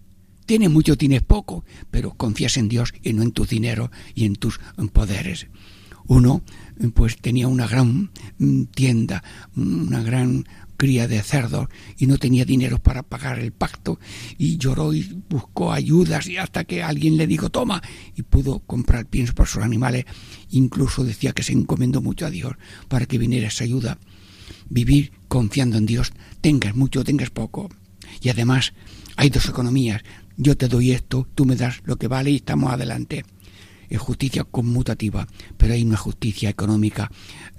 Tienes 0.46 0.70
mucho, 0.70 0.96
tienes 0.96 1.22
poco, 1.22 1.64
pero 1.90 2.14
confías 2.14 2.56
en 2.56 2.68
Dios 2.68 2.92
y 3.02 3.12
no 3.12 3.22
en 3.22 3.32
tu 3.32 3.44
dinero 3.44 3.90
y 4.14 4.24
en 4.24 4.34
tus 4.34 4.60
poderes. 4.92 5.46
Uno 6.06 6.42
pues 6.90 7.16
tenía 7.18 7.48
una 7.48 7.66
gran 7.66 8.10
mm, 8.38 8.64
tienda, 8.74 9.22
una 9.56 10.02
gran 10.02 10.44
cría 10.76 11.06
de 11.06 11.22
cerdos 11.22 11.68
y 11.96 12.06
no 12.06 12.18
tenía 12.18 12.44
dinero 12.44 12.82
para 12.82 13.04
pagar 13.04 13.38
el 13.38 13.52
pacto 13.52 14.00
y 14.36 14.56
lloró 14.56 14.92
y 14.92 15.22
buscó 15.28 15.72
ayudas 15.72 16.26
y 16.26 16.38
hasta 16.38 16.64
que 16.64 16.82
alguien 16.82 17.16
le 17.16 17.28
dijo 17.28 17.50
toma 17.50 17.80
y 18.16 18.22
pudo 18.22 18.58
comprar 18.60 19.06
pienso 19.06 19.32
para 19.34 19.48
sus 19.48 19.62
animales. 19.62 20.06
Incluso 20.50 21.04
decía 21.04 21.32
que 21.32 21.44
se 21.44 21.52
encomendó 21.52 22.02
mucho 22.02 22.26
a 22.26 22.30
Dios 22.30 22.54
para 22.88 23.06
que 23.06 23.18
viniera 23.18 23.46
esa 23.46 23.62
ayuda. 23.62 23.98
Vivir 24.68 25.12
confiando 25.28 25.76
en 25.76 25.86
Dios 25.86 26.12
tengas 26.40 26.74
mucho 26.74 27.04
tengas 27.04 27.30
poco. 27.30 27.68
Y 28.20 28.30
además 28.30 28.72
hay 29.16 29.30
dos 29.30 29.48
economías. 29.48 30.02
Yo 30.36 30.56
te 30.56 30.66
doy 30.66 30.90
esto 30.90 31.28
tú 31.34 31.44
me 31.44 31.54
das 31.54 31.80
lo 31.84 31.96
que 31.96 32.08
vale 32.08 32.32
y 32.32 32.36
estamos 32.36 32.72
adelante 32.72 33.24
justicia 33.98 34.44
conmutativa, 34.44 35.26
pero 35.56 35.74
hay 35.74 35.82
una 35.82 35.96
justicia 35.96 36.48
económica 36.48 37.10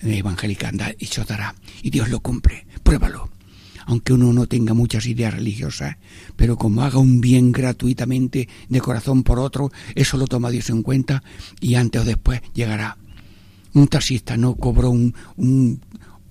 eh, 0.02 0.18
evangélica, 0.18 0.70
anda 0.70 0.92
y 0.98 1.08
dará. 1.28 1.56
Y 1.82 1.90
Dios 1.90 2.10
lo 2.10 2.20
cumple, 2.20 2.66
pruébalo. 2.84 3.30
Aunque 3.86 4.14
uno 4.14 4.32
no 4.32 4.48
tenga 4.48 4.74
muchas 4.74 5.06
ideas 5.08 5.34
religiosas, 5.34 5.98
pero 6.38 6.58
como 6.58 6.84
haga 6.84 7.00
un 7.00 7.20
bien 7.20 7.52
gratuitamente 7.52 8.48
de 8.70 8.82
corazón 8.82 9.24
por 9.24 9.40
otro, 9.40 9.72
eso 9.94 10.16
lo 10.18 10.26
toma 10.26 10.52
Dios 10.52 10.70
en 10.70 10.84
cuenta 10.84 11.22
y 11.60 11.76
antes 11.76 12.02
o 12.02 12.06
después 12.06 12.42
llegará. 12.54 12.98
Un 13.74 13.88
taxista 13.88 14.38
no 14.38 14.56
cobró 14.56 14.92
un 14.92 15.14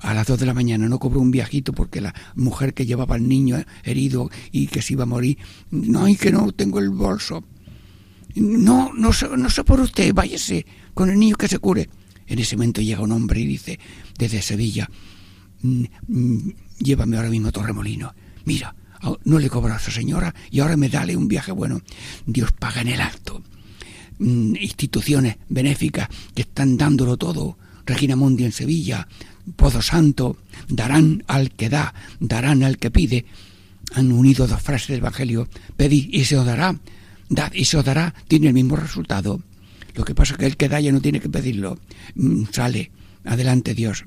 a 0.02 0.14
las 0.14 0.26
dos 0.26 0.38
de 0.38 0.46
la 0.46 0.54
mañana 0.54 0.88
no 0.88 0.98
cobró 0.98 1.20
un 1.20 1.30
viajito 1.30 1.72
porque 1.72 2.00
la 2.00 2.14
mujer 2.34 2.74
que 2.74 2.86
llevaba 2.86 3.14
al 3.14 3.28
niño 3.28 3.64
herido 3.84 4.30
y 4.50 4.66
que 4.66 4.82
se 4.82 4.94
iba 4.94 5.04
a 5.04 5.06
morir, 5.06 5.38
no, 5.70 6.08
y 6.08 6.16
que 6.16 6.32
no 6.32 6.52
tengo 6.52 6.80
el 6.80 6.90
bolso. 6.90 7.44
No, 8.34 8.92
no, 8.94 9.10
no 9.36 9.50
sé 9.50 9.64
por 9.64 9.80
usted, 9.80 10.12
váyase 10.14 10.64
con 10.94 11.10
el 11.10 11.18
niño 11.18 11.36
que 11.36 11.48
se 11.48 11.58
cure. 11.58 11.88
En 12.26 12.38
ese 12.38 12.56
momento 12.56 12.80
llega 12.80 13.02
un 13.02 13.12
hombre 13.12 13.40
y 13.40 13.46
dice, 13.46 13.78
desde 14.18 14.40
Sevilla, 14.42 14.88
mm, 15.62 15.84
mm, 16.08 16.52
llévame 16.78 17.16
ahora 17.16 17.30
mismo 17.30 17.48
a 17.48 17.52
Torremolino. 17.52 18.14
Mira, 18.44 18.74
no 19.24 19.38
le 19.38 19.50
cobro 19.50 19.74
a 19.74 19.76
esa 19.76 19.90
señora 19.90 20.34
y 20.50 20.60
ahora 20.60 20.76
me 20.76 20.88
dale 20.88 21.16
un 21.16 21.28
viaje 21.28 21.52
bueno. 21.52 21.82
Dios 22.26 22.52
paga 22.52 22.80
en 22.80 22.88
el 22.88 23.00
acto. 23.00 23.42
Mm, 24.18 24.56
instituciones 24.56 25.36
benéficas 25.48 26.08
que 26.34 26.42
están 26.42 26.76
dándolo 26.76 27.16
todo. 27.16 27.58
Regina 27.84 28.14
Mundi 28.14 28.44
en 28.44 28.52
Sevilla, 28.52 29.08
Pozo 29.56 29.82
Santo, 29.82 30.36
darán 30.68 31.24
al 31.26 31.50
que 31.50 31.68
da, 31.68 31.94
darán 32.20 32.62
al 32.62 32.78
que 32.78 32.90
pide. 32.90 33.26
Han 33.94 34.12
unido 34.12 34.46
dos 34.46 34.62
frases 34.62 34.88
del 34.88 34.98
Evangelio, 34.98 35.48
pedid 35.76 36.08
y 36.12 36.24
se 36.24 36.38
os 36.38 36.46
dará, 36.46 36.78
dad 37.34 37.52
y 37.52 37.64
se 37.64 37.76
os 37.76 37.84
dará, 37.84 38.14
tiene 38.28 38.48
el 38.48 38.54
mismo 38.54 38.76
resultado. 38.76 39.40
Lo 39.94 40.04
que 40.04 40.14
pasa 40.14 40.34
es 40.34 40.38
que 40.38 40.46
el 40.46 40.56
que 40.56 40.68
da 40.68 40.80
ya 40.80 40.92
no 40.92 41.00
tiene 41.00 41.20
que 41.20 41.28
pedirlo. 41.28 41.78
Mm, 42.14 42.44
sale, 42.50 42.90
adelante 43.24 43.74
Dios. 43.74 44.04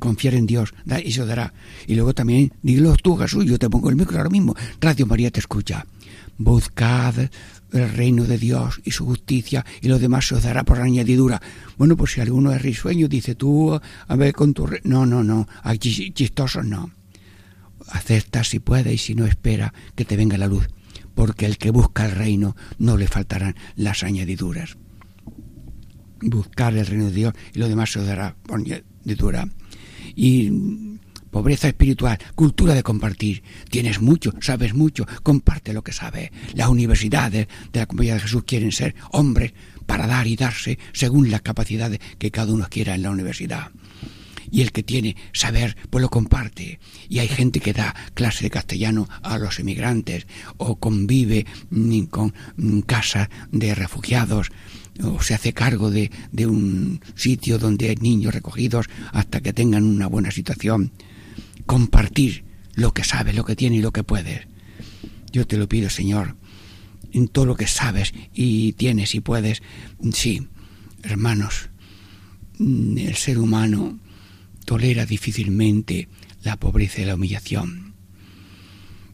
confiar 0.00 0.34
en 0.34 0.46
Dios, 0.46 0.74
y 1.04 1.12
se 1.12 1.24
dará. 1.24 1.54
Y 1.86 1.94
luego 1.94 2.12
también, 2.12 2.52
dilo 2.60 2.96
tú, 2.96 3.16
Jesús, 3.16 3.44
yo 3.44 3.56
te 3.56 3.70
pongo 3.70 3.88
el 3.88 3.94
micro 3.94 4.18
ahora 4.18 4.30
mismo. 4.30 4.54
Radio 4.80 5.06
María 5.06 5.30
te 5.30 5.38
escucha. 5.38 5.86
Buscad 6.38 7.14
el 7.72 7.90
reino 7.90 8.24
de 8.24 8.38
Dios 8.38 8.80
y 8.84 8.90
su 8.90 9.04
justicia 9.04 9.64
y 9.80 9.88
lo 9.88 9.98
demás 9.98 10.26
se 10.26 10.34
os 10.34 10.42
dará 10.42 10.64
por 10.64 10.80
añadidura. 10.80 11.40
Bueno, 11.76 11.96
pues 11.96 12.12
si 12.12 12.20
alguno 12.20 12.52
es 12.52 12.62
risueño, 12.62 13.08
dice 13.08 13.34
tú, 13.34 13.78
a 14.08 14.16
ver 14.16 14.34
con 14.34 14.54
tu... 14.54 14.68
No, 14.84 15.06
no, 15.06 15.22
no, 15.22 15.48
aquí 15.62 16.12
chistosos 16.12 16.64
no. 16.64 16.90
Acepta 17.88 18.42
si 18.42 18.58
puede 18.58 18.92
y 18.92 18.98
si 18.98 19.14
no 19.14 19.26
espera 19.26 19.72
que 19.94 20.04
te 20.04 20.16
venga 20.16 20.36
la 20.38 20.48
luz, 20.48 20.68
porque 21.16 21.46
el 21.46 21.56
que 21.56 21.70
busca 21.70 22.04
el 22.04 22.12
reino 22.12 22.54
no 22.78 22.96
le 22.96 23.08
faltarán 23.08 23.56
las 23.74 24.04
añadiduras. 24.04 24.76
Buscar 26.20 26.76
el 26.76 26.86
reino 26.86 27.06
de 27.06 27.12
Dios 27.12 27.34
y 27.54 27.58
lo 27.58 27.68
demás 27.68 27.90
se 27.90 28.04
dará 28.04 28.36
por 28.42 28.60
añadidura. 28.60 29.48
Y 30.14 30.98
pobreza 31.30 31.68
espiritual, 31.68 32.18
cultura 32.34 32.74
de 32.74 32.82
compartir. 32.82 33.42
Tienes 33.70 34.00
mucho, 34.00 34.32
sabes 34.40 34.74
mucho, 34.74 35.06
comparte 35.22 35.72
lo 35.72 35.82
que 35.82 35.92
sabes. 35.92 36.30
Las 36.54 36.68
universidades 36.68 37.48
de 37.72 37.80
la 37.80 37.86
Comunidad 37.86 38.14
de 38.14 38.20
Jesús 38.20 38.44
quieren 38.46 38.70
ser 38.70 38.94
hombres 39.10 39.54
para 39.86 40.06
dar 40.06 40.26
y 40.26 40.36
darse 40.36 40.78
según 40.92 41.30
las 41.30 41.40
capacidades 41.40 41.98
que 42.18 42.30
cada 42.30 42.52
uno 42.52 42.66
quiera 42.68 42.94
en 42.94 43.02
la 43.02 43.10
universidad. 43.10 43.70
Y 44.56 44.62
el 44.62 44.72
que 44.72 44.82
tiene 44.82 45.16
saber, 45.34 45.76
pues 45.90 46.00
lo 46.00 46.08
comparte. 46.08 46.80
Y 47.10 47.18
hay 47.18 47.28
gente 47.28 47.60
que 47.60 47.74
da 47.74 47.94
clase 48.14 48.44
de 48.44 48.50
castellano 48.50 49.06
a 49.22 49.36
los 49.36 49.58
emigrantes 49.58 50.26
o 50.56 50.76
convive 50.76 51.44
mm, 51.68 52.04
con 52.04 52.32
mm, 52.56 52.80
casas 52.80 53.28
de 53.52 53.74
refugiados 53.74 54.48
o 55.04 55.20
se 55.20 55.34
hace 55.34 55.52
cargo 55.52 55.90
de, 55.90 56.10
de 56.32 56.46
un 56.46 57.02
sitio 57.16 57.58
donde 57.58 57.90
hay 57.90 57.96
niños 57.96 58.32
recogidos 58.32 58.86
hasta 59.12 59.42
que 59.42 59.52
tengan 59.52 59.84
una 59.84 60.06
buena 60.06 60.30
situación 60.30 60.90
compartir 61.66 62.46
lo 62.76 62.94
que 62.94 63.04
sabes, 63.04 63.34
lo 63.34 63.44
que 63.44 63.56
tienes 63.56 63.80
y 63.80 63.82
lo 63.82 63.92
que 63.92 64.04
puedes. 64.04 64.46
Yo 65.32 65.46
te 65.46 65.58
lo 65.58 65.68
pido, 65.68 65.90
Señor, 65.90 66.34
en 67.12 67.28
todo 67.28 67.44
lo 67.44 67.56
que 67.56 67.66
sabes 67.66 68.14
y 68.32 68.72
tienes 68.72 69.14
y 69.14 69.20
puedes. 69.20 69.60
Sí, 70.14 70.48
hermanos, 71.02 71.68
el 72.58 73.16
ser 73.16 73.38
humano 73.38 73.98
tolera 74.66 75.06
difícilmente 75.06 76.08
la 76.42 76.58
pobreza 76.58 77.00
y 77.00 77.06
la 77.06 77.14
humillación. 77.14 77.94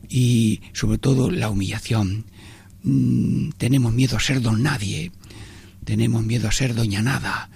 Y 0.08 0.60
sobre 0.72 0.98
todo 0.98 1.30
la 1.30 1.48
humillación. 1.50 2.24
Mm, 2.82 3.50
tenemos 3.58 3.92
miedo 3.92 4.16
a 4.16 4.20
ser 4.20 4.40
don 4.42 4.62
nadie, 4.64 5.12
tenemos 5.84 6.24
miedo 6.24 6.48
a 6.48 6.52
ser 6.52 6.74
doña 6.74 7.00
nada. 7.02 7.48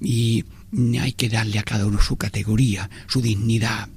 Y 0.00 0.44
hay 1.00 1.12
que 1.12 1.28
darle 1.28 1.60
a 1.60 1.62
cada 1.62 1.86
uno 1.86 2.00
su 2.00 2.16
categoría, 2.16 2.90
su 3.06 3.22
dignidad, 3.22 3.88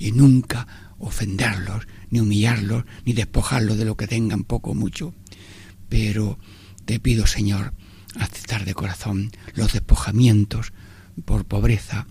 y 0.00 0.10
nunca 0.10 0.66
ofenderlos, 0.98 1.86
ni 2.10 2.18
humillarlos, 2.20 2.84
ni 3.04 3.12
despojarlos 3.12 3.78
de 3.78 3.84
lo 3.84 3.96
que 3.96 4.08
tengan 4.08 4.42
poco 4.42 4.72
o 4.72 4.74
mucho. 4.74 5.14
Pero 5.88 6.38
te 6.84 6.98
pido, 6.98 7.26
Señor, 7.26 7.72
aceptar 8.18 8.64
de 8.64 8.74
corazón 8.74 9.30
los 9.54 9.72
despojamientos 9.72 10.72
por 11.24 11.44
pobreza 11.44 12.06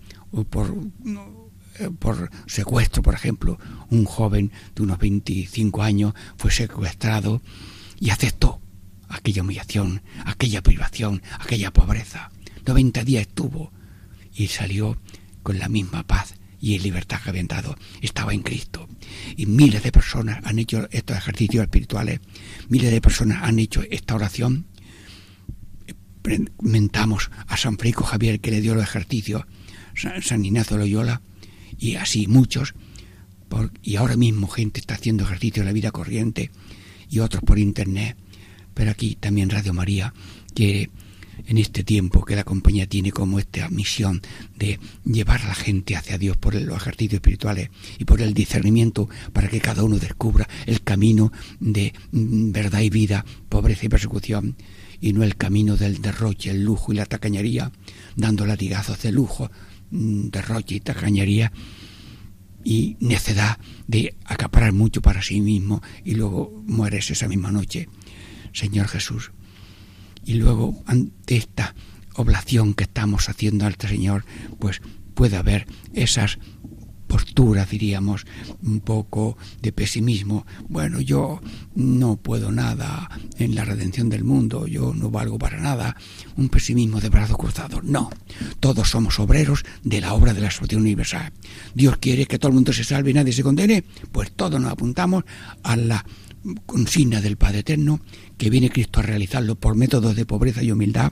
por, 0.49 0.75
eh, 1.79 1.89
por 1.99 2.29
secuestro, 2.47 3.01
por 3.01 3.13
ejemplo. 3.13 3.57
Un 3.89 4.05
joven 4.05 4.51
de 4.75 4.83
unos 4.83 4.97
25 4.97 5.83
años 5.83 6.13
fue 6.37 6.51
secuestrado 6.51 7.41
y 7.99 8.09
aceptó 8.09 8.61
aquella 9.09 9.41
humillación, 9.41 10.01
aquella 10.25 10.61
privación, 10.61 11.21
aquella 11.39 11.71
pobreza. 11.71 12.31
90 12.65 13.03
días 13.03 13.21
estuvo 13.21 13.71
y 14.33 14.47
salió 14.47 14.97
con 15.43 15.59
la 15.59 15.69
misma 15.69 16.03
paz 16.03 16.35
y 16.59 16.79
libertad 16.79 17.19
que 17.23 17.29
habían 17.29 17.47
dado. 17.47 17.77
Estaba 18.01 18.33
en 18.33 18.41
Cristo. 18.41 18.87
Y 19.35 19.45
miles 19.45 19.83
de 19.83 19.91
personas 19.91 20.39
han 20.43 20.59
hecho 20.59 20.87
estos 20.91 21.17
ejercicios 21.17 21.63
espirituales, 21.63 22.19
miles 22.69 22.91
de 22.91 23.01
personas 23.01 23.43
han 23.43 23.59
hecho 23.59 23.83
esta 23.89 24.15
oración. 24.15 24.65
Mentamos 26.61 27.31
a 27.47 27.55
San 27.55 27.77
Francisco 27.77 28.03
Javier 28.03 28.41
que 28.41 28.51
le 28.51 28.59
dio 28.59 28.75
los 28.75 28.83
ejercicios, 28.83 29.45
San 29.97 30.45
Ignacio 30.45 30.77
Loyola, 30.77 31.21
y 31.77 31.95
así 31.95 32.27
muchos. 32.27 32.73
y 33.81 33.95
ahora 33.95 34.17
mismo 34.17 34.47
gente 34.47 34.79
está 34.79 34.95
haciendo 34.95 35.23
ejercicio 35.23 35.61
en 35.61 35.67
la 35.67 35.73
vida 35.73 35.91
corriente 35.91 36.51
y 37.09 37.19
otros 37.19 37.43
por 37.43 37.59
internet. 37.59 38.17
Pero 38.73 38.91
aquí 38.91 39.15
también 39.15 39.49
Radio 39.49 39.73
María 39.73 40.13
quiere 40.53 40.89
en 41.45 41.57
este 41.57 41.83
tiempo 41.83 42.25
que 42.25 42.35
la 42.35 42.43
compañía 42.43 42.87
tiene 42.87 43.11
como 43.11 43.39
esta 43.39 43.69
misión 43.69 44.21
de 44.55 44.79
llevar 45.05 45.41
a 45.41 45.49
la 45.49 45.55
gente 45.55 45.95
hacia 45.95 46.17
Dios 46.17 46.37
por 46.37 46.55
los 46.55 46.77
ejercicios 46.77 47.15
espirituales 47.15 47.69
y 47.97 48.05
por 48.05 48.21
el 48.21 48.33
discernimiento 48.33 49.09
para 49.33 49.47
que 49.47 49.61
cada 49.61 49.83
uno 49.83 49.99
descubra 49.99 50.47
el 50.65 50.81
camino 50.81 51.31
de 51.59 51.93
mm, 52.11 52.51
verdad 52.51 52.81
y 52.81 52.89
vida, 52.89 53.25
pobreza 53.49 53.85
y 53.85 53.89
persecución, 53.89 54.55
y 54.99 55.13
no 55.13 55.23
el 55.23 55.35
camino 55.37 55.77
del 55.77 56.01
derroche, 56.01 56.49
el 56.49 56.63
lujo 56.63 56.91
y 56.91 56.95
la 56.95 57.05
tacañería, 57.05 57.71
dando 58.15 58.45
latigazos 58.45 59.01
de 59.01 59.11
lujo, 59.11 59.51
derroche 59.91 60.75
y 60.75 60.79
tacañería 60.79 61.51
y 62.63 62.97
necedad 62.99 63.57
de 63.87 64.15
acaparar 64.25 64.73
mucho 64.73 65.01
para 65.01 65.21
sí 65.21 65.41
mismo 65.41 65.81
y 66.03 66.15
luego 66.15 66.63
mueres 66.65 67.09
esa 67.11 67.27
misma 67.27 67.51
noche. 67.51 67.87
Señor 68.53 68.87
Jesús, 68.87 69.31
y 70.25 70.33
luego 70.33 70.83
ante 70.85 71.37
esta 71.37 71.75
oblación 72.15 72.73
que 72.73 72.83
estamos 72.83 73.29
haciendo 73.29 73.65
al 73.65 73.75
Señor, 73.75 74.25
pues 74.59 74.81
puede 75.13 75.37
haber 75.37 75.67
esas 75.93 76.39
posturas, 77.07 77.69
diríamos, 77.69 78.25
un 78.61 78.81
poco 78.81 79.37
de 79.61 79.71
pesimismo. 79.71 80.45
Bueno, 80.69 80.99
yo 80.99 81.41
no 81.75 82.17
puedo 82.17 82.51
nada 82.51 83.09
en 83.37 83.55
la 83.55 83.65
redención 83.65 84.09
del 84.09 84.23
mundo, 84.23 84.67
yo 84.67 84.93
no 84.93 85.09
valgo 85.09 85.39
para 85.39 85.59
nada. 85.59 85.95
Un 86.35 86.49
pesimismo 86.49 86.99
de 86.99 87.09
brazos 87.09 87.37
cruzados. 87.37 87.83
No, 87.83 88.09
todos 88.59 88.89
somos 88.89 89.19
obreros 89.19 89.63
de 89.83 90.01
la 90.01 90.13
obra 90.13 90.33
de 90.33 90.41
la 90.41 90.51
salvación 90.51 90.81
universal. 90.81 91.31
Dios 91.73 91.97
quiere 91.97 92.25
que 92.25 92.37
todo 92.37 92.49
el 92.49 92.55
mundo 92.55 92.73
se 92.73 92.83
salve 92.83 93.11
y 93.11 93.13
nadie 93.13 93.33
se 93.33 93.43
condene, 93.43 93.83
pues 94.11 94.31
todos 94.31 94.59
nos 94.59 94.71
apuntamos 94.71 95.23
a 95.63 95.75
la 95.75 96.05
consigna 96.65 97.21
del 97.21 97.37
Padre 97.37 97.59
Eterno, 97.59 97.99
que 98.37 98.49
viene 98.49 98.69
Cristo 98.69 98.99
a 98.99 99.03
realizarlo 99.03 99.55
por 99.55 99.75
métodos 99.75 100.15
de 100.15 100.25
pobreza 100.25 100.63
y 100.63 100.71
humildad, 100.71 101.11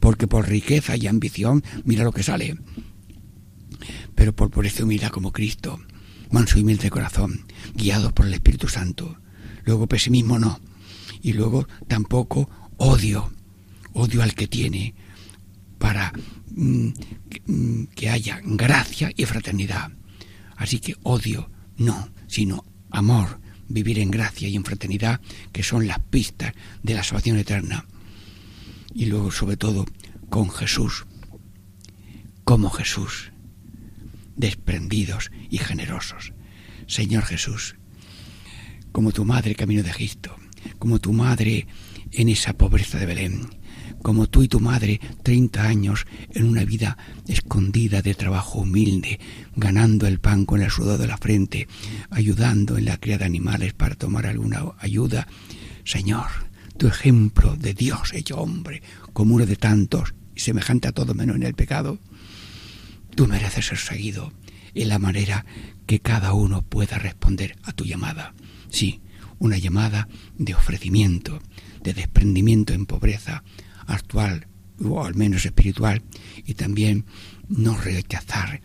porque 0.00 0.26
por 0.26 0.48
riqueza 0.48 0.96
y 0.96 1.06
ambición, 1.06 1.64
mira 1.84 2.04
lo 2.04 2.12
que 2.12 2.22
sale. 2.22 2.56
Pero 4.14 4.34
por 4.34 4.50
pobreza 4.50 4.80
y 4.80 4.84
humildad 4.84 5.10
como 5.10 5.32
Cristo, 5.32 5.80
manso 6.30 6.58
y 6.58 6.62
humilde 6.62 6.84
de 6.84 6.90
corazón, 6.90 7.46
guiado 7.74 8.14
por 8.14 8.26
el 8.26 8.34
Espíritu 8.34 8.68
Santo. 8.68 9.18
Luego 9.64 9.86
pesimismo 9.86 10.38
no. 10.38 10.60
Y 11.22 11.32
luego 11.32 11.66
tampoco 11.88 12.48
odio, 12.76 13.32
odio 13.92 14.22
al 14.22 14.34
que 14.34 14.46
tiene, 14.46 14.94
para 15.78 16.12
mm, 16.54 16.88
mm, 17.46 17.84
que 17.94 18.10
haya 18.10 18.40
gracia 18.44 19.12
y 19.16 19.24
fraternidad. 19.24 19.90
Así 20.56 20.78
que 20.78 20.96
odio 21.02 21.50
no, 21.76 22.08
sino 22.26 22.64
amor, 22.90 23.40
vivir 23.68 23.98
en 23.98 24.10
gracia 24.10 24.48
y 24.48 24.56
en 24.56 24.64
fraternidad, 24.64 25.20
que 25.52 25.62
son 25.62 25.86
las 25.86 25.98
pistas 25.98 26.54
de 26.82 26.94
la 26.94 27.02
salvación 27.02 27.38
eterna. 27.38 27.86
Y 28.94 29.06
luego, 29.06 29.30
sobre 29.30 29.56
todo, 29.56 29.84
con 30.30 30.50
Jesús, 30.50 31.04
como 32.44 32.70
Jesús, 32.70 33.32
desprendidos 34.36 35.30
y 35.50 35.58
generosos. 35.58 36.32
Señor 36.86 37.24
Jesús, 37.24 37.76
como 38.92 39.12
tu 39.12 39.24
madre 39.24 39.54
camino 39.54 39.82
de 39.82 39.90
Egipto, 39.90 40.36
como 40.78 41.00
tu 41.00 41.12
madre 41.12 41.66
en 42.12 42.28
esa 42.28 42.52
pobreza 42.52 42.98
de 42.98 43.06
Belén, 43.06 43.48
como 44.02 44.28
tú 44.28 44.42
y 44.42 44.48
tu 44.48 44.60
madre, 44.60 45.00
30 45.22 45.62
años 45.64 46.06
en 46.32 46.44
una 46.46 46.64
vida 46.64 46.96
escondida 47.26 48.02
de 48.02 48.14
trabajo 48.14 48.60
humilde, 48.60 49.18
ganando 49.56 50.06
el 50.06 50.20
pan 50.20 50.44
con 50.44 50.62
el 50.62 50.70
sudor 50.70 50.98
de 50.98 51.08
la 51.08 51.18
frente, 51.18 51.66
ayudando 52.10 52.78
en 52.78 52.84
la 52.84 52.98
cría 52.98 53.18
de 53.18 53.24
animales 53.24 53.74
para 53.74 53.96
tomar 53.96 54.26
alguna 54.26 54.62
ayuda. 54.78 55.26
Señor, 55.84 56.26
tu 56.76 56.86
ejemplo 56.86 57.56
de 57.56 57.74
Dios 57.74 58.12
hecho 58.12 58.36
hombre, 58.36 58.82
como 59.12 59.34
uno 59.34 59.46
de 59.46 59.56
tantos 59.56 60.14
y 60.34 60.40
semejante 60.40 60.88
a 60.88 60.92
todo 60.92 61.14
menos 61.14 61.36
en 61.36 61.42
el 61.42 61.54
pecado, 61.54 61.98
tú 63.16 63.26
mereces 63.26 63.66
ser 63.66 63.78
seguido 63.78 64.32
en 64.74 64.88
la 64.88 65.00
manera 65.00 65.44
que 65.86 66.00
cada 66.00 66.34
uno 66.34 66.62
pueda 66.62 66.98
responder 66.98 67.56
a 67.64 67.72
tu 67.72 67.84
llamada. 67.84 68.34
Sí, 68.70 69.00
una 69.38 69.56
llamada 69.56 70.06
de 70.36 70.54
ofrecimiento, 70.54 71.40
de 71.82 71.94
desprendimiento 71.94 72.74
en 72.74 72.86
pobreza, 72.86 73.42
actual 73.86 74.46
o 74.84 75.02
al 75.02 75.14
menos 75.14 75.46
espiritual 75.46 76.02
y 76.44 76.54
también 76.54 77.06
no 77.48 77.76
rechazar, 77.78 78.60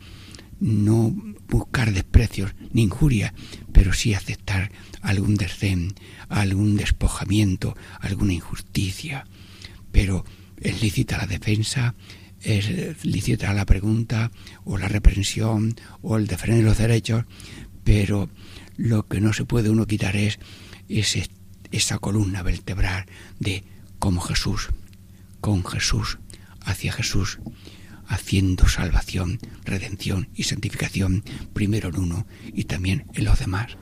no 0.60 1.16
buscar 1.48 1.94
desprecios 1.94 2.54
ni 2.74 2.84
injurias, 2.84 3.34
pero 3.72 3.94
sí 3.94 4.14
aceptar 4.14 4.72
algún 5.02 5.36
desdén, 5.36 5.94
algún 6.28 6.76
despojamiento, 6.76 7.78
alguna 8.02 8.34
injusticia. 8.34 9.26
Pero 9.94 10.26
es 10.60 10.82
lícita 10.82 11.18
la 11.18 11.26
defensa, 11.26 11.96
es 12.44 13.04
lícita 13.06 13.54
la 13.54 13.66
pregunta 13.66 14.32
o 14.64 14.78
la 14.78 14.88
reprensión 14.88 15.76
o 16.02 16.18
el 16.18 16.28
defender 16.28 16.64
los 16.64 16.78
derechos, 16.78 17.26
pero 17.84 18.30
lo 18.78 19.08
que 19.08 19.22
no 19.22 19.34
se 19.34 19.46
puede 19.46 19.70
uno 19.70 19.86
quitar 19.86 20.16
es, 20.16 20.40
esa 21.72 22.00
columna 22.00 22.44
vertebral 22.44 23.06
de 23.40 23.64
como 24.00 24.22
Jesús, 24.22 24.70
con 25.40 25.64
Jesús, 25.66 26.18
hacia 26.62 26.92
Jesús, 26.92 27.40
haciendo 28.08 28.68
salvación, 28.68 29.40
redención 29.64 30.28
y 30.36 30.44
santificación, 30.44 31.24
primero 31.54 31.90
en 31.90 31.98
uno 31.98 32.28
y 32.54 32.66
también 32.66 33.06
en 33.14 33.26
los 33.26 33.40
demás. 33.40 33.78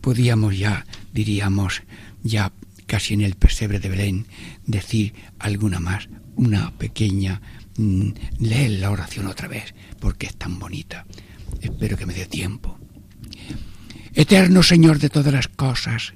Podíamos 0.00 0.56
ya, 0.58 0.86
diríamos, 1.12 1.82
ya 2.22 2.52
casi 2.86 3.14
en 3.14 3.20
el 3.20 3.34
pesebre 3.34 3.80
de 3.80 3.88
Belén, 3.88 4.26
decir 4.64 5.14
alguna 5.38 5.80
más, 5.80 6.08
una 6.36 6.76
pequeña, 6.76 7.40
mm, 7.76 8.10
leer 8.40 8.70
la 8.72 8.90
oración 8.90 9.26
otra 9.26 9.48
vez, 9.48 9.74
porque 10.00 10.26
es 10.26 10.36
tan 10.36 10.58
bonita. 10.58 11.06
Espero 11.60 11.96
que 11.96 12.06
me 12.06 12.14
dé 12.14 12.26
tiempo. 12.26 12.78
Eterno 14.14 14.62
Señor 14.62 14.98
de 14.98 15.10
todas 15.10 15.32
las 15.32 15.48
cosas, 15.48 16.14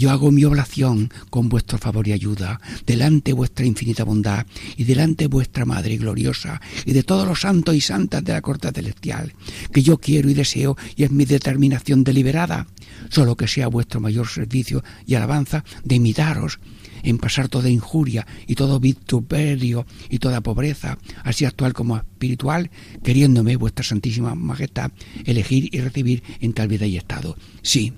yo 0.00 0.10
hago 0.10 0.32
mi 0.32 0.44
oblación 0.44 1.12
con 1.28 1.50
vuestro 1.50 1.76
favor 1.76 2.08
y 2.08 2.12
ayuda, 2.12 2.58
delante 2.86 3.32
de 3.32 3.34
vuestra 3.34 3.66
infinita 3.66 4.02
bondad 4.02 4.46
y 4.78 4.84
delante 4.84 5.24
de 5.24 5.28
vuestra 5.28 5.66
Madre 5.66 5.98
gloriosa 5.98 6.58
y 6.86 6.92
de 6.94 7.02
todos 7.02 7.28
los 7.28 7.42
santos 7.42 7.74
y 7.74 7.82
santas 7.82 8.24
de 8.24 8.32
la 8.32 8.40
corte 8.40 8.72
celestial, 8.72 9.34
que 9.70 9.82
yo 9.82 9.98
quiero 9.98 10.30
y 10.30 10.34
deseo 10.34 10.74
y 10.96 11.04
es 11.04 11.10
mi 11.10 11.26
determinación 11.26 12.02
deliberada, 12.02 12.66
solo 13.10 13.36
que 13.36 13.46
sea 13.46 13.68
vuestro 13.68 14.00
mayor 14.00 14.26
servicio 14.26 14.82
y 15.06 15.16
alabanza 15.16 15.64
de 15.84 15.96
imitaros 15.96 16.60
en 17.02 17.18
pasar 17.18 17.48
toda 17.48 17.68
injuria 17.68 18.26
y 18.46 18.54
todo 18.54 18.80
vituperio 18.80 19.84
y 20.08 20.18
toda 20.18 20.40
pobreza, 20.40 20.96
así 21.24 21.44
actual 21.44 21.74
como 21.74 21.98
espiritual, 21.98 22.70
queriéndome 23.04 23.56
vuestra 23.56 23.84
santísima 23.84 24.34
majestad 24.34 24.92
elegir 25.26 25.68
y 25.74 25.80
recibir 25.80 26.22
en 26.40 26.54
tal 26.54 26.68
vida 26.68 26.86
y 26.86 26.96
estado. 26.96 27.36
Sí, 27.60 27.92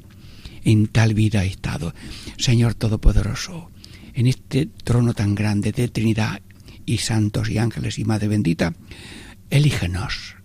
en 0.65 0.87
tal 0.87 1.15
vida 1.15 1.45
y 1.45 1.49
estado. 1.49 1.95
Señor 2.39 2.75
Todopoderoso, 2.75 3.71
en 4.15 4.27
este 4.27 4.67
trono 4.67 5.15
tan 5.15 5.35
grande 5.35 5.73
de 5.73 5.89
Trinidad 5.89 6.41
y 6.87 6.99
santos 6.99 7.49
y 7.51 7.59
ángeles 7.59 7.99
y 7.99 8.05
Madre 8.05 8.29
bendita, 8.29 8.75
elígenos 9.51 10.37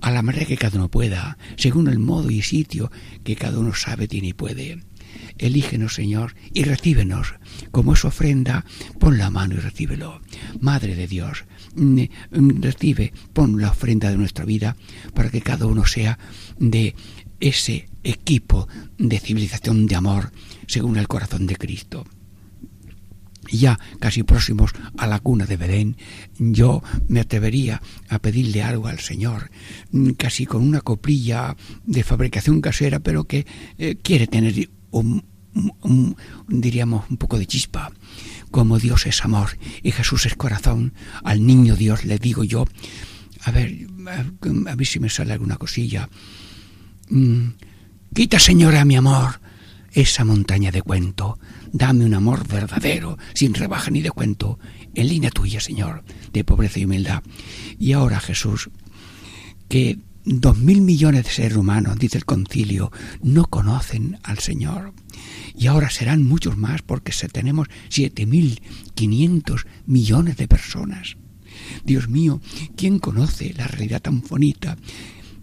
a 0.00 0.10
la 0.10 0.22
manera 0.22 0.46
que 0.46 0.56
cada 0.56 0.78
uno 0.78 0.90
pueda, 0.90 1.38
según 1.56 1.88
el 1.88 1.98
modo 1.98 2.30
y 2.30 2.42
sitio 2.42 2.90
que 3.24 3.36
cada 3.36 3.58
uno 3.58 3.74
sabe, 3.74 4.08
tiene 4.08 4.28
y 4.28 4.32
puede. 4.32 4.82
Elígenos, 5.38 5.94
Señor, 5.94 6.34
y 6.52 6.64
recíbenos. 6.64 7.34
Como 7.70 7.94
es 7.94 8.04
ofrenda, 8.04 8.64
pon 8.98 9.18
la 9.18 9.30
mano 9.30 9.54
y 9.54 9.58
recíbelo. 9.58 10.20
Madre 10.60 10.94
de 10.94 11.06
Dios, 11.06 11.44
mm, 11.74 12.02
mm, 12.30 12.62
recibe, 12.62 13.12
pon 13.32 13.60
la 13.60 13.70
ofrenda 13.70 14.10
de 14.10 14.18
nuestra 14.18 14.44
vida 14.44 14.76
para 15.14 15.30
que 15.30 15.40
cada 15.40 15.66
uno 15.66 15.86
sea 15.86 16.18
de 16.58 16.94
ese 17.40 17.88
equipo 18.06 18.68
de 18.98 19.18
civilización 19.18 19.86
de 19.86 19.96
amor 19.96 20.32
según 20.66 20.96
el 20.96 21.08
corazón 21.08 21.46
de 21.46 21.56
Cristo. 21.56 22.04
Ya 23.50 23.78
casi 24.00 24.22
próximos 24.22 24.72
a 24.98 25.06
la 25.06 25.20
cuna 25.20 25.46
de 25.46 25.56
Belén, 25.56 25.96
yo 26.38 26.82
me 27.08 27.20
atrevería 27.20 27.80
a 28.08 28.18
pedirle 28.18 28.62
algo 28.62 28.88
al 28.88 28.98
Señor, 28.98 29.50
mm, 29.92 30.10
casi 30.12 30.46
con 30.46 30.62
una 30.62 30.80
coplilla 30.80 31.56
de 31.84 32.02
fabricación 32.02 32.60
casera, 32.60 32.98
pero 33.00 33.24
que 33.24 33.46
eh, 33.78 33.96
quiere 34.02 34.26
tener 34.26 34.68
un, 34.90 35.24
diríamos, 36.48 37.08
un 37.08 37.16
poco 37.16 37.38
de 37.38 37.46
chispa. 37.46 37.92
Como 38.50 38.78
Dios 38.78 39.06
es 39.06 39.24
amor 39.24 39.58
y 39.82 39.92
Jesús 39.92 40.26
es 40.26 40.34
corazón, 40.34 40.94
al 41.22 41.46
niño 41.46 41.76
Dios 41.76 42.04
le 42.04 42.18
digo 42.18 42.42
yo, 42.42 42.64
a 43.44 43.50
ver, 43.52 43.86
a, 44.66 44.74
ver 44.74 44.86
si 44.86 44.98
me 44.98 45.08
sale 45.08 45.32
alguna 45.32 45.56
cosilla. 45.56 46.08
Mm, 47.10 47.50
quita, 48.16 48.38
Señora, 48.38 48.86
mi 48.86 48.96
amor, 48.96 49.42
esa 49.92 50.24
montaña 50.24 50.70
de 50.72 50.80
cuento. 50.80 51.38
Dame 51.70 52.06
un 52.06 52.14
amor 52.14 52.48
verdadero, 52.48 53.18
sin 53.34 53.52
rebaja 53.52 53.90
ni 53.90 54.00
de 54.00 54.10
cuento, 54.10 54.58
en 54.94 55.08
línea 55.08 55.30
tuya, 55.30 55.60
Señor, 55.60 56.02
de 56.32 56.42
pobreza 56.42 56.78
y 56.78 56.86
humildad. 56.86 57.22
Y 57.78 57.92
ahora, 57.92 58.18
Jesús, 58.18 58.70
que 59.68 59.98
dos 60.24 60.56
mil 60.56 60.80
millones 60.80 61.24
de 61.24 61.30
seres 61.30 61.58
humanos, 61.58 61.98
dice 61.98 62.16
el 62.16 62.24
concilio, 62.24 62.90
no 63.22 63.44
conocen 63.48 64.18
al 64.22 64.38
Señor. 64.38 64.94
Y 65.54 65.66
ahora 65.66 65.90
serán 65.90 66.24
muchos 66.24 66.56
más 66.56 66.80
porque 66.80 67.12
tenemos 67.30 67.68
siete 67.90 68.24
mil 68.24 68.62
quinientos 68.94 69.66
millones 69.84 70.38
de 70.38 70.48
personas. 70.48 71.18
Dios 71.84 72.08
mío, 72.08 72.40
¿quién 72.76 72.98
conoce 72.98 73.52
la 73.52 73.66
realidad 73.66 74.00
tan 74.00 74.22
bonita 74.22 74.78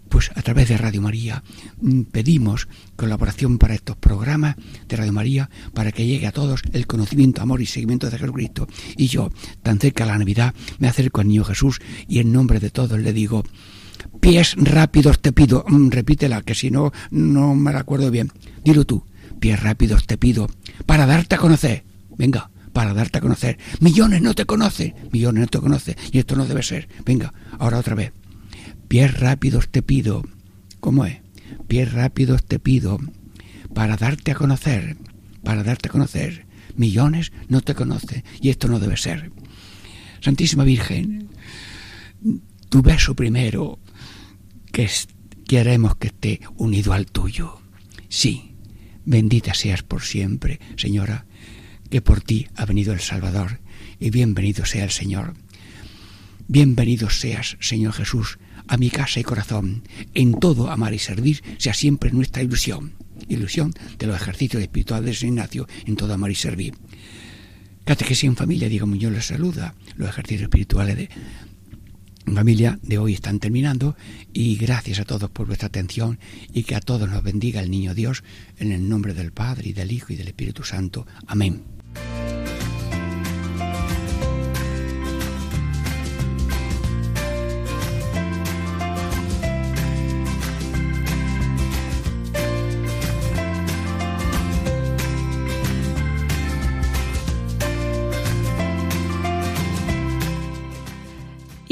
pues 0.08 0.30
a 0.34 0.42
través 0.42 0.68
de 0.68 0.78
Radio 0.78 1.02
María 1.02 1.42
mm, 1.80 2.02
pedimos 2.02 2.68
colaboración 2.96 3.58
para 3.58 3.74
estos 3.74 3.96
programas 3.96 4.56
de 4.88 4.96
Radio 4.96 5.12
María 5.12 5.50
para 5.72 5.92
que 5.92 6.06
llegue 6.06 6.26
a 6.26 6.32
todos 6.32 6.62
el 6.72 6.86
conocimiento, 6.86 7.42
amor 7.42 7.60
y 7.60 7.66
seguimiento 7.66 8.10
de 8.10 8.18
Jesucristo. 8.18 8.68
Y 8.96 9.08
yo, 9.08 9.30
tan 9.62 9.78
cerca 9.78 10.04
de 10.04 10.12
la 10.12 10.18
Navidad, 10.18 10.54
me 10.78 10.88
acerco 10.88 11.20
al 11.20 11.28
niño 11.28 11.44
Jesús 11.44 11.80
y 12.08 12.18
en 12.18 12.32
nombre 12.32 12.60
de 12.60 12.70
todos 12.70 12.98
le 12.98 13.12
digo, 13.12 13.44
pies 14.20 14.54
rápidos 14.56 15.20
te 15.20 15.32
pido, 15.32 15.64
mm, 15.66 15.90
repítela, 15.90 16.42
que 16.42 16.54
si 16.54 16.70
no, 16.70 16.92
no 17.10 17.54
me 17.54 17.72
la 17.72 17.80
acuerdo 17.80 18.10
bien. 18.10 18.32
Dilo 18.64 18.84
tú, 18.84 19.04
pies 19.40 19.62
rápidos 19.62 20.06
te 20.06 20.18
pido, 20.18 20.48
para 20.86 21.06
darte 21.06 21.34
a 21.34 21.38
conocer. 21.38 21.84
Venga, 22.16 22.50
para 22.72 22.94
darte 22.94 23.18
a 23.18 23.20
conocer. 23.20 23.58
Millones 23.80 24.22
no 24.22 24.34
te 24.34 24.46
conocen, 24.46 24.94
millones 25.12 25.40
no 25.40 25.46
te 25.48 25.58
conocen, 25.58 25.96
y 26.12 26.18
esto 26.18 26.36
no 26.36 26.46
debe 26.46 26.62
ser. 26.62 26.88
Venga, 27.04 27.32
ahora 27.58 27.78
otra 27.78 27.94
vez 27.94 28.12
pies 28.88 29.18
rápidos 29.18 29.68
te 29.68 29.82
pido, 29.82 30.22
¿cómo 30.80 31.04
es? 31.06 31.20
Pies 31.68 31.92
rápidos 31.92 32.44
te 32.44 32.58
pido 32.58 32.98
para 33.74 33.96
darte 33.96 34.32
a 34.32 34.34
conocer, 34.34 34.96
para 35.42 35.62
darte 35.62 35.88
a 35.88 35.92
conocer. 35.92 36.46
Millones 36.76 37.32
no 37.48 37.60
te 37.60 37.74
conocen 37.74 38.24
y 38.40 38.50
esto 38.50 38.68
no 38.68 38.80
debe 38.80 38.96
ser. 38.96 39.30
Santísima 40.20 40.64
Virgen, 40.64 41.28
tu 42.68 42.82
beso 42.82 43.14
primero, 43.14 43.78
que 44.72 44.88
queremos 45.46 45.96
que 45.96 46.08
esté 46.08 46.40
unido 46.56 46.92
al 46.92 47.06
tuyo. 47.06 47.60
Sí, 48.08 48.56
bendita 49.04 49.54
seas 49.54 49.82
por 49.82 50.02
siempre, 50.02 50.60
Señora, 50.76 51.26
que 51.90 52.00
por 52.00 52.22
ti 52.22 52.48
ha 52.56 52.64
venido 52.64 52.92
el 52.92 53.00
Salvador, 53.00 53.60
y 54.00 54.10
bienvenido 54.10 54.64
sea 54.64 54.84
el 54.84 54.90
Señor. 54.90 55.34
Bienvenido 56.48 57.10
seas, 57.10 57.56
Señor 57.60 57.92
Jesús, 57.92 58.38
a 58.68 58.76
mi 58.76 58.90
casa 58.90 59.20
y 59.20 59.24
corazón. 59.24 59.82
En 60.14 60.38
todo 60.38 60.70
amar 60.70 60.94
y 60.94 60.98
servir 60.98 61.42
sea 61.58 61.74
siempre 61.74 62.10
nuestra 62.12 62.42
ilusión. 62.42 62.94
Ilusión 63.28 63.72
de 63.98 64.06
los 64.06 64.16
ejercicios 64.16 64.62
espirituales 64.62 65.06
de 65.06 65.14
San 65.14 65.28
Ignacio 65.30 65.66
en 65.86 65.96
todo 65.96 66.14
amar 66.14 66.30
y 66.30 66.34
servir. 66.34 66.74
Catequesis 67.84 68.24
en 68.24 68.36
familia, 68.36 68.68
Diego 68.68 68.86
Muñoz 68.86 69.12
les 69.12 69.26
saluda. 69.26 69.74
Los 69.96 70.08
ejercicios 70.08 70.42
espirituales 70.42 70.96
de 70.96 71.08
familia 72.32 72.78
de 72.82 72.98
hoy 72.98 73.14
están 73.14 73.38
terminando 73.38 73.96
y 74.32 74.56
gracias 74.56 74.98
a 74.98 75.04
todos 75.04 75.28
por 75.30 75.46
vuestra 75.46 75.68
atención 75.68 76.18
y 76.52 76.62
que 76.62 76.74
a 76.74 76.80
todos 76.80 77.08
nos 77.08 77.22
bendiga 77.22 77.60
el 77.60 77.70
Niño 77.70 77.94
Dios 77.94 78.24
en 78.58 78.72
el 78.72 78.88
nombre 78.88 79.12
del 79.12 79.32
Padre 79.32 79.68
y 79.68 79.72
del 79.74 79.92
Hijo 79.92 80.12
y 80.12 80.16
del 80.16 80.28
Espíritu 80.28 80.64
Santo. 80.64 81.06
Amén. 81.26 81.62